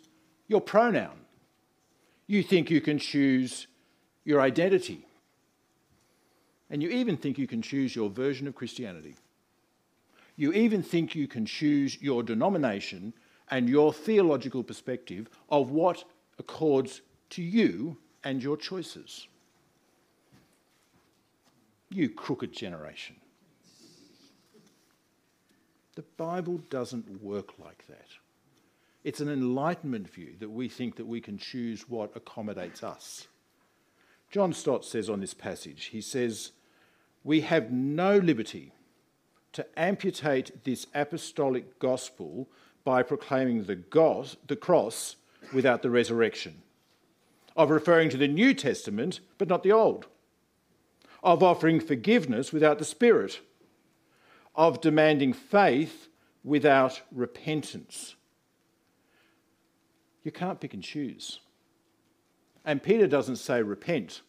your 0.46 0.60
pronoun. 0.60 1.16
You 2.28 2.44
think 2.44 2.70
you 2.70 2.80
can 2.80 2.98
choose 2.98 3.66
your 4.24 4.40
identity. 4.40 5.04
And 6.70 6.80
you 6.80 6.88
even 6.88 7.16
think 7.16 7.38
you 7.38 7.48
can 7.48 7.60
choose 7.60 7.96
your 7.96 8.10
version 8.10 8.46
of 8.46 8.54
Christianity. 8.54 9.16
You 10.36 10.52
even 10.52 10.80
think 10.80 11.16
you 11.16 11.26
can 11.26 11.44
choose 11.44 12.00
your 12.00 12.22
denomination 12.22 13.14
and 13.50 13.68
your 13.68 13.92
theological 13.92 14.62
perspective 14.62 15.28
of 15.48 15.72
what 15.72 16.04
accords 16.38 17.00
to 17.30 17.42
you 17.42 17.96
and 18.24 18.42
your 18.42 18.56
choices. 18.56 19.26
You 21.90 22.08
crooked 22.08 22.52
generation. 22.52 23.16
The 25.94 26.04
Bible 26.16 26.58
doesn't 26.70 27.22
work 27.22 27.58
like 27.58 27.86
that. 27.88 28.08
It's 29.04 29.20
an 29.20 29.28
enlightenment 29.28 30.08
view 30.08 30.34
that 30.38 30.50
we 30.50 30.68
think 30.68 30.96
that 30.96 31.06
we 31.06 31.20
can 31.20 31.38
choose 31.38 31.88
what 31.88 32.16
accommodates 32.16 32.82
us. 32.82 33.26
John 34.30 34.52
Stott 34.52 34.84
says 34.84 35.08
on 35.08 35.20
this 35.20 35.34
passage, 35.34 35.86
he 35.86 36.00
says, 36.00 36.52
We 37.24 37.40
have 37.42 37.72
no 37.72 38.18
liberty 38.18 38.72
to 39.52 39.66
amputate 39.78 40.64
this 40.64 40.86
apostolic 40.94 41.78
gospel 41.78 42.48
by 42.84 43.02
proclaiming 43.02 43.64
the, 43.64 44.56
cross 44.56 45.16
without 45.52 45.82
the 45.82 45.90
resurrection, 45.90 46.62
of 47.58 47.70
referring 47.70 48.08
to 48.08 48.16
the 48.16 48.28
New 48.28 48.54
Testament 48.54 49.18
but 49.36 49.48
not 49.48 49.64
the 49.64 49.72
Old, 49.72 50.06
of 51.22 51.42
offering 51.42 51.80
forgiveness 51.80 52.52
without 52.52 52.78
the 52.78 52.84
Spirit, 52.84 53.40
of 54.54 54.80
demanding 54.80 55.32
faith 55.32 56.08
without 56.44 57.02
repentance. 57.12 58.14
You 60.22 60.30
can't 60.30 60.60
pick 60.60 60.72
and 60.72 60.82
choose. 60.82 61.40
And 62.64 62.82
Peter 62.82 63.08
doesn't 63.08 63.36
say 63.36 63.62
repent. 63.62 64.22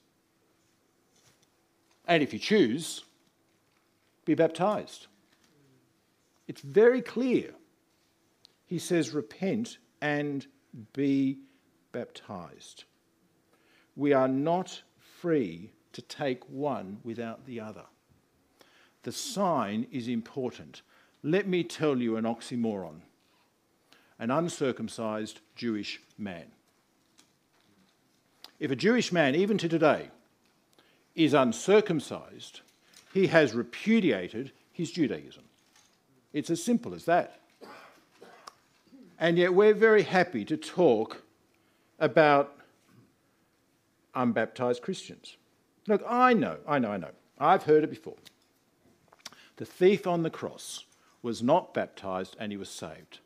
And 2.08 2.24
if 2.24 2.34
you 2.34 2.40
choose, 2.40 3.04
be 4.26 4.34
baptized. 4.34 5.06
It's 6.48 6.62
very 6.62 7.02
clear. 7.02 7.52
He 8.66 8.80
says, 8.80 9.14
repent 9.14 9.78
and 10.02 10.48
be 10.94 11.40
baptized. 11.92 12.86
We 13.96 14.14
are 14.14 14.28
not 14.28 14.82
free 15.20 15.72
to 15.94 16.02
take 16.02 16.48
one 16.50 17.00
without 17.04 17.46
the 17.46 17.60
other. 17.60 17.86
The 19.04 19.12
sign 19.12 19.88
is 19.92 20.08
important. 20.08 20.82
Let 21.24 21.48
me 21.48 21.64
tell 21.64 21.98
you 21.98 22.18
an 22.18 22.26
oxymoron 22.26 23.02
an 24.20 24.30
uncircumcised 24.30 25.40
Jewish 25.56 26.02
man. 26.18 26.46
If 28.60 28.70
a 28.70 28.76
Jewish 28.76 29.14
man, 29.14 29.34
even 29.34 29.58
to 29.60 29.70
today, 29.70 30.10
is 31.16 31.34
uncircumcised, 31.34 32.60
he 33.14 33.28
has 33.28 33.54
repudiated 33.54 34.52
his 34.74 34.92
Judaism. 34.92 35.44
It's 36.34 36.50
as 36.50 36.62
simple 36.62 36.94
as 36.94 37.06
that. 37.06 37.40
And 39.18 39.38
yet 39.38 39.54
we're 39.54 39.74
very 39.74 40.04
happy 40.04 40.46
to 40.46 40.58
talk 40.58 41.24
about 42.00 42.59
unbaptized 44.20 44.82
Christians. 44.82 45.38
Look, 45.88 46.04
I 46.08 46.34
know, 46.34 46.58
I 46.68 46.78
know, 46.80 46.92
I 46.92 46.98
know. 46.98 47.12
I've 47.40 47.64
heard 47.64 47.84
it 47.84 47.90
before. 47.90 48.18
The 49.56 49.66
thief 49.66 50.06
on 50.06 50.24
the 50.24 50.30
cross 50.30 50.86
was 51.22 51.42
not 51.42 51.74
baptized 51.74 52.36
and 52.40 52.52
he 52.52 52.58
was 52.58 52.70
saved. 52.70 53.20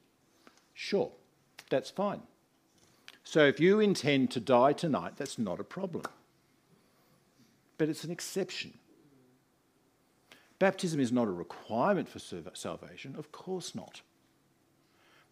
Sure, 0.73 1.11
that's 1.69 1.89
fine. 1.89 2.21
So 3.23 3.45
if 3.45 3.59
you 3.59 3.79
intend 3.79 4.31
to 4.31 4.39
die 4.39 4.73
tonight, 4.73 5.13
that's 5.17 5.39
not 5.39 5.59
a 5.59 5.63
problem. 5.63 6.03
But 7.77 7.89
it's 7.89 8.03
an 8.03 8.11
exception. 8.11 8.73
Baptism 10.59 10.99
is 10.99 11.11
not 11.11 11.27
a 11.27 11.31
requirement 11.31 12.07
for 12.07 12.19
salvation, 12.19 13.15
of 13.17 13.31
course 13.31 13.73
not. 13.73 14.01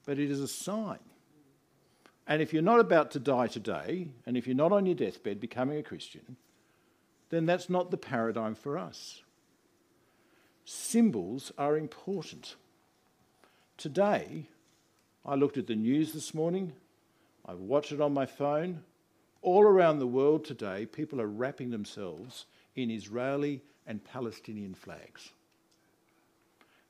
But 0.06 0.20
it 0.20 0.32
is 0.32 0.42
a 0.42 0.48
sign. 0.48 1.00
And 2.28 2.42
if 2.42 2.54
you're 2.54 2.62
not 2.62 2.80
about 2.80 3.12
to 3.12 3.20
die 3.20 3.48
today, 3.48 4.08
and 4.26 4.38
if 4.38 4.48
you're 4.48 4.56
not 4.56 4.72
on 4.72 4.86
your 4.86 4.96
deathbed 4.96 5.40
becoming 5.40 5.78
a 5.78 5.84
Christian, 5.84 6.38
then 7.30 7.46
that's 7.46 7.70
not 7.70 7.92
the 7.92 7.98
paradigm 7.98 8.56
for 8.56 8.78
us. 8.78 9.22
Symbols 10.66 11.52
are 11.58 11.78
important. 11.78 12.56
Today, 13.78 14.46
I 15.26 15.36
looked 15.36 15.58
at 15.58 15.68
the 15.68 15.76
news 15.76 16.14
this 16.14 16.34
morning, 16.34 16.74
I 17.46 17.54
watched 17.54 17.92
it 17.92 18.02
on 18.02 18.14
my 18.14 18.26
phone. 18.26 18.84
All 19.42 19.64
around 19.64 19.98
the 19.98 20.08
world 20.08 20.46
today, 20.46 20.86
people 20.86 21.20
are 21.20 21.28
wrapping 21.28 21.72
themselves 21.72 22.46
in 22.76 22.92
Israeli 22.92 23.62
and 23.88 24.04
Palestinian 24.04 24.76
flags. 24.76 25.32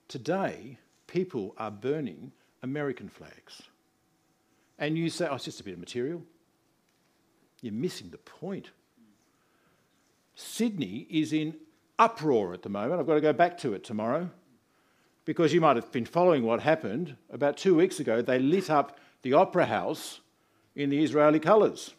Today, 0.09 0.77
people 1.07 1.55
are 1.57 1.71
burning 1.71 2.33
American 2.61 3.07
flags. 3.07 3.61
And 4.81 4.97
you 4.97 5.09
say, 5.09 5.27
oh, 5.29 5.35
it's 5.35 5.45
just 5.45 5.61
a 5.61 5.63
bit 5.63 5.75
of 5.75 5.79
material. 5.79 6.23
You're 7.61 7.71
missing 7.71 8.09
the 8.09 8.17
point. 8.17 8.71
Sydney 10.33 11.05
is 11.09 11.31
in 11.31 11.55
uproar 11.99 12.53
at 12.53 12.63
the 12.63 12.69
moment. 12.69 12.99
I've 12.99 13.05
got 13.05 13.13
to 13.13 13.21
go 13.21 13.31
back 13.31 13.59
to 13.59 13.73
it 13.73 13.83
tomorrow 13.83 14.31
because 15.23 15.53
you 15.53 15.61
might 15.61 15.75
have 15.75 15.91
been 15.91 16.05
following 16.05 16.43
what 16.43 16.61
happened. 16.61 17.15
About 17.31 17.57
two 17.57 17.75
weeks 17.75 17.99
ago, 17.99 18.23
they 18.23 18.39
lit 18.39 18.71
up 18.71 18.97
the 19.21 19.33
Opera 19.33 19.67
House 19.67 20.19
in 20.75 20.89
the 20.89 21.03
Israeli 21.03 21.39
colours. 21.39 21.93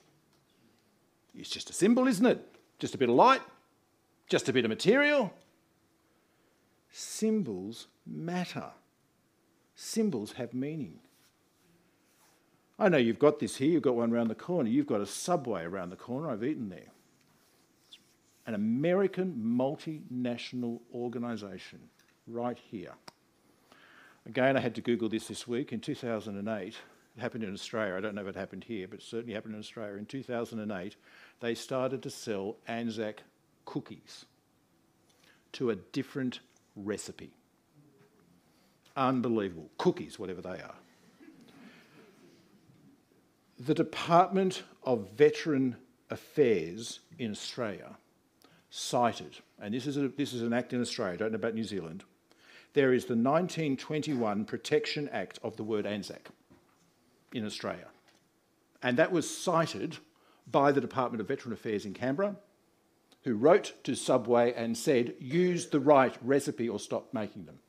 It's 1.38 1.50
just 1.50 1.70
a 1.70 1.72
symbol, 1.72 2.08
isn't 2.08 2.26
it? 2.26 2.44
Just 2.80 2.96
a 2.96 2.98
bit 2.98 3.08
of 3.08 3.14
light, 3.14 3.42
just 4.28 4.48
a 4.48 4.52
bit 4.52 4.64
of 4.64 4.70
material. 4.70 5.32
Symbols 6.90 7.86
matter, 8.04 8.70
symbols 9.76 10.32
have 10.32 10.52
meaning. 10.52 10.98
I 12.78 12.88
know 12.88 12.98
you've 12.98 13.18
got 13.18 13.38
this 13.38 13.56
here, 13.56 13.70
you've 13.70 13.82
got 13.82 13.94
one 13.94 14.12
around 14.12 14.28
the 14.28 14.34
corner, 14.34 14.68
you've 14.68 14.86
got 14.86 15.00
a 15.00 15.06
subway 15.06 15.62
around 15.62 15.90
the 15.90 15.96
corner, 15.96 16.30
I've 16.30 16.44
eaten 16.44 16.68
there. 16.68 16.90
An 18.46 18.54
American 18.54 19.34
multinational 19.36 20.80
organisation 20.92 21.78
right 22.26 22.58
here. 22.58 22.92
Again, 24.26 24.56
I 24.56 24.60
had 24.60 24.74
to 24.76 24.80
Google 24.80 25.08
this 25.08 25.28
this 25.28 25.46
week. 25.46 25.72
In 25.72 25.80
2008, 25.80 26.76
it 27.16 27.20
happened 27.20 27.44
in 27.44 27.52
Australia. 27.52 27.96
I 27.96 28.00
don't 28.00 28.14
know 28.14 28.22
if 28.22 28.28
it 28.28 28.36
happened 28.36 28.64
here, 28.64 28.88
but 28.88 29.00
it 29.00 29.04
certainly 29.04 29.34
happened 29.34 29.54
in 29.54 29.60
Australia. 29.60 29.96
In 29.96 30.06
2008, 30.06 30.96
they 31.40 31.54
started 31.54 32.02
to 32.02 32.10
sell 32.10 32.56
Anzac 32.66 33.22
cookies 33.64 34.24
to 35.52 35.70
a 35.70 35.76
different 35.76 36.40
recipe. 36.74 37.34
Unbelievable. 38.96 39.70
Cookies, 39.78 40.18
whatever 40.18 40.40
they 40.40 40.50
are. 40.50 40.74
The 43.64 43.74
Department 43.74 44.64
of 44.82 45.10
Veteran 45.10 45.76
Affairs 46.10 46.98
in 47.16 47.30
Australia 47.30 47.96
cited, 48.70 49.36
and 49.60 49.72
this 49.72 49.86
is, 49.86 49.96
a, 49.96 50.08
this 50.08 50.32
is 50.32 50.42
an 50.42 50.52
act 50.52 50.72
in 50.72 50.80
Australia, 50.80 51.14
I 51.14 51.16
don't 51.18 51.30
know 51.30 51.36
about 51.36 51.54
New 51.54 51.62
Zealand, 51.62 52.02
there 52.72 52.92
is 52.92 53.04
the 53.04 53.14
1921 53.14 54.46
Protection 54.46 55.08
Act 55.10 55.38
of 55.44 55.56
the 55.56 55.62
word 55.62 55.86
Anzac 55.86 56.30
in 57.32 57.46
Australia. 57.46 57.86
And 58.82 58.96
that 58.96 59.12
was 59.12 59.30
cited 59.30 59.98
by 60.50 60.72
the 60.72 60.80
Department 60.80 61.20
of 61.20 61.28
Veteran 61.28 61.52
Affairs 61.52 61.86
in 61.86 61.94
Canberra, 61.94 62.34
who 63.22 63.34
wrote 63.34 63.74
to 63.84 63.94
Subway 63.94 64.52
and 64.54 64.76
said, 64.76 65.14
use 65.20 65.68
the 65.68 65.78
right 65.78 66.16
recipe 66.20 66.68
or 66.68 66.80
stop 66.80 67.14
making 67.14 67.44
them. 67.44 67.60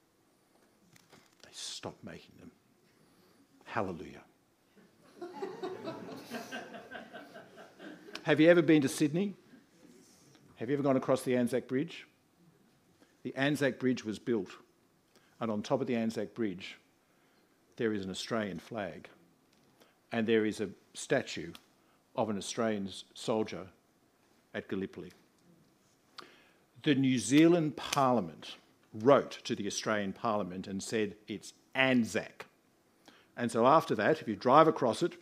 They 1.44 1.52
stopped 1.52 2.04
making 2.04 2.34
them. 2.40 2.50
Hallelujah. 3.66 4.22
Have 8.24 8.40
you 8.40 8.50
ever 8.50 8.62
been 8.62 8.82
to 8.82 8.90
Sydney? 8.90 9.36
Have 10.58 10.70
you 10.70 10.76
ever 10.76 10.84
gone 10.84 10.98
across 10.98 11.24
the 11.24 11.36
Anzac 11.36 11.68
Bridge? 11.68 12.06
The 13.24 13.36
Anzac 13.36 13.80
Bridge 13.80 14.06
was 14.06 14.20
built, 14.20 14.50
and 15.40 15.52
on 15.52 15.62
top 15.62 15.82
of 15.82 15.88
the 15.88 15.96
Anzac 15.96 16.34
Bridge, 16.34 16.78
there 17.78 17.94
is 17.94 18.06
an 18.06 18.12
Australian 18.12 18.60
flag 18.60 19.10
and 20.14 20.28
there 20.28 20.46
is 20.46 20.62
a 20.62 20.70
statue 20.94 21.52
of 22.16 22.30
an 22.30 22.38
Australian 22.38 22.88
soldier 23.16 23.66
at 24.54 24.68
Gallipoli. 24.68 25.12
The 26.84 26.96
New 26.96 27.18
Zealand 27.18 27.76
Parliament 27.76 28.56
wrote 28.94 29.40
to 29.44 29.56
the 29.56 29.66
Australian 29.66 30.14
Parliament 30.14 30.68
and 30.68 30.84
said 30.84 31.16
it's 31.28 31.54
Anzac. 31.74 32.46
And 33.36 33.52
so 33.52 33.66
after 33.66 33.96
that, 33.96 34.22
if 34.22 34.28
you 34.28 34.36
drive 34.36 34.68
across 34.68 35.02
it, 35.02 35.16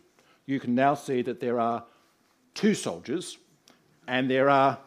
you 0.46 0.60
can 0.60 0.74
now 0.74 0.94
see 0.94 1.22
that 1.22 1.40
there 1.40 1.60
are 1.60 1.84
two 2.54 2.74
soldiers 2.74 3.38
and 4.06 4.30
there 4.30 4.50
are 4.50 4.78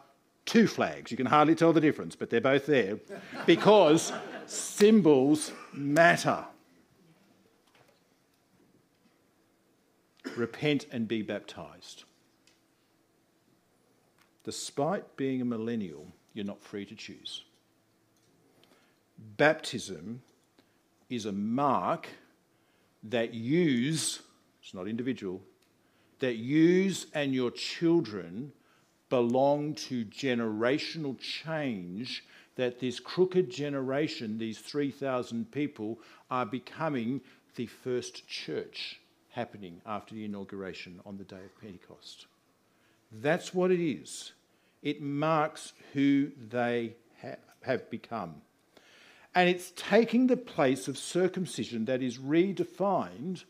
two 0.44 0.66
flags. 0.66 1.10
You 1.10 1.16
can 1.16 1.26
hardly 1.26 1.54
tell 1.54 1.72
the 1.72 1.80
difference, 1.80 2.14
but 2.14 2.30
they're 2.30 2.40
both 2.40 2.66
there 2.66 2.98
because 3.46 4.12
symbols 4.46 5.52
matter. 5.72 6.44
repent 10.36 10.86
and 10.90 11.08
be 11.08 11.22
baptized. 11.22 12.04
Despite 14.44 15.16
being 15.16 15.40
a 15.40 15.44
millennial, 15.44 16.06
you're 16.34 16.44
not 16.44 16.62
free 16.62 16.84
to 16.86 16.94
choose. 16.94 17.44
Baptism 19.36 20.22
is 21.08 21.26
a 21.26 21.32
mark 21.32 22.08
that 23.02 23.34
yous, 23.34 24.20
it's 24.66 24.74
not 24.74 24.88
individual, 24.88 25.40
that 26.18 26.38
yous 26.38 27.06
and 27.14 27.32
your 27.32 27.52
children 27.52 28.50
belong 29.08 29.76
to 29.76 30.04
generational 30.06 31.16
change 31.20 32.24
that 32.56 32.80
this 32.80 32.98
crooked 32.98 33.48
generation, 33.48 34.38
these 34.38 34.58
3,000 34.58 35.52
people, 35.52 36.00
are 36.32 36.44
becoming 36.44 37.20
the 37.54 37.66
first 37.66 38.26
church 38.26 39.00
happening 39.30 39.80
after 39.86 40.16
the 40.16 40.24
inauguration 40.24 40.98
on 41.06 41.16
the 41.16 41.22
day 41.22 41.36
of 41.36 41.60
Pentecost. 41.60 42.26
That's 43.12 43.54
what 43.54 43.70
it 43.70 43.80
is. 43.80 44.32
it 44.82 45.00
marks 45.00 45.74
who 45.92 46.32
they 46.50 46.96
ha- 47.22 47.36
have 47.62 47.88
become. 47.88 48.34
And 49.32 49.48
it's 49.48 49.72
taking 49.76 50.26
the 50.26 50.36
place 50.36 50.88
of 50.88 50.98
circumcision 50.98 51.84
that 51.84 52.02
is 52.02 52.18
redefined 52.18 53.44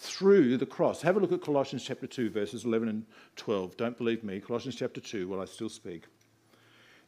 through 0.00 0.56
the 0.56 0.66
cross. 0.66 1.02
Have 1.02 1.16
a 1.16 1.20
look 1.20 1.32
at 1.32 1.42
Colossians 1.42 1.84
chapter 1.84 2.06
2, 2.06 2.30
verses 2.30 2.64
11 2.64 2.88
and 2.88 3.06
12. 3.36 3.76
Don't 3.76 3.98
believe 3.98 4.22
me. 4.22 4.40
Colossians 4.40 4.76
chapter 4.76 5.00
2, 5.00 5.28
while 5.28 5.40
I 5.40 5.44
still 5.44 5.68
speak. 5.68 6.04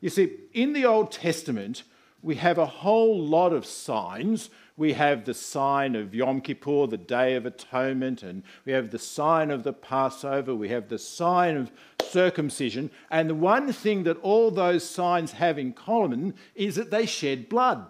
You 0.01 0.11
see, 0.11 0.37
in 0.53 0.73
the 0.73 0.87
Old 0.87 1.13
Testament, 1.13 1.85
we 2.23 2.35
have 2.37 2.59
a 2.59 2.67
whole 2.67 3.23
lot 3.23 3.53
of 3.53 3.65
signs. 3.65 4.51
We 4.77 4.95
have 4.95 5.25
the 5.25 5.35
sign 5.35 5.95
of 5.95 6.15
Yom 6.15 6.41
Kippur, 6.41 6.87
the 6.87 6.97
Day 6.97 7.37
of 7.37 7.47
Atonement, 7.47 8.23
and 8.23 8.43
we 8.65 8.73
have 8.73 8.91
the 8.91 8.99
sign 8.99 9.51
of 9.51 9.63
the 9.63 9.73
Passover, 9.73 10.55
we 10.55 10.71
have 10.71 10.89
the 10.89 10.99
sign 10.99 11.57
of 11.57 11.71
circumcision. 12.03 12.91
And 13.11 13.31
the 13.31 13.35
one 13.35 13.73
thing 13.73 14.03
that 14.05 14.19
all 14.19 14.51
those 14.51 14.89
signs 14.89 15.33
have 15.33 15.59
in 15.59 15.75
common 15.75 16.35
is 16.55 16.75
that 16.77 16.91
they 16.91 17.07
shed 17.07 17.49
blood. 17.49 17.87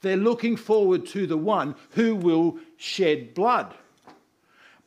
They're 0.00 0.16
looking 0.16 0.56
forward 0.56 1.06
to 1.08 1.26
the 1.26 1.36
one 1.36 1.74
who 1.90 2.16
will 2.16 2.58
shed 2.76 3.34
blood. 3.34 3.74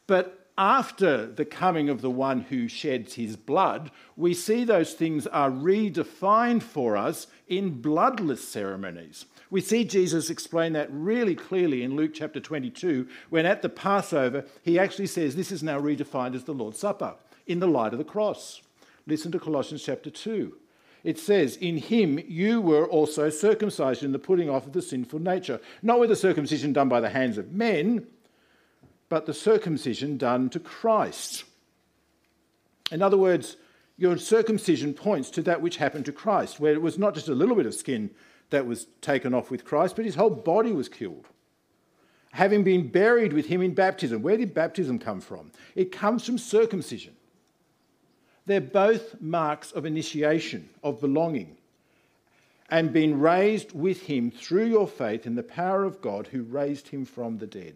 But 0.07 0.41
after 0.57 1.25
the 1.25 1.45
coming 1.45 1.89
of 1.89 2.01
the 2.01 2.09
one 2.11 2.41
who 2.41 2.67
sheds 2.67 3.15
his 3.15 3.35
blood, 3.35 3.89
we 4.15 4.33
see 4.33 4.63
those 4.63 4.93
things 4.93 5.25
are 5.27 5.49
redefined 5.49 6.61
for 6.61 6.97
us 6.97 7.27
in 7.47 7.81
bloodless 7.81 8.47
ceremonies. 8.47 9.25
We 9.49 9.61
see 9.61 9.83
Jesus 9.83 10.29
explain 10.29 10.73
that 10.73 10.89
really 10.91 11.35
clearly 11.35 11.83
in 11.83 11.95
Luke 11.95 12.11
chapter 12.13 12.39
22, 12.39 13.07
when 13.29 13.45
at 13.45 13.61
the 13.61 13.69
Passover, 13.69 14.45
he 14.61 14.77
actually 14.77 15.07
says 15.07 15.35
this 15.35 15.51
is 15.51 15.63
now 15.63 15.79
redefined 15.79 16.35
as 16.35 16.43
the 16.43 16.53
Lord's 16.53 16.79
Supper 16.79 17.15
in 17.47 17.59
the 17.59 17.67
light 17.67 17.93
of 17.93 17.97
the 17.97 18.05
cross. 18.05 18.61
Listen 19.07 19.31
to 19.31 19.39
Colossians 19.39 19.83
chapter 19.83 20.09
2. 20.09 20.55
It 21.03 21.17
says, 21.17 21.57
In 21.57 21.77
him 21.77 22.19
you 22.27 22.61
were 22.61 22.87
also 22.87 23.29
circumcised 23.29 24.03
in 24.03 24.11
the 24.11 24.19
putting 24.19 24.49
off 24.49 24.67
of 24.67 24.73
the 24.73 24.81
sinful 24.81 25.19
nature, 25.19 25.59
not 25.81 25.99
with 25.99 26.11
a 26.11 26.15
circumcision 26.15 26.71
done 26.73 26.87
by 26.89 26.99
the 26.99 27.09
hands 27.09 27.37
of 27.37 27.51
men 27.51 28.05
but 29.11 29.25
the 29.25 29.33
circumcision 29.33 30.15
done 30.15 30.49
to 30.49 30.57
Christ. 30.57 31.43
In 32.93 33.01
other 33.01 33.17
words, 33.17 33.57
your 33.97 34.17
circumcision 34.17 34.93
points 34.93 35.29
to 35.31 35.41
that 35.41 35.61
which 35.61 35.75
happened 35.75 36.05
to 36.05 36.13
Christ, 36.13 36.61
where 36.61 36.71
it 36.71 36.81
was 36.81 36.97
not 36.97 37.13
just 37.13 37.27
a 37.27 37.35
little 37.35 37.57
bit 37.57 37.65
of 37.65 37.75
skin 37.75 38.11
that 38.51 38.65
was 38.65 38.87
taken 39.01 39.33
off 39.33 39.51
with 39.51 39.65
Christ, 39.65 39.97
but 39.97 40.05
his 40.05 40.15
whole 40.15 40.29
body 40.29 40.71
was 40.71 40.87
killed. 40.87 41.27
Having 42.31 42.63
been 42.63 42.87
buried 42.87 43.33
with 43.33 43.47
him 43.47 43.61
in 43.61 43.73
baptism. 43.73 44.21
Where 44.21 44.37
did 44.37 44.53
baptism 44.53 44.97
come 44.97 45.19
from? 45.19 45.51
It 45.75 45.91
comes 45.91 46.25
from 46.25 46.37
circumcision. 46.37 47.13
They're 48.45 48.61
both 48.61 49.19
marks 49.19 49.73
of 49.73 49.85
initiation, 49.85 50.69
of 50.85 51.01
belonging, 51.01 51.57
and 52.69 52.93
been 52.93 53.19
raised 53.19 53.73
with 53.73 54.03
him 54.03 54.31
through 54.31 54.67
your 54.67 54.87
faith 54.87 55.27
in 55.27 55.35
the 55.35 55.43
power 55.43 55.83
of 55.83 55.99
God 55.99 56.27
who 56.27 56.43
raised 56.43 56.87
him 56.87 57.03
from 57.03 57.39
the 57.39 57.47
dead 57.47 57.75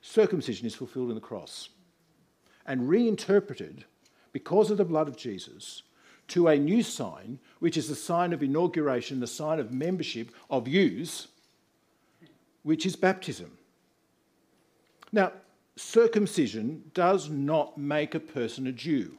circumcision 0.00 0.66
is 0.66 0.74
fulfilled 0.74 1.08
in 1.08 1.14
the 1.14 1.20
cross 1.20 1.68
and 2.66 2.88
reinterpreted 2.88 3.84
because 4.32 4.70
of 4.70 4.78
the 4.78 4.84
blood 4.84 5.08
of 5.08 5.16
Jesus 5.16 5.82
to 6.28 6.46
a 6.46 6.56
new 6.56 6.82
sign, 6.82 7.40
which 7.58 7.76
is 7.76 7.88
the 7.88 7.94
sign 7.94 8.32
of 8.32 8.42
inauguration, 8.42 9.20
the 9.20 9.26
sign 9.26 9.58
of 9.58 9.72
membership 9.72 10.30
of 10.48 10.68
yous, 10.68 11.28
which 12.62 12.86
is 12.86 12.94
baptism. 12.94 13.50
Now, 15.12 15.32
circumcision 15.76 16.90
does 16.94 17.28
not 17.28 17.76
make 17.76 18.14
a 18.14 18.20
person 18.20 18.66
a 18.66 18.72
Jew. 18.72 19.18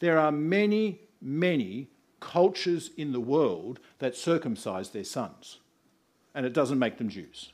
There 0.00 0.18
are 0.18 0.32
many, 0.32 1.00
many 1.20 1.88
cultures 2.20 2.90
in 2.96 3.12
the 3.12 3.20
world 3.20 3.80
that 3.98 4.16
circumcise 4.16 4.90
their 4.90 5.04
sons, 5.04 5.58
and 6.34 6.44
it 6.44 6.52
doesn't 6.52 6.78
make 6.78 6.98
them 6.98 7.08
Jews. 7.08 7.52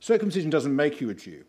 Circumcision 0.00 0.50
doesn't 0.50 0.74
make 0.74 1.00
you 1.00 1.10
a 1.10 1.14
Jew. 1.14 1.44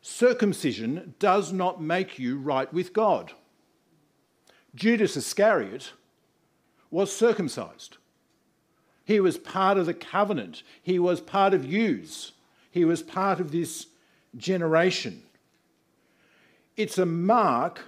Circumcision 0.00 1.14
does 1.18 1.52
not 1.52 1.82
make 1.82 2.18
you 2.18 2.38
right 2.38 2.72
with 2.72 2.92
God. 2.92 3.32
Judas 4.74 5.16
Iscariot 5.16 5.92
was 6.90 7.14
circumcised. 7.14 7.96
He 9.04 9.20
was 9.20 9.38
part 9.38 9.78
of 9.78 9.86
the 9.86 9.94
covenant. 9.94 10.62
He 10.82 10.98
was 10.98 11.20
part 11.20 11.54
of 11.54 11.64
yous. 11.64 12.32
He 12.70 12.84
was 12.84 13.02
part 13.02 13.40
of 13.40 13.52
this 13.52 13.86
generation. 14.36 15.22
It's 16.76 16.98
a 16.98 17.06
mark 17.06 17.82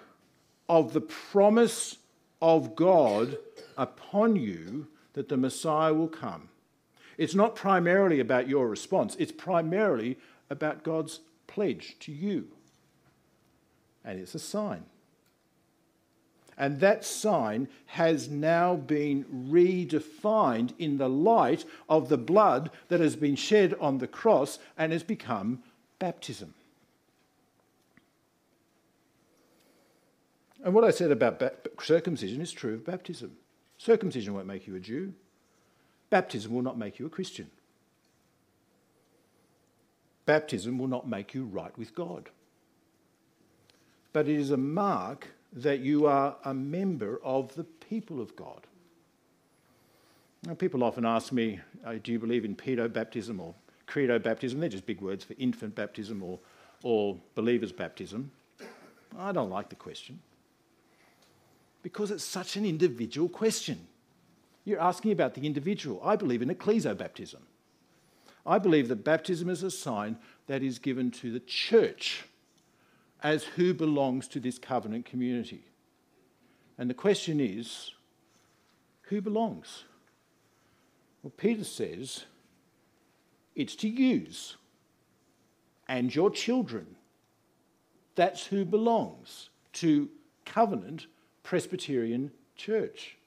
of 0.69 0.93
the 0.93 1.01
promise 1.01 1.97
of 2.41 2.75
God 2.75 3.37
upon 3.77 4.37
you 4.37 4.87
that 5.13 5.29
the 5.29 5.37
Messiah 5.37 5.93
will 5.93 6.09
come. 6.09 6.49
It's 7.19 7.35
not 7.35 7.57
primarily 7.57 8.21
about 8.21 8.49
your 8.49 8.69
response, 8.69 9.17
it's 9.19 9.33
primarily 9.33 10.17
about 10.49 10.85
God's 10.85 11.21
pledge 11.49 11.97
to 12.01 12.13
you. 12.13 12.47
And 14.05 14.19
it's 14.19 14.35
a 14.35 14.39
sign. 14.39 14.85
And 16.57 16.81
that 16.81 17.05
sign 17.05 17.69
has 17.87 18.29
now 18.29 18.75
been 18.75 19.25
redefined 19.51 20.73
in 20.79 20.99
the 20.99 21.09
light 21.09 21.65
of 21.89 22.09
the 22.09 22.19
blood 22.19 22.71
that 22.89 23.01
has 23.01 23.15
been 23.15 23.37
shed 23.37 23.75
on 23.81 23.99
the 23.99 24.09
cross 24.09 24.59
and 24.77 24.93
has 24.93 25.05
become 25.05 25.63
baptism. 25.99 26.55
And 30.65 30.75
what 30.75 30.85
I 30.85 30.91
said 30.91 31.13
about 31.13 31.41
circumcision 31.81 32.41
is 32.41 32.51
true 32.51 32.75
of 32.75 32.85
baptism. 32.85 33.37
Circumcision 33.77 34.35
won't 34.35 34.47
make 34.47 34.67
you 34.67 34.75
a 34.75 34.81
Jew. 34.81 35.15
Baptism 36.11 36.53
will 36.53 36.63
not 36.63 36.79
make 36.79 36.99
you 36.99 37.07
a 37.07 37.11
Christian. 37.11 37.51
Baptism 40.27 40.79
will 40.79 40.89
not 40.89 41.09
make 41.09 41.35
you 41.35 41.45
right 41.45 41.77
with 41.79 41.95
God. 41.95 42.31
But 44.13 44.29
it 44.29 44.37
is 44.37 44.51
a 44.51 44.57
mark 44.57 45.29
that 45.53 45.81
you 45.81 46.07
are 46.07 46.37
a 46.45 46.53
member 46.53 47.21
of 47.23 47.55
the 47.55 47.65
people 47.65 48.21
of 48.21 48.37
God. 48.37 48.67
Now, 50.45 50.55
people 50.55 50.85
often 50.85 51.05
ask 51.05 51.33
me, 51.33 51.61
uh, 51.85 51.95
Do 52.03 52.13
you 52.13 52.19
believe 52.19 52.45
in 52.45 52.55
pedo 52.55 52.93
baptism 52.93 53.41
or 53.41 53.55
credo 53.87 54.19
baptism? 54.19 54.61
They're 54.61 54.69
just 54.69 54.87
big 54.87 55.01
words 55.01 55.25
for 55.25 55.35
infant 55.39 55.75
baptism 55.75 56.23
or, 56.23 56.39
or 56.83 57.17
believer's 57.35 57.73
baptism. 57.73 58.31
I 59.19 59.33
don't 59.33 59.51
like 59.51 59.69
the 59.69 59.77
question 59.77 60.21
because 61.83 62.11
it's 62.11 62.25
such 62.25 62.57
an 62.57 62.67
individual 62.67 63.29
question. 63.29 63.88
You're 64.69 64.81
asking 64.81 65.13
about 65.13 65.33
the 65.33 65.47
individual. 65.47 65.99
I 66.05 66.15
believe 66.17 66.43
in 66.43 66.51
ecclesiobaptism. 66.51 67.41
I 68.45 68.59
believe 68.59 68.89
that 68.89 69.05
baptism 69.05 69.49
is 69.49 69.63
a 69.63 69.71
sign 69.71 70.19
that 70.47 70.63
is 70.63 70.79
given 70.79 71.11
to 71.13 71.33
the 71.33 71.41
church 71.41 72.25
as 73.23 73.45
who 73.45 73.73
belongs 73.75 74.29
to 74.29 74.41
this 74.41 74.59
covenant 74.59 75.07
community. 75.07 75.65
And 76.77 76.89
the 76.89 76.95
question 76.95 77.41
is 77.41 77.93
who 79.03 79.21
belongs? 79.21 79.85
Well, 81.23 81.33
Peter 81.37 81.65
says 81.65 82.25
it's 83.57 83.75
to 83.77 83.89
use 83.89 84.57
and 85.89 86.15
your 86.15 86.31
children. 86.31 86.95
That's 88.15 88.47
who 88.47 88.65
belongs 88.65 89.49
to 89.75 90.11
Covenant 90.45 91.07
Presbyterian 91.43 92.33
Church. 92.57 93.18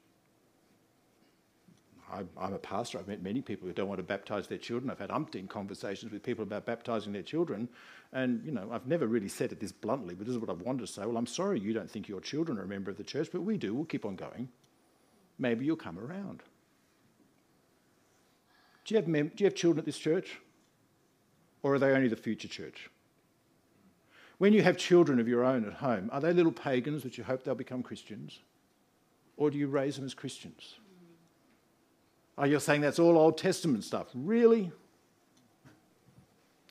I'm 2.11 2.53
a 2.53 2.59
pastor. 2.59 2.99
I've 2.99 3.07
met 3.07 3.23
many 3.23 3.41
people 3.41 3.67
who 3.67 3.73
don't 3.73 3.87
want 3.87 3.99
to 3.99 4.03
baptise 4.03 4.47
their 4.47 4.57
children. 4.57 4.91
I've 4.91 4.99
had 4.99 5.09
umpteen 5.09 5.47
conversations 5.47 6.11
with 6.11 6.23
people 6.23 6.43
about 6.43 6.65
baptising 6.65 7.13
their 7.13 7.21
children. 7.21 7.69
And, 8.11 8.43
you 8.45 8.51
know, 8.51 8.69
I've 8.71 8.85
never 8.85 9.07
really 9.07 9.29
said 9.29 9.51
it 9.51 9.59
this 9.59 9.71
bluntly, 9.71 10.13
but 10.15 10.25
this 10.25 10.35
is 10.35 10.39
what 10.39 10.49
I've 10.49 10.61
wanted 10.61 10.81
to 10.81 10.87
say. 10.87 11.05
Well, 11.05 11.17
I'm 11.17 11.25
sorry 11.25 11.59
you 11.59 11.73
don't 11.73 11.89
think 11.89 12.09
your 12.09 12.19
children 12.19 12.57
are 12.57 12.63
a 12.63 12.67
member 12.67 12.91
of 12.91 12.97
the 12.97 13.03
church, 13.03 13.29
but 13.31 13.41
we 13.41 13.57
do. 13.57 13.73
We'll 13.73 13.85
keep 13.85 14.05
on 14.05 14.15
going. 14.15 14.49
Maybe 15.39 15.65
you'll 15.65 15.77
come 15.77 15.97
around. 15.97 16.43
Do 18.83 18.93
you 18.93 18.99
have, 18.99 19.07
mem- 19.07 19.31
do 19.35 19.43
you 19.43 19.45
have 19.45 19.55
children 19.55 19.79
at 19.79 19.85
this 19.85 19.97
church? 19.97 20.39
Or 21.63 21.75
are 21.75 21.79
they 21.79 21.91
only 21.91 22.09
the 22.09 22.15
future 22.15 22.47
church? 22.47 22.89
When 24.37 24.53
you 24.53 24.63
have 24.63 24.75
children 24.75 25.19
of 25.19 25.27
your 25.27 25.45
own 25.45 25.65
at 25.65 25.73
home, 25.73 26.09
are 26.11 26.19
they 26.19 26.33
little 26.33 26.51
pagans 26.51 27.03
that 27.03 27.17
you 27.17 27.23
hope 27.23 27.43
they'll 27.43 27.55
become 27.55 27.83
Christians? 27.83 28.39
Or 29.37 29.49
do 29.51 29.57
you 29.57 29.67
raise 29.67 29.95
them 29.95 30.05
as 30.05 30.13
Christians? 30.13 30.75
Oh, 32.37 32.45
you're 32.45 32.59
saying 32.59 32.81
that's 32.81 32.99
all 32.99 33.17
Old 33.17 33.37
Testament 33.37 33.83
stuff. 33.83 34.07
Really? 34.13 34.71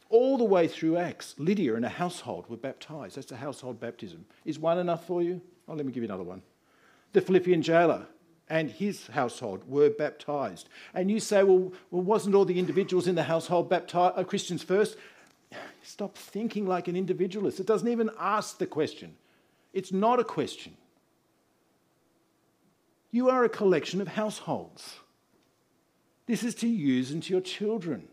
All 0.08 0.36
the 0.36 0.44
way 0.44 0.66
through 0.66 0.96
Acts, 0.96 1.34
Lydia 1.38 1.76
and 1.76 1.84
a 1.84 1.88
household 1.88 2.48
were 2.48 2.56
baptized. 2.56 3.16
That's 3.16 3.30
a 3.30 3.36
household 3.36 3.78
baptism. 3.78 4.24
Is 4.44 4.58
one 4.58 4.78
enough 4.78 5.06
for 5.06 5.22
you? 5.22 5.40
Oh, 5.68 5.74
let 5.74 5.86
me 5.86 5.92
give 5.92 6.02
you 6.02 6.08
another 6.08 6.24
one. 6.24 6.42
The 7.12 7.20
Philippian 7.20 7.62
jailer 7.62 8.06
and 8.48 8.68
his 8.68 9.06
household 9.06 9.62
were 9.68 9.88
baptized. 9.88 10.68
And 10.92 11.10
you 11.10 11.20
say, 11.20 11.44
well, 11.44 11.72
well 11.92 12.02
wasn't 12.02 12.34
all 12.34 12.44
the 12.44 12.58
individuals 12.58 13.06
in 13.06 13.14
the 13.14 13.22
household 13.22 13.70
baptized, 13.70 14.18
uh, 14.18 14.24
Christians 14.24 14.64
first? 14.64 14.96
Stop 15.82 16.16
thinking 16.16 16.66
like 16.66 16.88
an 16.88 16.96
individualist. 16.96 17.60
It 17.60 17.66
doesn't 17.66 17.88
even 17.88 18.10
ask 18.18 18.58
the 18.58 18.66
question. 18.66 19.16
It's 19.72 19.92
not 19.92 20.18
a 20.18 20.24
question. 20.24 20.76
You 23.12 23.30
are 23.30 23.44
a 23.44 23.48
collection 23.48 24.00
of 24.00 24.08
households. 24.08 24.98
This 26.30 26.44
is 26.44 26.54
to 26.56 26.68
use 26.68 27.10
into 27.10 27.32
your 27.32 27.40
children. 27.40 28.06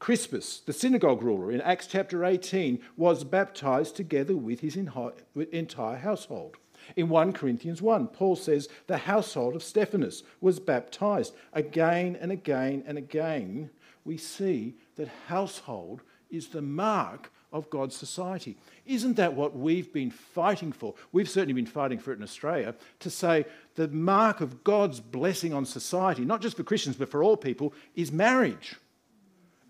Crispus, 0.00 0.58
the 0.58 0.72
synagogue 0.72 1.22
ruler 1.22 1.52
in 1.52 1.60
Acts 1.60 1.86
chapter 1.86 2.24
18, 2.24 2.80
was 2.96 3.22
baptized 3.22 3.94
together 3.94 4.36
with 4.36 4.58
his 4.58 4.74
entire 4.74 5.96
household. 5.96 6.56
In 6.96 7.08
1 7.08 7.34
Corinthians 7.34 7.80
1, 7.80 8.08
Paul 8.08 8.34
says 8.34 8.68
the 8.88 8.96
household 8.96 9.54
of 9.54 9.62
Stephanas 9.62 10.24
was 10.40 10.58
baptized. 10.58 11.34
Again 11.52 12.18
and 12.20 12.32
again 12.32 12.82
and 12.84 12.98
again, 12.98 13.70
we 14.04 14.16
see 14.16 14.74
that 14.96 15.06
household 15.28 16.02
is 16.32 16.48
the 16.48 16.62
mark 16.62 17.30
of 17.52 17.70
God's 17.70 17.96
society. 17.96 18.56
Isn't 18.84 19.16
that 19.16 19.34
what 19.34 19.56
we've 19.56 19.92
been 19.92 20.10
fighting 20.10 20.72
for? 20.72 20.94
We've 21.12 21.28
certainly 21.28 21.54
been 21.54 21.66
fighting 21.66 21.98
for 21.98 22.12
it 22.12 22.18
in 22.18 22.22
Australia 22.22 22.74
to 23.00 23.10
say 23.10 23.46
the 23.76 23.88
mark 23.88 24.40
of 24.40 24.64
God's 24.64 25.00
blessing 25.00 25.54
on 25.54 25.64
society, 25.64 26.24
not 26.24 26.42
just 26.42 26.56
for 26.56 26.64
Christians 26.64 26.96
but 26.96 27.10
for 27.10 27.22
all 27.22 27.36
people, 27.36 27.72
is 27.94 28.12
marriage 28.12 28.76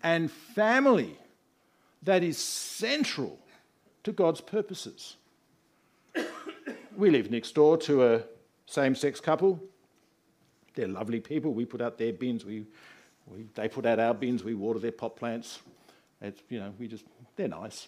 and 0.03 0.31
family. 0.31 1.17
That 2.03 2.23
is 2.23 2.37
central 2.37 3.39
to 4.03 4.11
God's 4.11 4.41
purposes. 4.41 5.17
we 6.95 7.09
live 7.09 7.31
next 7.31 7.53
door 7.55 7.77
to 7.77 8.05
a 8.05 8.23
same 8.65 8.95
sex 8.95 9.19
couple. 9.19 9.61
They're 10.75 10.87
lovely 10.87 11.19
people. 11.19 11.53
We 11.53 11.65
put 11.65 11.81
out 11.81 11.97
their 11.97 12.13
bins, 12.13 12.45
we, 12.45 12.65
we, 13.25 13.47
they 13.55 13.67
put 13.67 13.85
out 13.85 13.99
our 13.99 14.13
bins, 14.13 14.43
we 14.43 14.53
water 14.53 14.79
their 14.79 14.91
pot 14.91 15.15
plants. 15.15 15.59
It's, 16.21 16.41
you 16.49 16.59
know, 16.59 16.73
we 16.79 16.87
just, 16.87 17.05
they're 17.37 17.47
nice. 17.47 17.87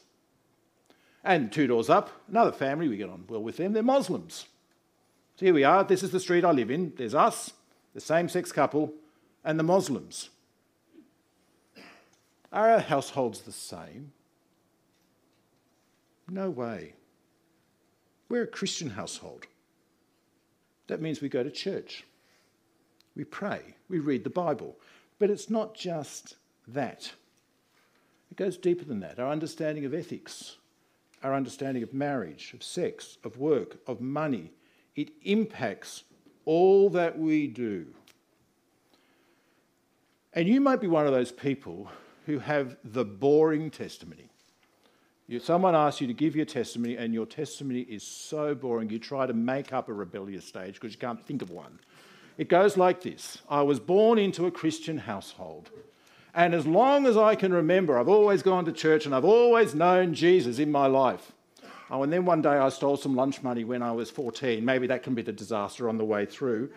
And 1.24 1.52
two 1.52 1.68
doors 1.68 1.90
up, 1.90 2.12
another 2.30 2.54
family, 2.54 2.88
we 2.88 2.98
get 2.98 3.10
on 3.10 3.26
well 3.28 3.44
with 3.44 3.58
them, 3.58 3.74
they're 3.74 3.84
Muslims. 3.84 4.46
So 5.36 5.46
here 5.46 5.54
we 5.54 5.64
are, 5.64 5.84
this 5.84 6.04
is 6.04 6.12
the 6.12 6.20
street 6.20 6.46
I 6.46 6.52
live 6.52 6.72
in. 6.72 6.94
There's 6.98 7.16
us, 7.16 7.52
the 7.94 8.00
same 8.00 8.30
sex 8.30 8.52
couple, 8.52 8.94
and 9.44 9.60
the 9.60 9.64
Muslims. 9.64 10.30
Are 12.52 12.70
our 12.70 12.80
households 12.80 13.42
the 13.42 13.52
same? 13.52 14.12
No 16.30 16.50
way. 16.50 16.94
We're 18.30 18.44
a 18.44 18.48
Christian 18.48 18.92
household. 18.92 19.48
That 20.88 21.02
means 21.02 21.22
we 21.22 21.30
go 21.30 21.44
to 21.44 21.52
church, 21.52 22.06
we 23.16 23.24
pray, 23.24 23.76
we 23.90 24.00
read 24.00 24.24
the 24.24 24.30
Bible. 24.30 24.78
But 25.20 25.30
it's 25.30 25.50
not 25.50 25.76
just 25.76 26.36
that. 26.68 27.12
It 28.32 28.38
goes 28.38 28.58
deeper 28.58 28.86
than 28.86 29.00
that. 29.02 29.20
Our 29.20 29.32
understanding 29.32 29.86
of 29.86 29.94
ethics, 29.94 30.58
our 31.24 31.34
understanding 31.34 31.84
of 31.84 31.94
marriage, 31.94 32.54
of 32.54 32.64
sex, 32.64 33.18
of 33.24 33.38
work, 33.38 33.78
of 33.88 34.02
money, 34.02 34.52
it 34.96 35.12
impacts 35.24 36.04
all 36.46 36.90
that 36.92 37.18
we 37.18 37.48
do. 37.48 37.88
And 40.34 40.48
you 40.48 40.62
might 40.62 40.80
be 40.82 40.88
one 40.88 41.08
of 41.08 41.14
those 41.14 41.32
people 41.32 41.90
who 42.26 42.40
have 42.40 42.78
the 42.84 43.04
boring 43.04 43.72
testimony. 43.72 44.30
someone 45.40 45.76
asks 45.76 46.02
you 46.02 46.08
to 46.08 46.14
give 46.14 46.36
your 46.36 46.46
testimony, 46.46 46.96
and 46.98 47.14
your 47.14 47.26
testimony 47.26 47.82
is 47.82 48.04
so 48.04 48.54
boring, 48.54 48.90
you 48.90 49.00
try 49.00 49.26
to 49.26 49.34
make 49.34 49.74
up 49.74 49.90
a 49.90 49.94
rebellious 49.94 50.46
stage 50.46 50.76
because 50.76 50.94
you 50.94 51.00
can't 51.00 51.26
think 51.26 51.42
of 51.42 51.50
one. 51.50 51.80
It 52.38 52.48
goes 52.48 52.78
like 52.78 53.02
this 53.02 53.40
I 53.50 53.64
was 53.64 53.80
born 53.80 54.20
into 54.20 54.46
a 54.46 54.52
Christian 54.52 54.98
household. 55.00 55.72
And 56.34 56.54
as 56.54 56.66
long 56.66 57.06
as 57.06 57.18
I 57.18 57.36
can 57.36 57.54
remember, 57.54 57.98
I've 57.98 58.08
always 58.08 58.44
gone 58.44 58.66
to 58.66 58.72
church 58.72 59.06
and 59.06 59.16
I've 59.16 59.26
always 59.26 59.74
known 59.74 60.14
Jesus 60.14 60.60
in 60.60 60.72
my 60.72 60.86
life. 60.86 61.32
Oh, 61.92 62.04
and 62.04 62.14
then 62.14 62.26
one 62.26 62.42
day 62.42 62.50
I 62.50 62.70
stole 62.70 62.98
some 62.98 63.16
lunch 63.16 63.42
money 63.42 63.64
when 63.64 63.82
I 63.82 63.92
was 63.92 64.12
14. 64.12 64.64
Maybe 64.64 64.88
that 64.88 65.02
can 65.02 65.16
be 65.16 65.24
the 65.24 65.32
disaster 65.32 65.90
on 65.90 65.98
the 65.98 66.06
way 66.06 66.26
through. 66.26 66.70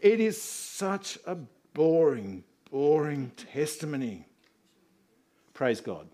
It 0.00 0.20
is 0.20 0.40
such 0.40 1.18
a 1.26 1.36
boring, 1.74 2.44
boring 2.70 3.32
testimony. 3.36 4.26
Praise 5.52 5.80
God. 5.80 6.08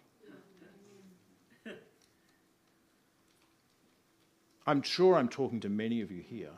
I'm 4.66 4.82
sure 4.82 5.16
I'm 5.16 5.28
talking 5.28 5.60
to 5.60 5.68
many 5.68 6.00
of 6.00 6.10
you 6.10 6.22
here. 6.22 6.52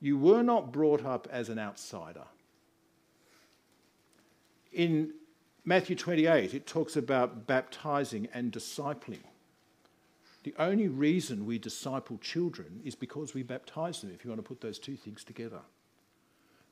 You 0.00 0.18
were 0.18 0.42
not 0.42 0.72
brought 0.72 1.04
up 1.04 1.28
as 1.30 1.48
an 1.48 1.58
outsider. 1.58 2.24
In 4.72 5.12
Matthew 5.64 5.96
28, 5.96 6.54
it 6.54 6.66
talks 6.66 6.96
about 6.96 7.46
baptizing 7.46 8.28
and 8.32 8.50
discipling. 8.50 9.22
The 10.44 10.54
only 10.58 10.88
reason 10.88 11.46
we 11.46 11.58
disciple 11.58 12.18
children 12.18 12.80
is 12.84 12.94
because 12.94 13.32
we 13.32 13.42
baptize 13.42 14.00
them, 14.00 14.10
if 14.12 14.24
you 14.24 14.30
want 14.30 14.42
to 14.42 14.48
put 14.48 14.60
those 14.60 14.78
two 14.78 14.96
things 14.96 15.22
together. 15.22 15.60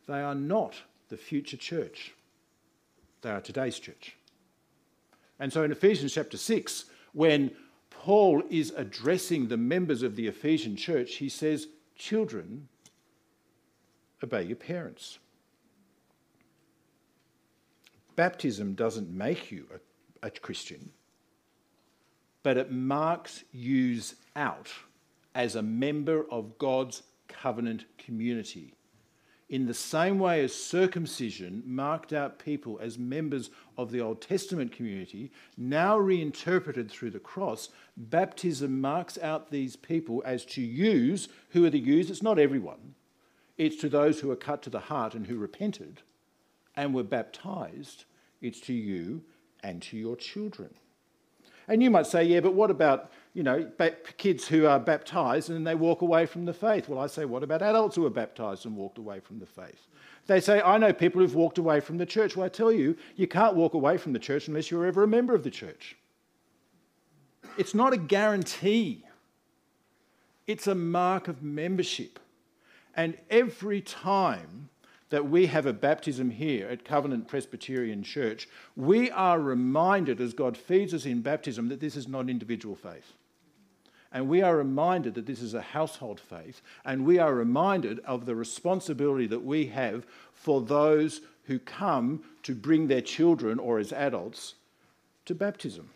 They 0.08 0.20
are 0.20 0.34
not 0.34 0.74
the 1.08 1.16
future 1.16 1.56
church, 1.56 2.14
they 3.22 3.30
are 3.30 3.40
today's 3.40 3.78
church. 3.78 4.16
And 5.38 5.52
so 5.52 5.62
in 5.62 5.72
Ephesians 5.72 6.14
chapter 6.14 6.36
6, 6.36 6.86
when 7.12 7.52
Paul 7.90 8.42
is 8.50 8.72
addressing 8.76 9.48
the 9.48 9.56
members 9.56 10.02
of 10.02 10.16
the 10.16 10.26
Ephesian 10.26 10.76
church, 10.76 11.16
he 11.16 11.28
says, 11.28 11.68
Children, 11.96 12.68
obey 14.22 14.44
your 14.44 14.56
parents. 14.56 15.18
Baptism 18.16 18.74
doesn't 18.74 19.10
make 19.10 19.50
you 19.50 19.66
a, 20.22 20.26
a 20.26 20.30
Christian, 20.30 20.90
but 22.42 22.56
it 22.56 22.70
marks 22.70 23.44
you 23.52 24.00
out 24.36 24.68
as 25.34 25.54
a 25.54 25.62
member 25.62 26.26
of 26.30 26.58
God's 26.58 27.02
covenant 27.28 27.84
community. 27.98 28.74
In 29.48 29.66
the 29.66 29.74
same 29.74 30.20
way 30.20 30.44
as 30.44 30.54
circumcision 30.54 31.64
marked 31.66 32.12
out 32.12 32.38
people 32.38 32.78
as 32.80 32.98
members 32.98 33.50
of 33.76 33.90
the 33.90 34.00
Old 34.00 34.20
Testament 34.22 34.70
community, 34.70 35.32
now 35.56 35.98
reinterpreted 35.98 36.88
through 36.88 37.10
the 37.10 37.18
cross, 37.18 37.68
baptism 37.96 38.80
marks 38.80 39.18
out 39.18 39.50
these 39.50 39.74
people 39.74 40.22
as 40.24 40.44
to 40.46 40.60
use. 40.60 41.28
Who 41.50 41.64
are 41.64 41.70
the 41.70 41.80
used? 41.80 42.10
It's 42.10 42.22
not 42.22 42.38
everyone. 42.38 42.94
It's 43.58 43.76
to 43.76 43.88
those 43.88 44.20
who 44.20 44.30
are 44.30 44.36
cut 44.36 44.62
to 44.62 44.70
the 44.70 44.78
heart 44.78 45.14
and 45.14 45.26
who 45.26 45.36
repented 45.36 46.02
and 46.80 46.94
were 46.94 47.02
baptized 47.02 48.06
it's 48.40 48.58
to 48.58 48.72
you 48.72 49.20
and 49.62 49.82
to 49.82 49.98
your 49.98 50.16
children. 50.16 50.70
And 51.68 51.82
you 51.82 51.90
might 51.90 52.06
say, 52.06 52.24
yeah, 52.24 52.40
but 52.40 52.54
what 52.54 52.70
about, 52.70 53.12
you 53.34 53.42
know, 53.42 53.70
kids 54.16 54.48
who 54.48 54.66
are 54.66 54.80
baptized 54.80 55.50
and 55.50 55.66
they 55.66 55.74
walk 55.74 56.00
away 56.00 56.24
from 56.24 56.46
the 56.46 56.54
faith? 56.54 56.88
Well, 56.88 56.98
I 56.98 57.06
say, 57.06 57.26
what 57.26 57.42
about 57.42 57.60
adults 57.60 57.96
who 57.96 58.06
are 58.06 58.10
baptized 58.10 58.64
and 58.64 58.74
walked 58.74 58.96
away 58.96 59.20
from 59.20 59.38
the 59.38 59.46
faith? 59.46 59.88
They 60.26 60.40
say, 60.40 60.62
I 60.62 60.78
know 60.78 60.94
people 60.94 61.20
who've 61.20 61.34
walked 61.34 61.58
away 61.58 61.80
from 61.80 61.98
the 61.98 62.06
church. 62.06 62.34
Well, 62.34 62.46
I 62.46 62.48
tell 62.48 62.72
you, 62.72 62.96
you 63.14 63.28
can't 63.28 63.56
walk 63.56 63.74
away 63.74 63.98
from 63.98 64.14
the 64.14 64.18
church 64.18 64.48
unless 64.48 64.70
you're 64.70 64.86
ever 64.86 65.02
a 65.02 65.08
member 65.08 65.34
of 65.34 65.44
the 65.44 65.50
church. 65.50 65.96
It's 67.58 67.74
not 67.74 67.92
a 67.92 67.98
guarantee, 67.98 69.04
it's 70.46 70.66
a 70.66 70.74
mark 70.74 71.28
of 71.28 71.42
membership. 71.42 72.18
And 72.96 73.18
every 73.28 73.82
time 73.82 74.70
that 75.10 75.28
we 75.28 75.46
have 75.46 75.66
a 75.66 75.72
baptism 75.72 76.30
here 76.30 76.68
at 76.68 76.84
Covenant 76.84 77.28
Presbyterian 77.28 78.02
Church, 78.02 78.48
we 78.76 79.10
are 79.10 79.40
reminded 79.40 80.20
as 80.20 80.32
God 80.32 80.56
feeds 80.56 80.94
us 80.94 81.04
in 81.04 81.20
baptism 81.20 81.68
that 81.68 81.80
this 81.80 81.96
is 81.96 82.08
not 82.08 82.30
individual 82.30 82.76
faith. 82.76 83.12
And 84.12 84.28
we 84.28 84.42
are 84.42 84.56
reminded 84.56 85.14
that 85.14 85.26
this 85.26 85.42
is 85.42 85.54
a 85.54 85.60
household 85.60 86.18
faith, 86.18 86.62
and 86.84 87.04
we 87.04 87.18
are 87.18 87.34
reminded 87.34 88.00
of 88.00 88.26
the 88.26 88.34
responsibility 88.34 89.26
that 89.26 89.44
we 89.44 89.66
have 89.66 90.06
for 90.32 90.60
those 90.60 91.20
who 91.44 91.58
come 91.58 92.22
to 92.44 92.54
bring 92.54 92.86
their 92.86 93.00
children 93.00 93.58
or 93.58 93.78
as 93.78 93.92
adults 93.92 94.54
to 95.26 95.34
baptism. 95.34 95.90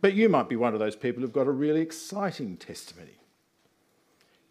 But 0.00 0.14
you 0.14 0.28
might 0.28 0.48
be 0.48 0.56
one 0.56 0.74
of 0.74 0.80
those 0.80 0.96
people 0.96 1.22
who've 1.22 1.32
got 1.32 1.48
a 1.48 1.52
really 1.52 1.80
exciting 1.80 2.56
testimony. 2.56 3.17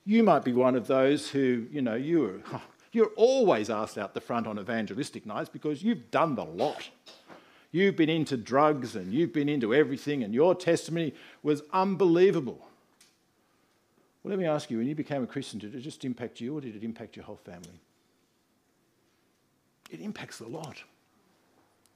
You 0.07 0.23
might 0.23 0.45
be 0.45 0.53
one 0.53 0.77
of 0.77 0.87
those 0.87 1.29
who, 1.29 1.67
you 1.69 1.81
know, 1.81 1.95
you're, 1.95 2.39
you're 2.93 3.11
always 3.17 3.69
asked 3.69 3.97
out 3.97 4.13
the 4.13 4.21
front 4.21 4.47
on 4.47 4.57
evangelistic 4.57 5.25
nights 5.25 5.49
because 5.49 5.83
you've 5.83 6.09
done 6.11 6.33
the 6.35 6.45
lot. 6.45 6.89
You've 7.71 7.97
been 7.97 8.09
into 8.09 8.37
drugs 8.37 8.95
and 8.95 9.13
you've 9.13 9.33
been 9.33 9.49
into 9.49 9.75
everything, 9.75 10.23
and 10.23 10.33
your 10.33 10.55
testimony 10.55 11.13
was 11.43 11.61
unbelievable. 11.73 12.69
Well, 14.23 14.29
let 14.29 14.39
me 14.39 14.45
ask 14.45 14.71
you 14.71 14.77
when 14.77 14.87
you 14.87 14.95
became 14.95 15.23
a 15.23 15.27
Christian, 15.27 15.59
did 15.59 15.75
it 15.75 15.81
just 15.81 16.05
impact 16.05 16.39
you 16.39 16.57
or 16.57 16.61
did 16.61 16.77
it 16.77 16.85
impact 16.85 17.17
your 17.17 17.25
whole 17.25 17.41
family? 17.43 17.81
It 19.91 19.99
impacts 19.99 20.39
a 20.39 20.47
lot. 20.47 20.83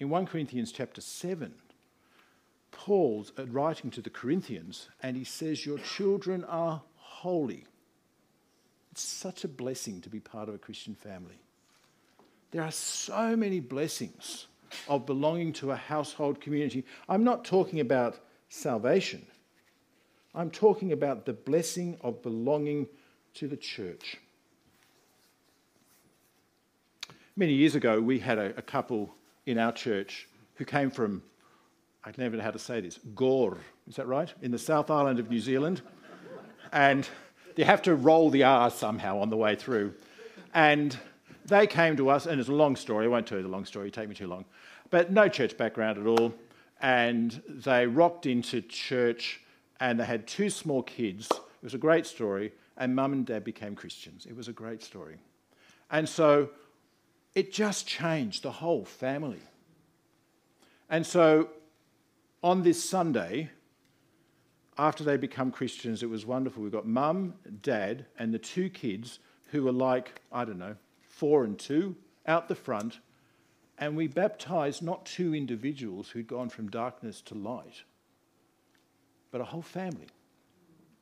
In 0.01 0.09
1 0.09 0.25
Corinthians 0.25 0.73
chapter 0.73 0.99
7, 0.99 1.53
Paul's 2.71 3.31
writing 3.37 3.89
to 3.91 4.01
the 4.01 4.09
Corinthians 4.09 4.89
and 5.01 5.15
he 5.15 5.23
says, 5.23 5.65
Your 5.65 5.77
children 5.77 6.43
are 6.43 6.81
holy. 6.97 7.67
It's 8.91 9.01
such 9.01 9.43
a 9.43 9.47
blessing 9.47 10.01
to 10.01 10.09
be 10.09 10.19
part 10.19 10.49
of 10.49 10.55
a 10.55 10.57
Christian 10.57 10.95
family. 10.95 11.39
There 12.51 12.61
are 12.61 12.71
so 12.71 13.35
many 13.35 13.59
blessings 13.59 14.47
of 14.87 15.05
belonging 15.05 15.53
to 15.53 15.71
a 15.71 15.75
household 15.75 16.41
community. 16.41 16.85
I'm 17.07 17.23
not 17.23 17.45
talking 17.45 17.79
about 17.79 18.19
salvation, 18.49 19.25
I'm 20.35 20.51
talking 20.51 20.91
about 20.91 21.25
the 21.25 21.33
blessing 21.33 21.97
of 22.01 22.21
belonging 22.21 22.87
to 23.35 23.47
the 23.47 23.57
church. 23.57 24.17
Many 27.37 27.53
years 27.53 27.75
ago, 27.75 28.01
we 28.01 28.19
had 28.19 28.37
a, 28.37 28.57
a 28.57 28.61
couple 28.61 29.15
in 29.45 29.57
our 29.57 29.71
church 29.71 30.27
who 30.55 30.65
came 30.65 30.91
from, 30.91 31.23
I 32.03 32.11
never 32.17 32.35
know 32.35 32.43
how 32.43 32.51
to 32.51 32.59
say 32.59 32.81
this, 32.81 32.99
Gore, 33.15 33.57
is 33.87 33.95
that 33.95 34.05
right? 34.05 34.33
In 34.41 34.51
the 34.51 34.59
South 34.59 34.91
Island 34.91 35.17
of 35.17 35.29
New 35.29 35.39
Zealand. 35.39 35.81
And 36.73 37.07
you 37.55 37.65
have 37.65 37.81
to 37.83 37.95
roll 37.95 38.29
the 38.29 38.43
R 38.43 38.69
somehow 38.69 39.19
on 39.19 39.29
the 39.29 39.37
way 39.37 39.55
through. 39.55 39.93
And 40.53 40.97
they 41.45 41.67
came 41.67 41.97
to 41.97 42.09
us, 42.09 42.25
and 42.25 42.39
it's 42.39 42.49
a 42.49 42.53
long 42.53 42.75
story. 42.75 43.05
I 43.05 43.09
won't 43.09 43.27
tell 43.27 43.37
you 43.37 43.43
the 43.43 43.49
long 43.49 43.65
story, 43.65 43.87
it'd 43.87 43.93
take 43.93 44.09
me 44.09 44.15
too 44.15 44.27
long. 44.27 44.45
But 44.89 45.11
no 45.11 45.27
church 45.27 45.57
background 45.57 45.97
at 45.97 46.05
all. 46.05 46.33
And 46.81 47.41
they 47.47 47.85
rocked 47.85 48.25
into 48.25 48.61
church, 48.61 49.41
and 49.79 49.99
they 49.99 50.05
had 50.05 50.27
two 50.27 50.49
small 50.49 50.83
kids. 50.83 51.27
It 51.31 51.63
was 51.63 51.73
a 51.73 51.79
great 51.79 52.05
story. 52.05 52.53
And 52.77 52.95
mum 52.95 53.13
and 53.13 53.25
dad 53.25 53.43
became 53.43 53.75
Christians. 53.75 54.25
It 54.25 54.35
was 54.35 54.47
a 54.47 54.53
great 54.53 54.81
story. 54.81 55.17
And 55.91 56.07
so 56.07 56.49
it 57.35 57.51
just 57.51 57.87
changed 57.87 58.43
the 58.43 58.51
whole 58.51 58.85
family. 58.85 59.41
And 60.89 61.05
so 61.05 61.49
on 62.43 62.63
this 62.63 62.83
Sunday, 62.83 63.51
after 64.81 65.03
they 65.03 65.15
become 65.15 65.51
Christians, 65.51 66.01
it 66.01 66.09
was 66.09 66.25
wonderful. 66.25 66.63
We 66.63 66.71
got 66.71 66.87
mum, 66.87 67.35
dad, 67.61 68.07
and 68.17 68.33
the 68.33 68.39
two 68.39 68.67
kids 68.67 69.19
who 69.51 69.63
were 69.63 69.71
like, 69.71 70.19
I 70.31 70.43
don't 70.43 70.57
know, 70.57 70.75
four 71.01 71.43
and 71.43 71.57
two 71.57 71.95
out 72.25 72.47
the 72.47 72.55
front. 72.55 72.99
And 73.77 73.95
we 73.95 74.07
baptized 74.07 74.81
not 74.81 75.05
two 75.05 75.35
individuals 75.35 76.09
who'd 76.09 76.25
gone 76.25 76.49
from 76.49 76.67
darkness 76.67 77.21
to 77.21 77.35
light, 77.35 77.83
but 79.29 79.39
a 79.39 79.43
whole 79.43 79.61
family. 79.61 80.07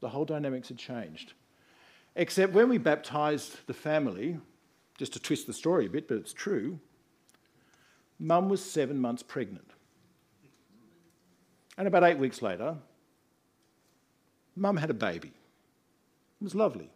The 0.02 0.10
whole 0.10 0.26
dynamics 0.26 0.68
had 0.68 0.78
changed. 0.78 1.32
Except 2.18 2.52
when 2.52 2.68
we 2.68 2.78
baptized 2.78 3.66
the 3.66 3.74
family, 3.74 4.40
just 4.98 5.14
to 5.14 5.22
twist 5.22 5.48
the 5.48 5.54
story 5.54 5.86
a 5.86 5.90
bit, 5.90 6.10
but 6.10 6.18
it's 6.18 6.34
true, 6.34 6.78
mum 8.20 8.50
was 8.50 8.62
seven 8.62 9.00
months 9.00 9.24
pregnant. 9.24 9.72
And 11.78 11.88
about 11.88 12.04
eight 12.04 12.18
weeks 12.18 12.42
later, 12.42 12.76
mum 14.60 14.78
had 14.78 14.90
a 14.90 14.94
baby. 14.96 15.30
It 15.30 16.44
was 16.44 16.56
lovely. 16.56 16.90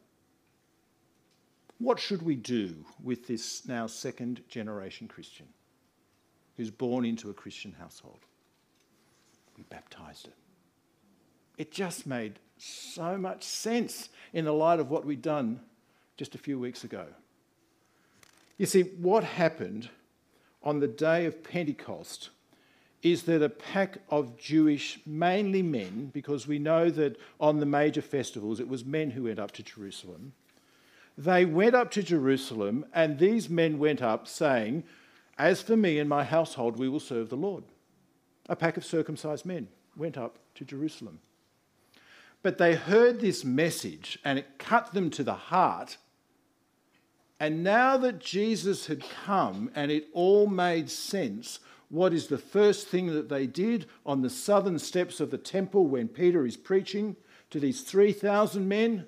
What 1.80 2.00
should 2.00 2.22
we 2.22 2.36
do 2.36 2.86
with 3.04 3.28
this 3.28 3.68
now 3.68 3.88
second 3.88 4.42
generation 4.48 5.08
Christian 5.08 5.48
who's 6.56 6.72
born 6.72 7.04
into 7.04 7.30
a 7.30 7.34
Christian 7.34 7.76
household? 7.80 8.20
We 9.58 9.64
baptized 9.64 10.28
it. 10.28 10.36
It 11.58 11.72
just 11.72 12.08
made 12.08 12.40
so 12.58 13.18
much 13.18 13.44
sense 13.44 14.10
in 14.32 14.46
the 14.46 14.54
light 14.54 14.80
of 14.80 14.90
what 14.90 15.06
we'd 15.06 15.22
done 15.22 15.60
just 16.18 16.36
a 16.36 16.40
few 16.40 16.58
weeks 16.58 16.84
ago. 16.84 17.06
You 18.58 18.66
see, 18.66 18.84
what 18.84 19.24
happened 19.24 19.90
on 20.64 20.80
the 20.80 20.88
day 20.88 21.26
of 21.26 21.44
Pentecost 21.44 22.30
is 23.04 23.24
that 23.24 23.44
a 23.44 23.50
pack 23.50 23.98
of 24.10 24.38
Jewish, 24.38 25.00
mainly 25.06 25.62
men, 25.62 26.10
because 26.14 26.48
we 26.48 26.58
know 26.58 26.90
that 26.90 27.18
on 27.40 27.60
the 27.60 27.66
major 27.66 28.02
festivals 28.02 28.62
it 28.62 28.68
was 28.70 28.86
men 28.86 29.12
who 29.12 29.24
went 29.24 29.40
up 29.40 29.52
to 29.52 29.64
Jerusalem, 29.64 30.32
they 31.18 31.46
went 31.46 31.76
up 31.76 31.92
to 31.92 32.02
Jerusalem, 32.02 32.86
and 32.94 33.20
these 33.20 33.50
men 33.50 33.78
went 33.78 34.02
up 34.02 34.28
saying, 34.28 34.84
As 35.38 35.62
for 35.62 35.76
me 35.76 36.00
and 36.00 36.10
my 36.10 36.24
household, 36.24 36.80
we 36.80 36.90
will 36.90 37.02
serve 37.02 37.30
the 37.30 37.36
Lord. 37.36 37.66
A 38.50 38.56
pack 38.56 38.78
of 38.78 38.86
circumcised 38.86 39.46
men 39.46 39.68
went 39.96 40.18
up 40.18 40.40
to 40.56 40.66
Jerusalem. 40.66 41.20
But 42.42 42.58
they 42.58 42.76
heard 42.76 43.20
this 43.20 43.44
message, 43.44 44.18
and 44.24 44.40
it 44.40 44.58
cut 44.58 44.94
them 44.94 45.10
to 45.12 45.24
the 45.24 45.34
heart. 45.34 45.98
And 47.40 47.64
now 47.64 47.98
that 47.98 48.20
Jesus 48.20 48.88
had 48.88 49.04
come 49.26 49.70
and 49.76 49.92
it 49.92 50.08
all 50.14 50.48
made 50.48 50.90
sense, 50.90 51.60
what 51.94 52.12
is 52.12 52.26
the 52.26 52.40
first 52.40 52.88
thing 52.88 53.14
that 53.14 53.30
they 53.30 53.46
did 53.46 53.86
on 54.04 54.24
the 54.24 54.30
southern 54.30 54.80
steps 54.80 55.20
of 55.20 55.30
the 55.30 55.38
temple 55.38 55.86
when 55.86 56.08
Peter 56.08 56.44
is 56.44 56.58
preaching 56.58 57.16
to 57.52 57.60
these 57.60 57.82
3,000 57.82 58.68
men? 58.68 59.06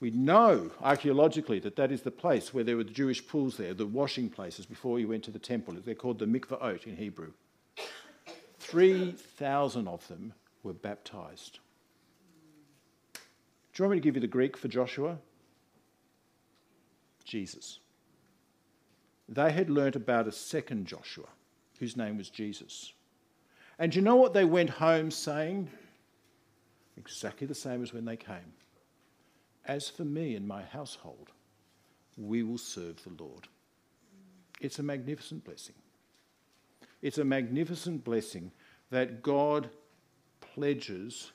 We 0.00 0.10
know 0.10 0.72
archaeologically 0.82 1.60
that 1.60 1.76
that 1.76 1.92
is 1.92 2.02
the 2.02 2.10
place 2.10 2.52
where 2.52 2.64
there 2.64 2.76
were 2.76 2.82
the 2.82 2.90
Jewish 2.90 3.24
pools 3.24 3.56
there, 3.56 3.72
the 3.72 3.86
washing 3.86 4.28
places 4.28 4.66
before 4.66 4.98
you 4.98 5.06
went 5.06 5.22
to 5.22 5.30
the 5.30 5.38
temple. 5.38 5.74
They're 5.74 5.94
called 5.94 6.18
the 6.18 6.26
mikvaot 6.26 6.88
in 6.88 6.96
Hebrew. 6.96 7.34
3,000 8.58 9.86
of 9.86 10.08
them 10.08 10.34
were 10.64 10.72
baptized. 10.72 11.60
Do 13.14 13.20
you 13.76 13.84
want 13.84 13.92
me 13.92 14.00
to 14.00 14.04
give 14.04 14.16
you 14.16 14.20
the 14.20 14.26
Greek 14.26 14.56
for 14.56 14.66
Joshua? 14.66 15.18
Jesus 17.24 17.78
they 19.28 19.52
had 19.52 19.70
learnt 19.70 19.96
about 19.96 20.28
a 20.28 20.32
second 20.32 20.86
Joshua, 20.86 21.26
whose 21.78 21.96
name 21.96 22.16
was 22.16 22.30
Jesus. 22.30 22.92
And 23.78 23.94
you 23.94 24.02
know 24.02 24.16
what 24.16 24.32
they 24.32 24.44
went 24.44 24.70
home 24.70 25.10
saying? 25.10 25.68
Exactly 26.96 27.46
the 27.46 27.54
same 27.54 27.82
as 27.82 27.92
when 27.92 28.04
they 28.04 28.16
came. 28.16 28.54
As 29.66 29.88
for 29.88 30.04
me 30.04 30.36
and 30.36 30.46
my 30.46 30.62
household, 30.62 31.30
we 32.16 32.42
will 32.42 32.58
serve 32.58 33.02
the 33.02 33.22
Lord. 33.22 33.48
It's 34.60 34.78
a 34.78 34.82
magnificent 34.82 35.44
blessing. 35.44 35.74
It's 37.02 37.18
a 37.18 37.24
magnificent 37.24 38.04
blessing 38.04 38.52
that 38.90 39.22
God 39.22 39.68
pledges 40.40 41.32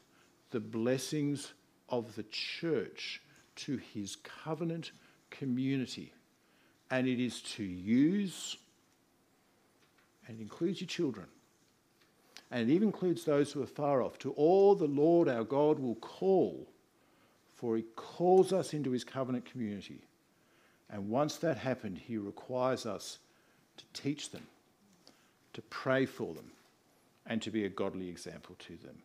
the 0.50 0.60
blessings 0.60 1.54
of 1.90 2.16
the 2.16 2.24
church 2.24 3.22
to 3.58 3.78
his 3.78 4.16
covenant 4.16 4.92
community 5.30 6.14
and 6.92 7.08
it 7.08 7.20
is 7.24 7.42
to 7.42 7.64
use, 7.64 8.58
and 10.28 10.38
it 10.38 10.42
includes 10.42 10.82
your 10.82 10.90
children, 10.90 11.26
and 12.52 12.70
it 12.70 12.74
even 12.74 12.90
includes 12.90 13.24
those 13.24 13.52
who 13.52 13.64
are 13.64 13.68
far 13.68 14.04
off, 14.04 14.20
to 14.20 14.32
all 14.34 14.76
the 14.76 14.86
Lord 14.86 15.30
our 15.30 15.46
God 15.46 15.80
will 15.80 15.96
call, 15.96 16.68
for 17.56 17.78
he 17.78 17.84
calls 17.96 18.52
us 18.52 18.74
into 18.74 18.92
his 18.92 19.06
covenant 19.06 19.46
community. 19.46 20.02
And 20.90 21.10
once 21.10 21.38
that 21.38 21.58
happened, 21.58 21.98
he 21.98 22.18
requires 22.18 22.86
us 22.86 23.20
to 23.78 23.86
teach 23.94 24.32
them, 24.32 24.46
to 25.54 25.62
pray 25.64 26.06
for 26.06 26.34
them, 26.34 26.52
and 27.26 27.42
to 27.42 27.52
be 27.52 27.64
a 27.64 27.70
godly 27.70 28.10
example 28.10 28.56
to 28.60 28.76
them. 28.76 28.98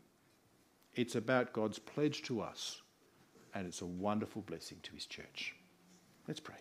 It's 0.96 1.14
about 1.14 1.52
God's 1.52 1.78
pledge 1.78 2.22
to 2.22 2.40
us, 2.40 2.80
and 3.54 3.66
it's 3.66 3.82
a 3.82 3.86
wonderful 3.86 4.42
blessing 4.42 4.78
to 4.82 4.92
his 4.92 5.06
church. 5.06 5.54
Let's 6.26 6.40
pray. 6.40 6.56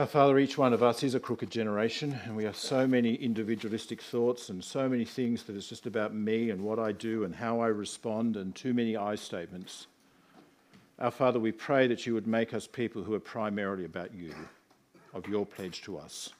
Our 0.00 0.06
Father, 0.06 0.38
each 0.38 0.56
one 0.56 0.72
of 0.72 0.82
us 0.82 1.02
is 1.02 1.14
a 1.14 1.20
crooked 1.20 1.50
generation, 1.50 2.18
and 2.24 2.34
we 2.34 2.44
have 2.44 2.56
so 2.56 2.86
many 2.86 3.16
individualistic 3.16 4.00
thoughts 4.00 4.48
and 4.48 4.64
so 4.64 4.88
many 4.88 5.04
things 5.04 5.42
that 5.42 5.54
it's 5.54 5.68
just 5.68 5.84
about 5.84 6.14
me 6.14 6.48
and 6.48 6.62
what 6.62 6.78
I 6.78 6.92
do 6.92 7.22
and 7.24 7.34
how 7.34 7.60
I 7.60 7.66
respond, 7.66 8.38
and 8.38 8.54
too 8.54 8.72
many 8.72 8.96
I 8.96 9.16
statements. 9.16 9.88
Our 10.98 11.10
Father, 11.10 11.38
we 11.38 11.52
pray 11.52 11.86
that 11.86 12.06
you 12.06 12.14
would 12.14 12.26
make 12.26 12.54
us 12.54 12.66
people 12.66 13.02
who 13.02 13.12
are 13.12 13.20
primarily 13.20 13.84
about 13.84 14.14
you, 14.14 14.34
of 15.12 15.28
your 15.28 15.44
pledge 15.44 15.82
to 15.82 15.98
us. 15.98 16.30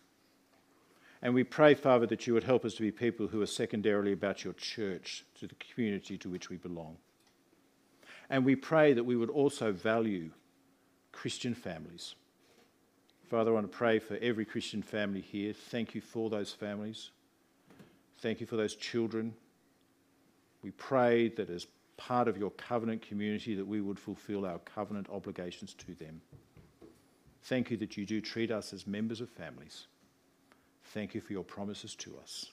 And 1.21 1.35
we 1.35 1.45
pray, 1.45 1.75
Father, 1.75 2.07
that 2.07 2.27
you 2.27 2.33
would 2.33 2.45
help 2.45 2.65
us 2.65 2.73
to 2.77 2.83
be 2.83 2.91
people 2.91 3.27
who 3.27 3.43
are 3.43 3.47
secondarily 3.47 4.13
about 4.13 4.43
your 4.43 4.55
church, 4.55 5.23
to 5.39 5.47
the 5.47 5.55
community 5.75 6.17
to 6.17 6.31
which 6.31 6.49
we 6.49 6.57
belong. 6.57 6.97
And 8.31 8.47
we 8.47 8.57
pray 8.57 8.95
that 8.95 9.05
we 9.05 9.17
would 9.17 9.29
also 9.29 9.71
value 9.71 10.31
Christian 11.13 11.55
families 11.55 12.15
Father, 13.31 13.53
I 13.53 13.55
want 13.55 13.71
to 13.71 13.79
pray 13.79 14.01
for 14.01 14.17
every 14.17 14.45
Christian 14.45 14.83
family 14.83 15.21
here. 15.21 15.53
Thank 15.53 15.95
you 15.95 16.01
for 16.01 16.29
those 16.29 16.51
families. 16.51 17.11
Thank 18.19 18.41
you 18.41 18.47
for 18.47 18.57
those 18.57 18.75
children. 18.75 19.35
We 20.65 20.73
pray 20.73 21.29
that 21.37 21.49
as 21.49 21.69
part 21.97 22.27
of 22.27 22.37
your 22.37 22.51
covenant 22.51 23.03
community 23.03 23.55
that 23.55 23.65
we 23.65 23.81
would 23.81 24.01
fulfill 24.01 24.45
our 24.45 24.59
covenant 24.59 25.07
obligations 25.11 25.75
to 25.75 25.95
them. 25.95 26.21
Thank 27.45 27.71
you 27.71 27.77
that 27.77 27.97
you 27.97 28.05
do 28.05 28.21
treat 28.21 28.51
us 28.51 28.73
as 28.73 28.85
members 28.89 29.21
of 29.21 29.31
families. 29.31 29.87
Thank 30.87 31.15
you 31.15 31.21
for 31.21 31.33
your 31.33 31.45
promises 31.45 31.95
to 31.97 32.17
us. 32.21 32.47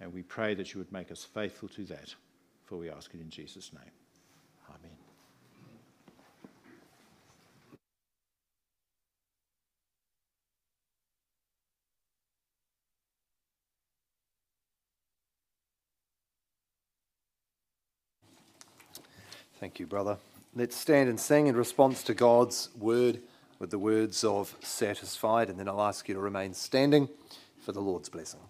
And 0.00 0.12
we 0.12 0.22
pray 0.22 0.54
that 0.54 0.74
you 0.74 0.80
would 0.80 0.92
make 0.92 1.10
us 1.10 1.24
faithful 1.24 1.70
to 1.70 1.84
that, 1.86 2.14
for 2.66 2.76
we 2.76 2.90
ask 2.90 3.14
it 3.14 3.22
in 3.22 3.30
Jesus' 3.30 3.72
name. 3.72 4.01
Thank 19.62 19.78
you, 19.78 19.86
brother. 19.86 20.18
Let's 20.56 20.74
stand 20.74 21.08
and 21.08 21.20
sing 21.20 21.46
in 21.46 21.54
response 21.54 22.02
to 22.02 22.14
God's 22.14 22.70
word 22.76 23.20
with 23.60 23.70
the 23.70 23.78
words 23.78 24.24
of 24.24 24.56
satisfied, 24.60 25.48
and 25.48 25.56
then 25.56 25.68
I'll 25.68 25.80
ask 25.80 26.08
you 26.08 26.14
to 26.14 26.20
remain 26.20 26.52
standing 26.52 27.08
for 27.60 27.70
the 27.70 27.80
Lord's 27.80 28.08
blessing. 28.08 28.40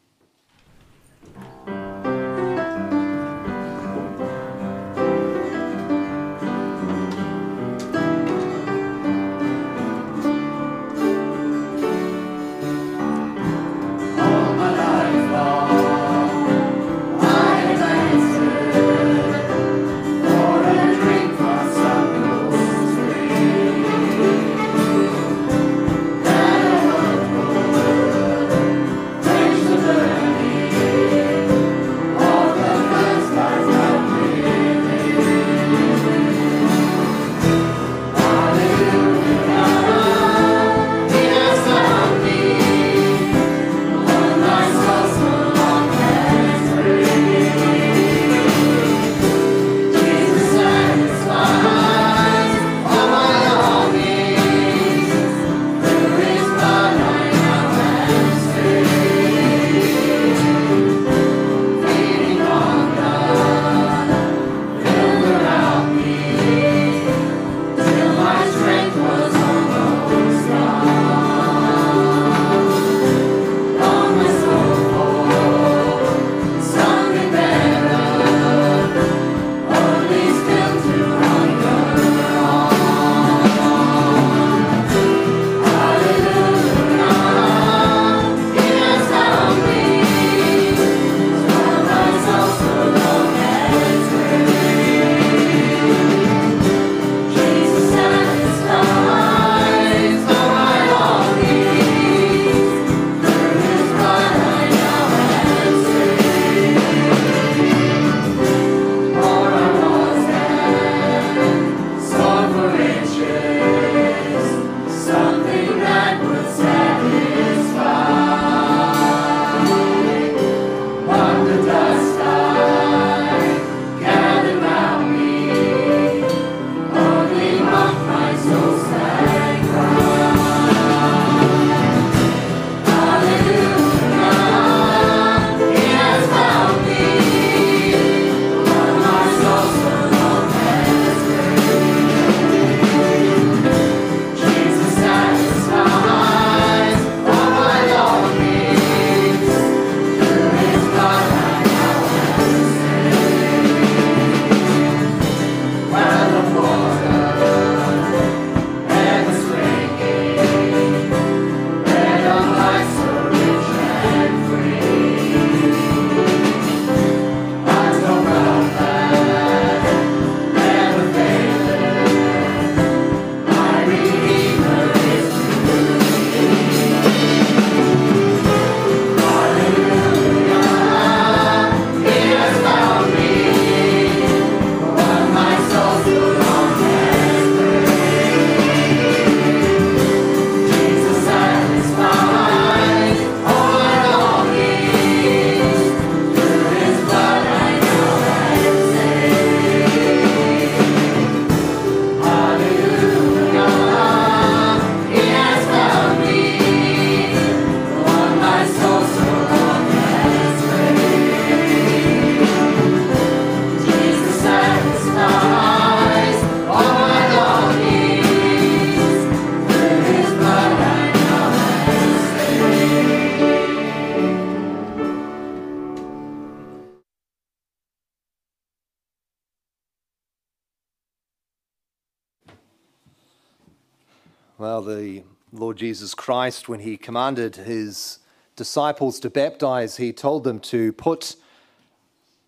Jesus 235.83 236.15
Christ, 236.15 236.69
when 236.69 236.79
he 236.79 236.97
commanded 236.97 237.57
his 237.57 238.21
disciples 238.55 239.19
to 239.19 239.29
baptize, 239.29 239.97
he 239.97 240.13
told 240.13 240.45
them 240.45 240.61
to 240.61 240.93
put, 240.93 241.35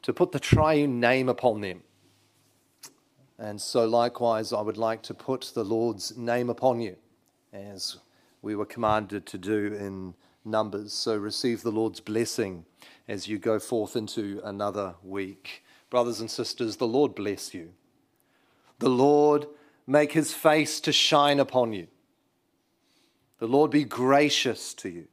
to 0.02 0.12
put 0.12 0.30
the 0.30 0.38
triune 0.38 1.00
name 1.00 1.28
upon 1.28 1.60
them. 1.60 1.82
And 3.36 3.60
so, 3.60 3.86
likewise, 3.86 4.52
I 4.52 4.60
would 4.60 4.76
like 4.76 5.02
to 5.02 5.14
put 5.14 5.50
the 5.52 5.64
Lord's 5.64 6.16
name 6.16 6.48
upon 6.48 6.80
you, 6.80 6.94
as 7.52 7.96
we 8.40 8.54
were 8.54 8.64
commanded 8.64 9.26
to 9.26 9.36
do 9.36 9.74
in 9.74 10.14
Numbers. 10.44 10.92
So, 10.92 11.16
receive 11.16 11.62
the 11.62 11.72
Lord's 11.72 11.98
blessing 11.98 12.64
as 13.08 13.26
you 13.26 13.40
go 13.40 13.58
forth 13.58 13.96
into 13.96 14.40
another 14.44 14.94
week. 15.02 15.64
Brothers 15.90 16.20
and 16.20 16.30
sisters, 16.30 16.76
the 16.76 16.86
Lord 16.86 17.16
bless 17.16 17.52
you. 17.52 17.72
The 18.78 18.90
Lord 18.90 19.48
make 19.88 20.12
his 20.12 20.32
face 20.32 20.78
to 20.82 20.92
shine 20.92 21.40
upon 21.40 21.72
you 21.72 21.88
the 23.44 23.50
Lord 23.50 23.70
be 23.70 23.84
gracious 23.84 24.72
to 24.72 24.88
you. 24.88 25.06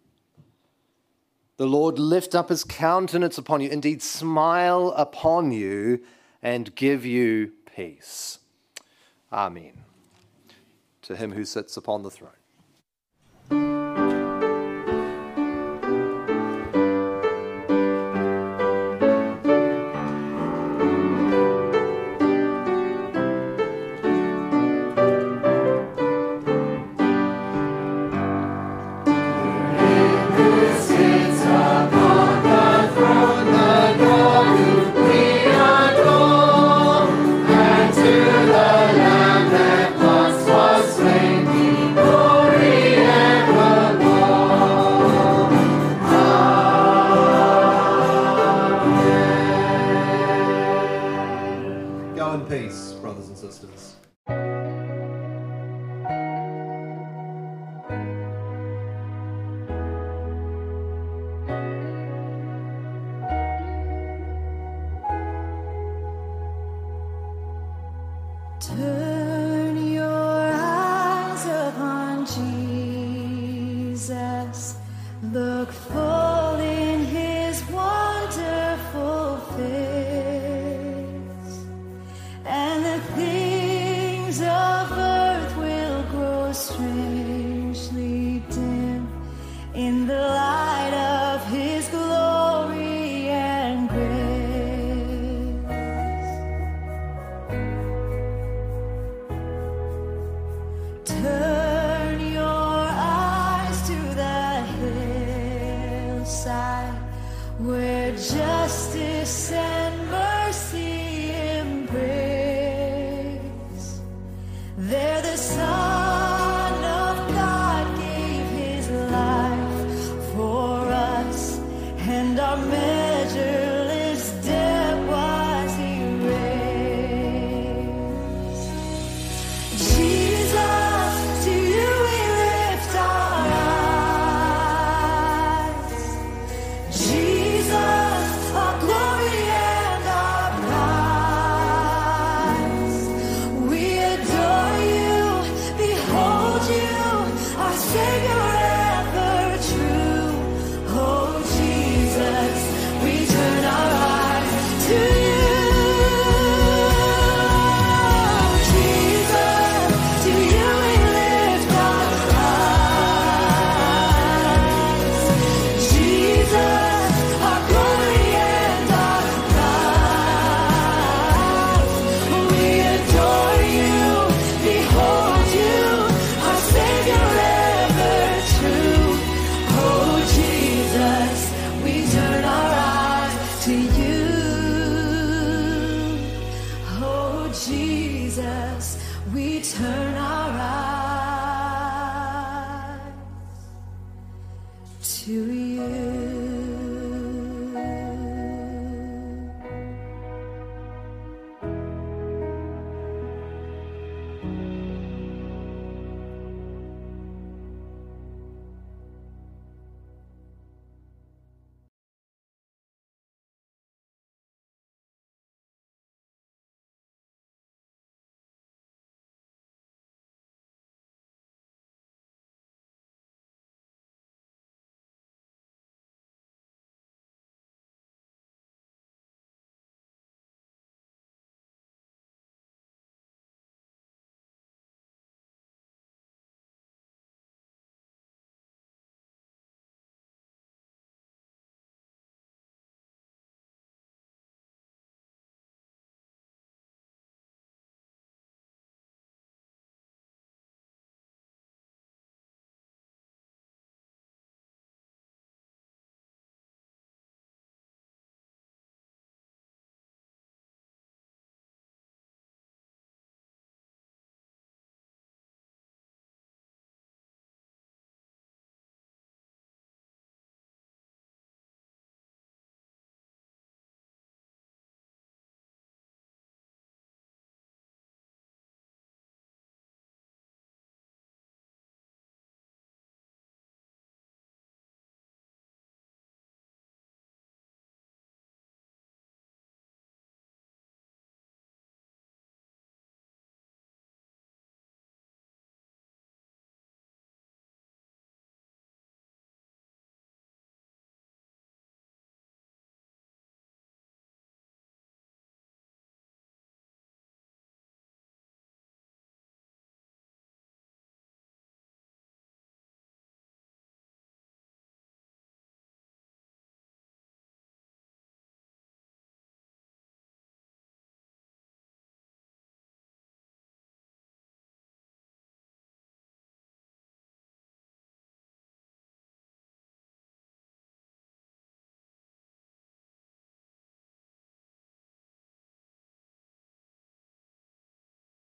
The 1.57 1.65
Lord 1.65 1.99
lift 1.99 2.33
up 2.33 2.47
his 2.47 2.63
countenance 2.63 3.37
upon 3.37 3.59
you, 3.59 3.69
indeed, 3.69 4.01
smile 4.01 4.93
upon 4.95 5.51
you 5.51 6.01
and 6.41 6.73
give 6.73 7.05
you 7.05 7.51
peace. 7.75 8.39
Amen. 9.33 9.83
To 11.01 11.17
him 11.17 11.33
who 11.33 11.43
sits 11.43 11.75
upon 11.75 12.03
the 12.03 12.09
throne. 12.09 12.31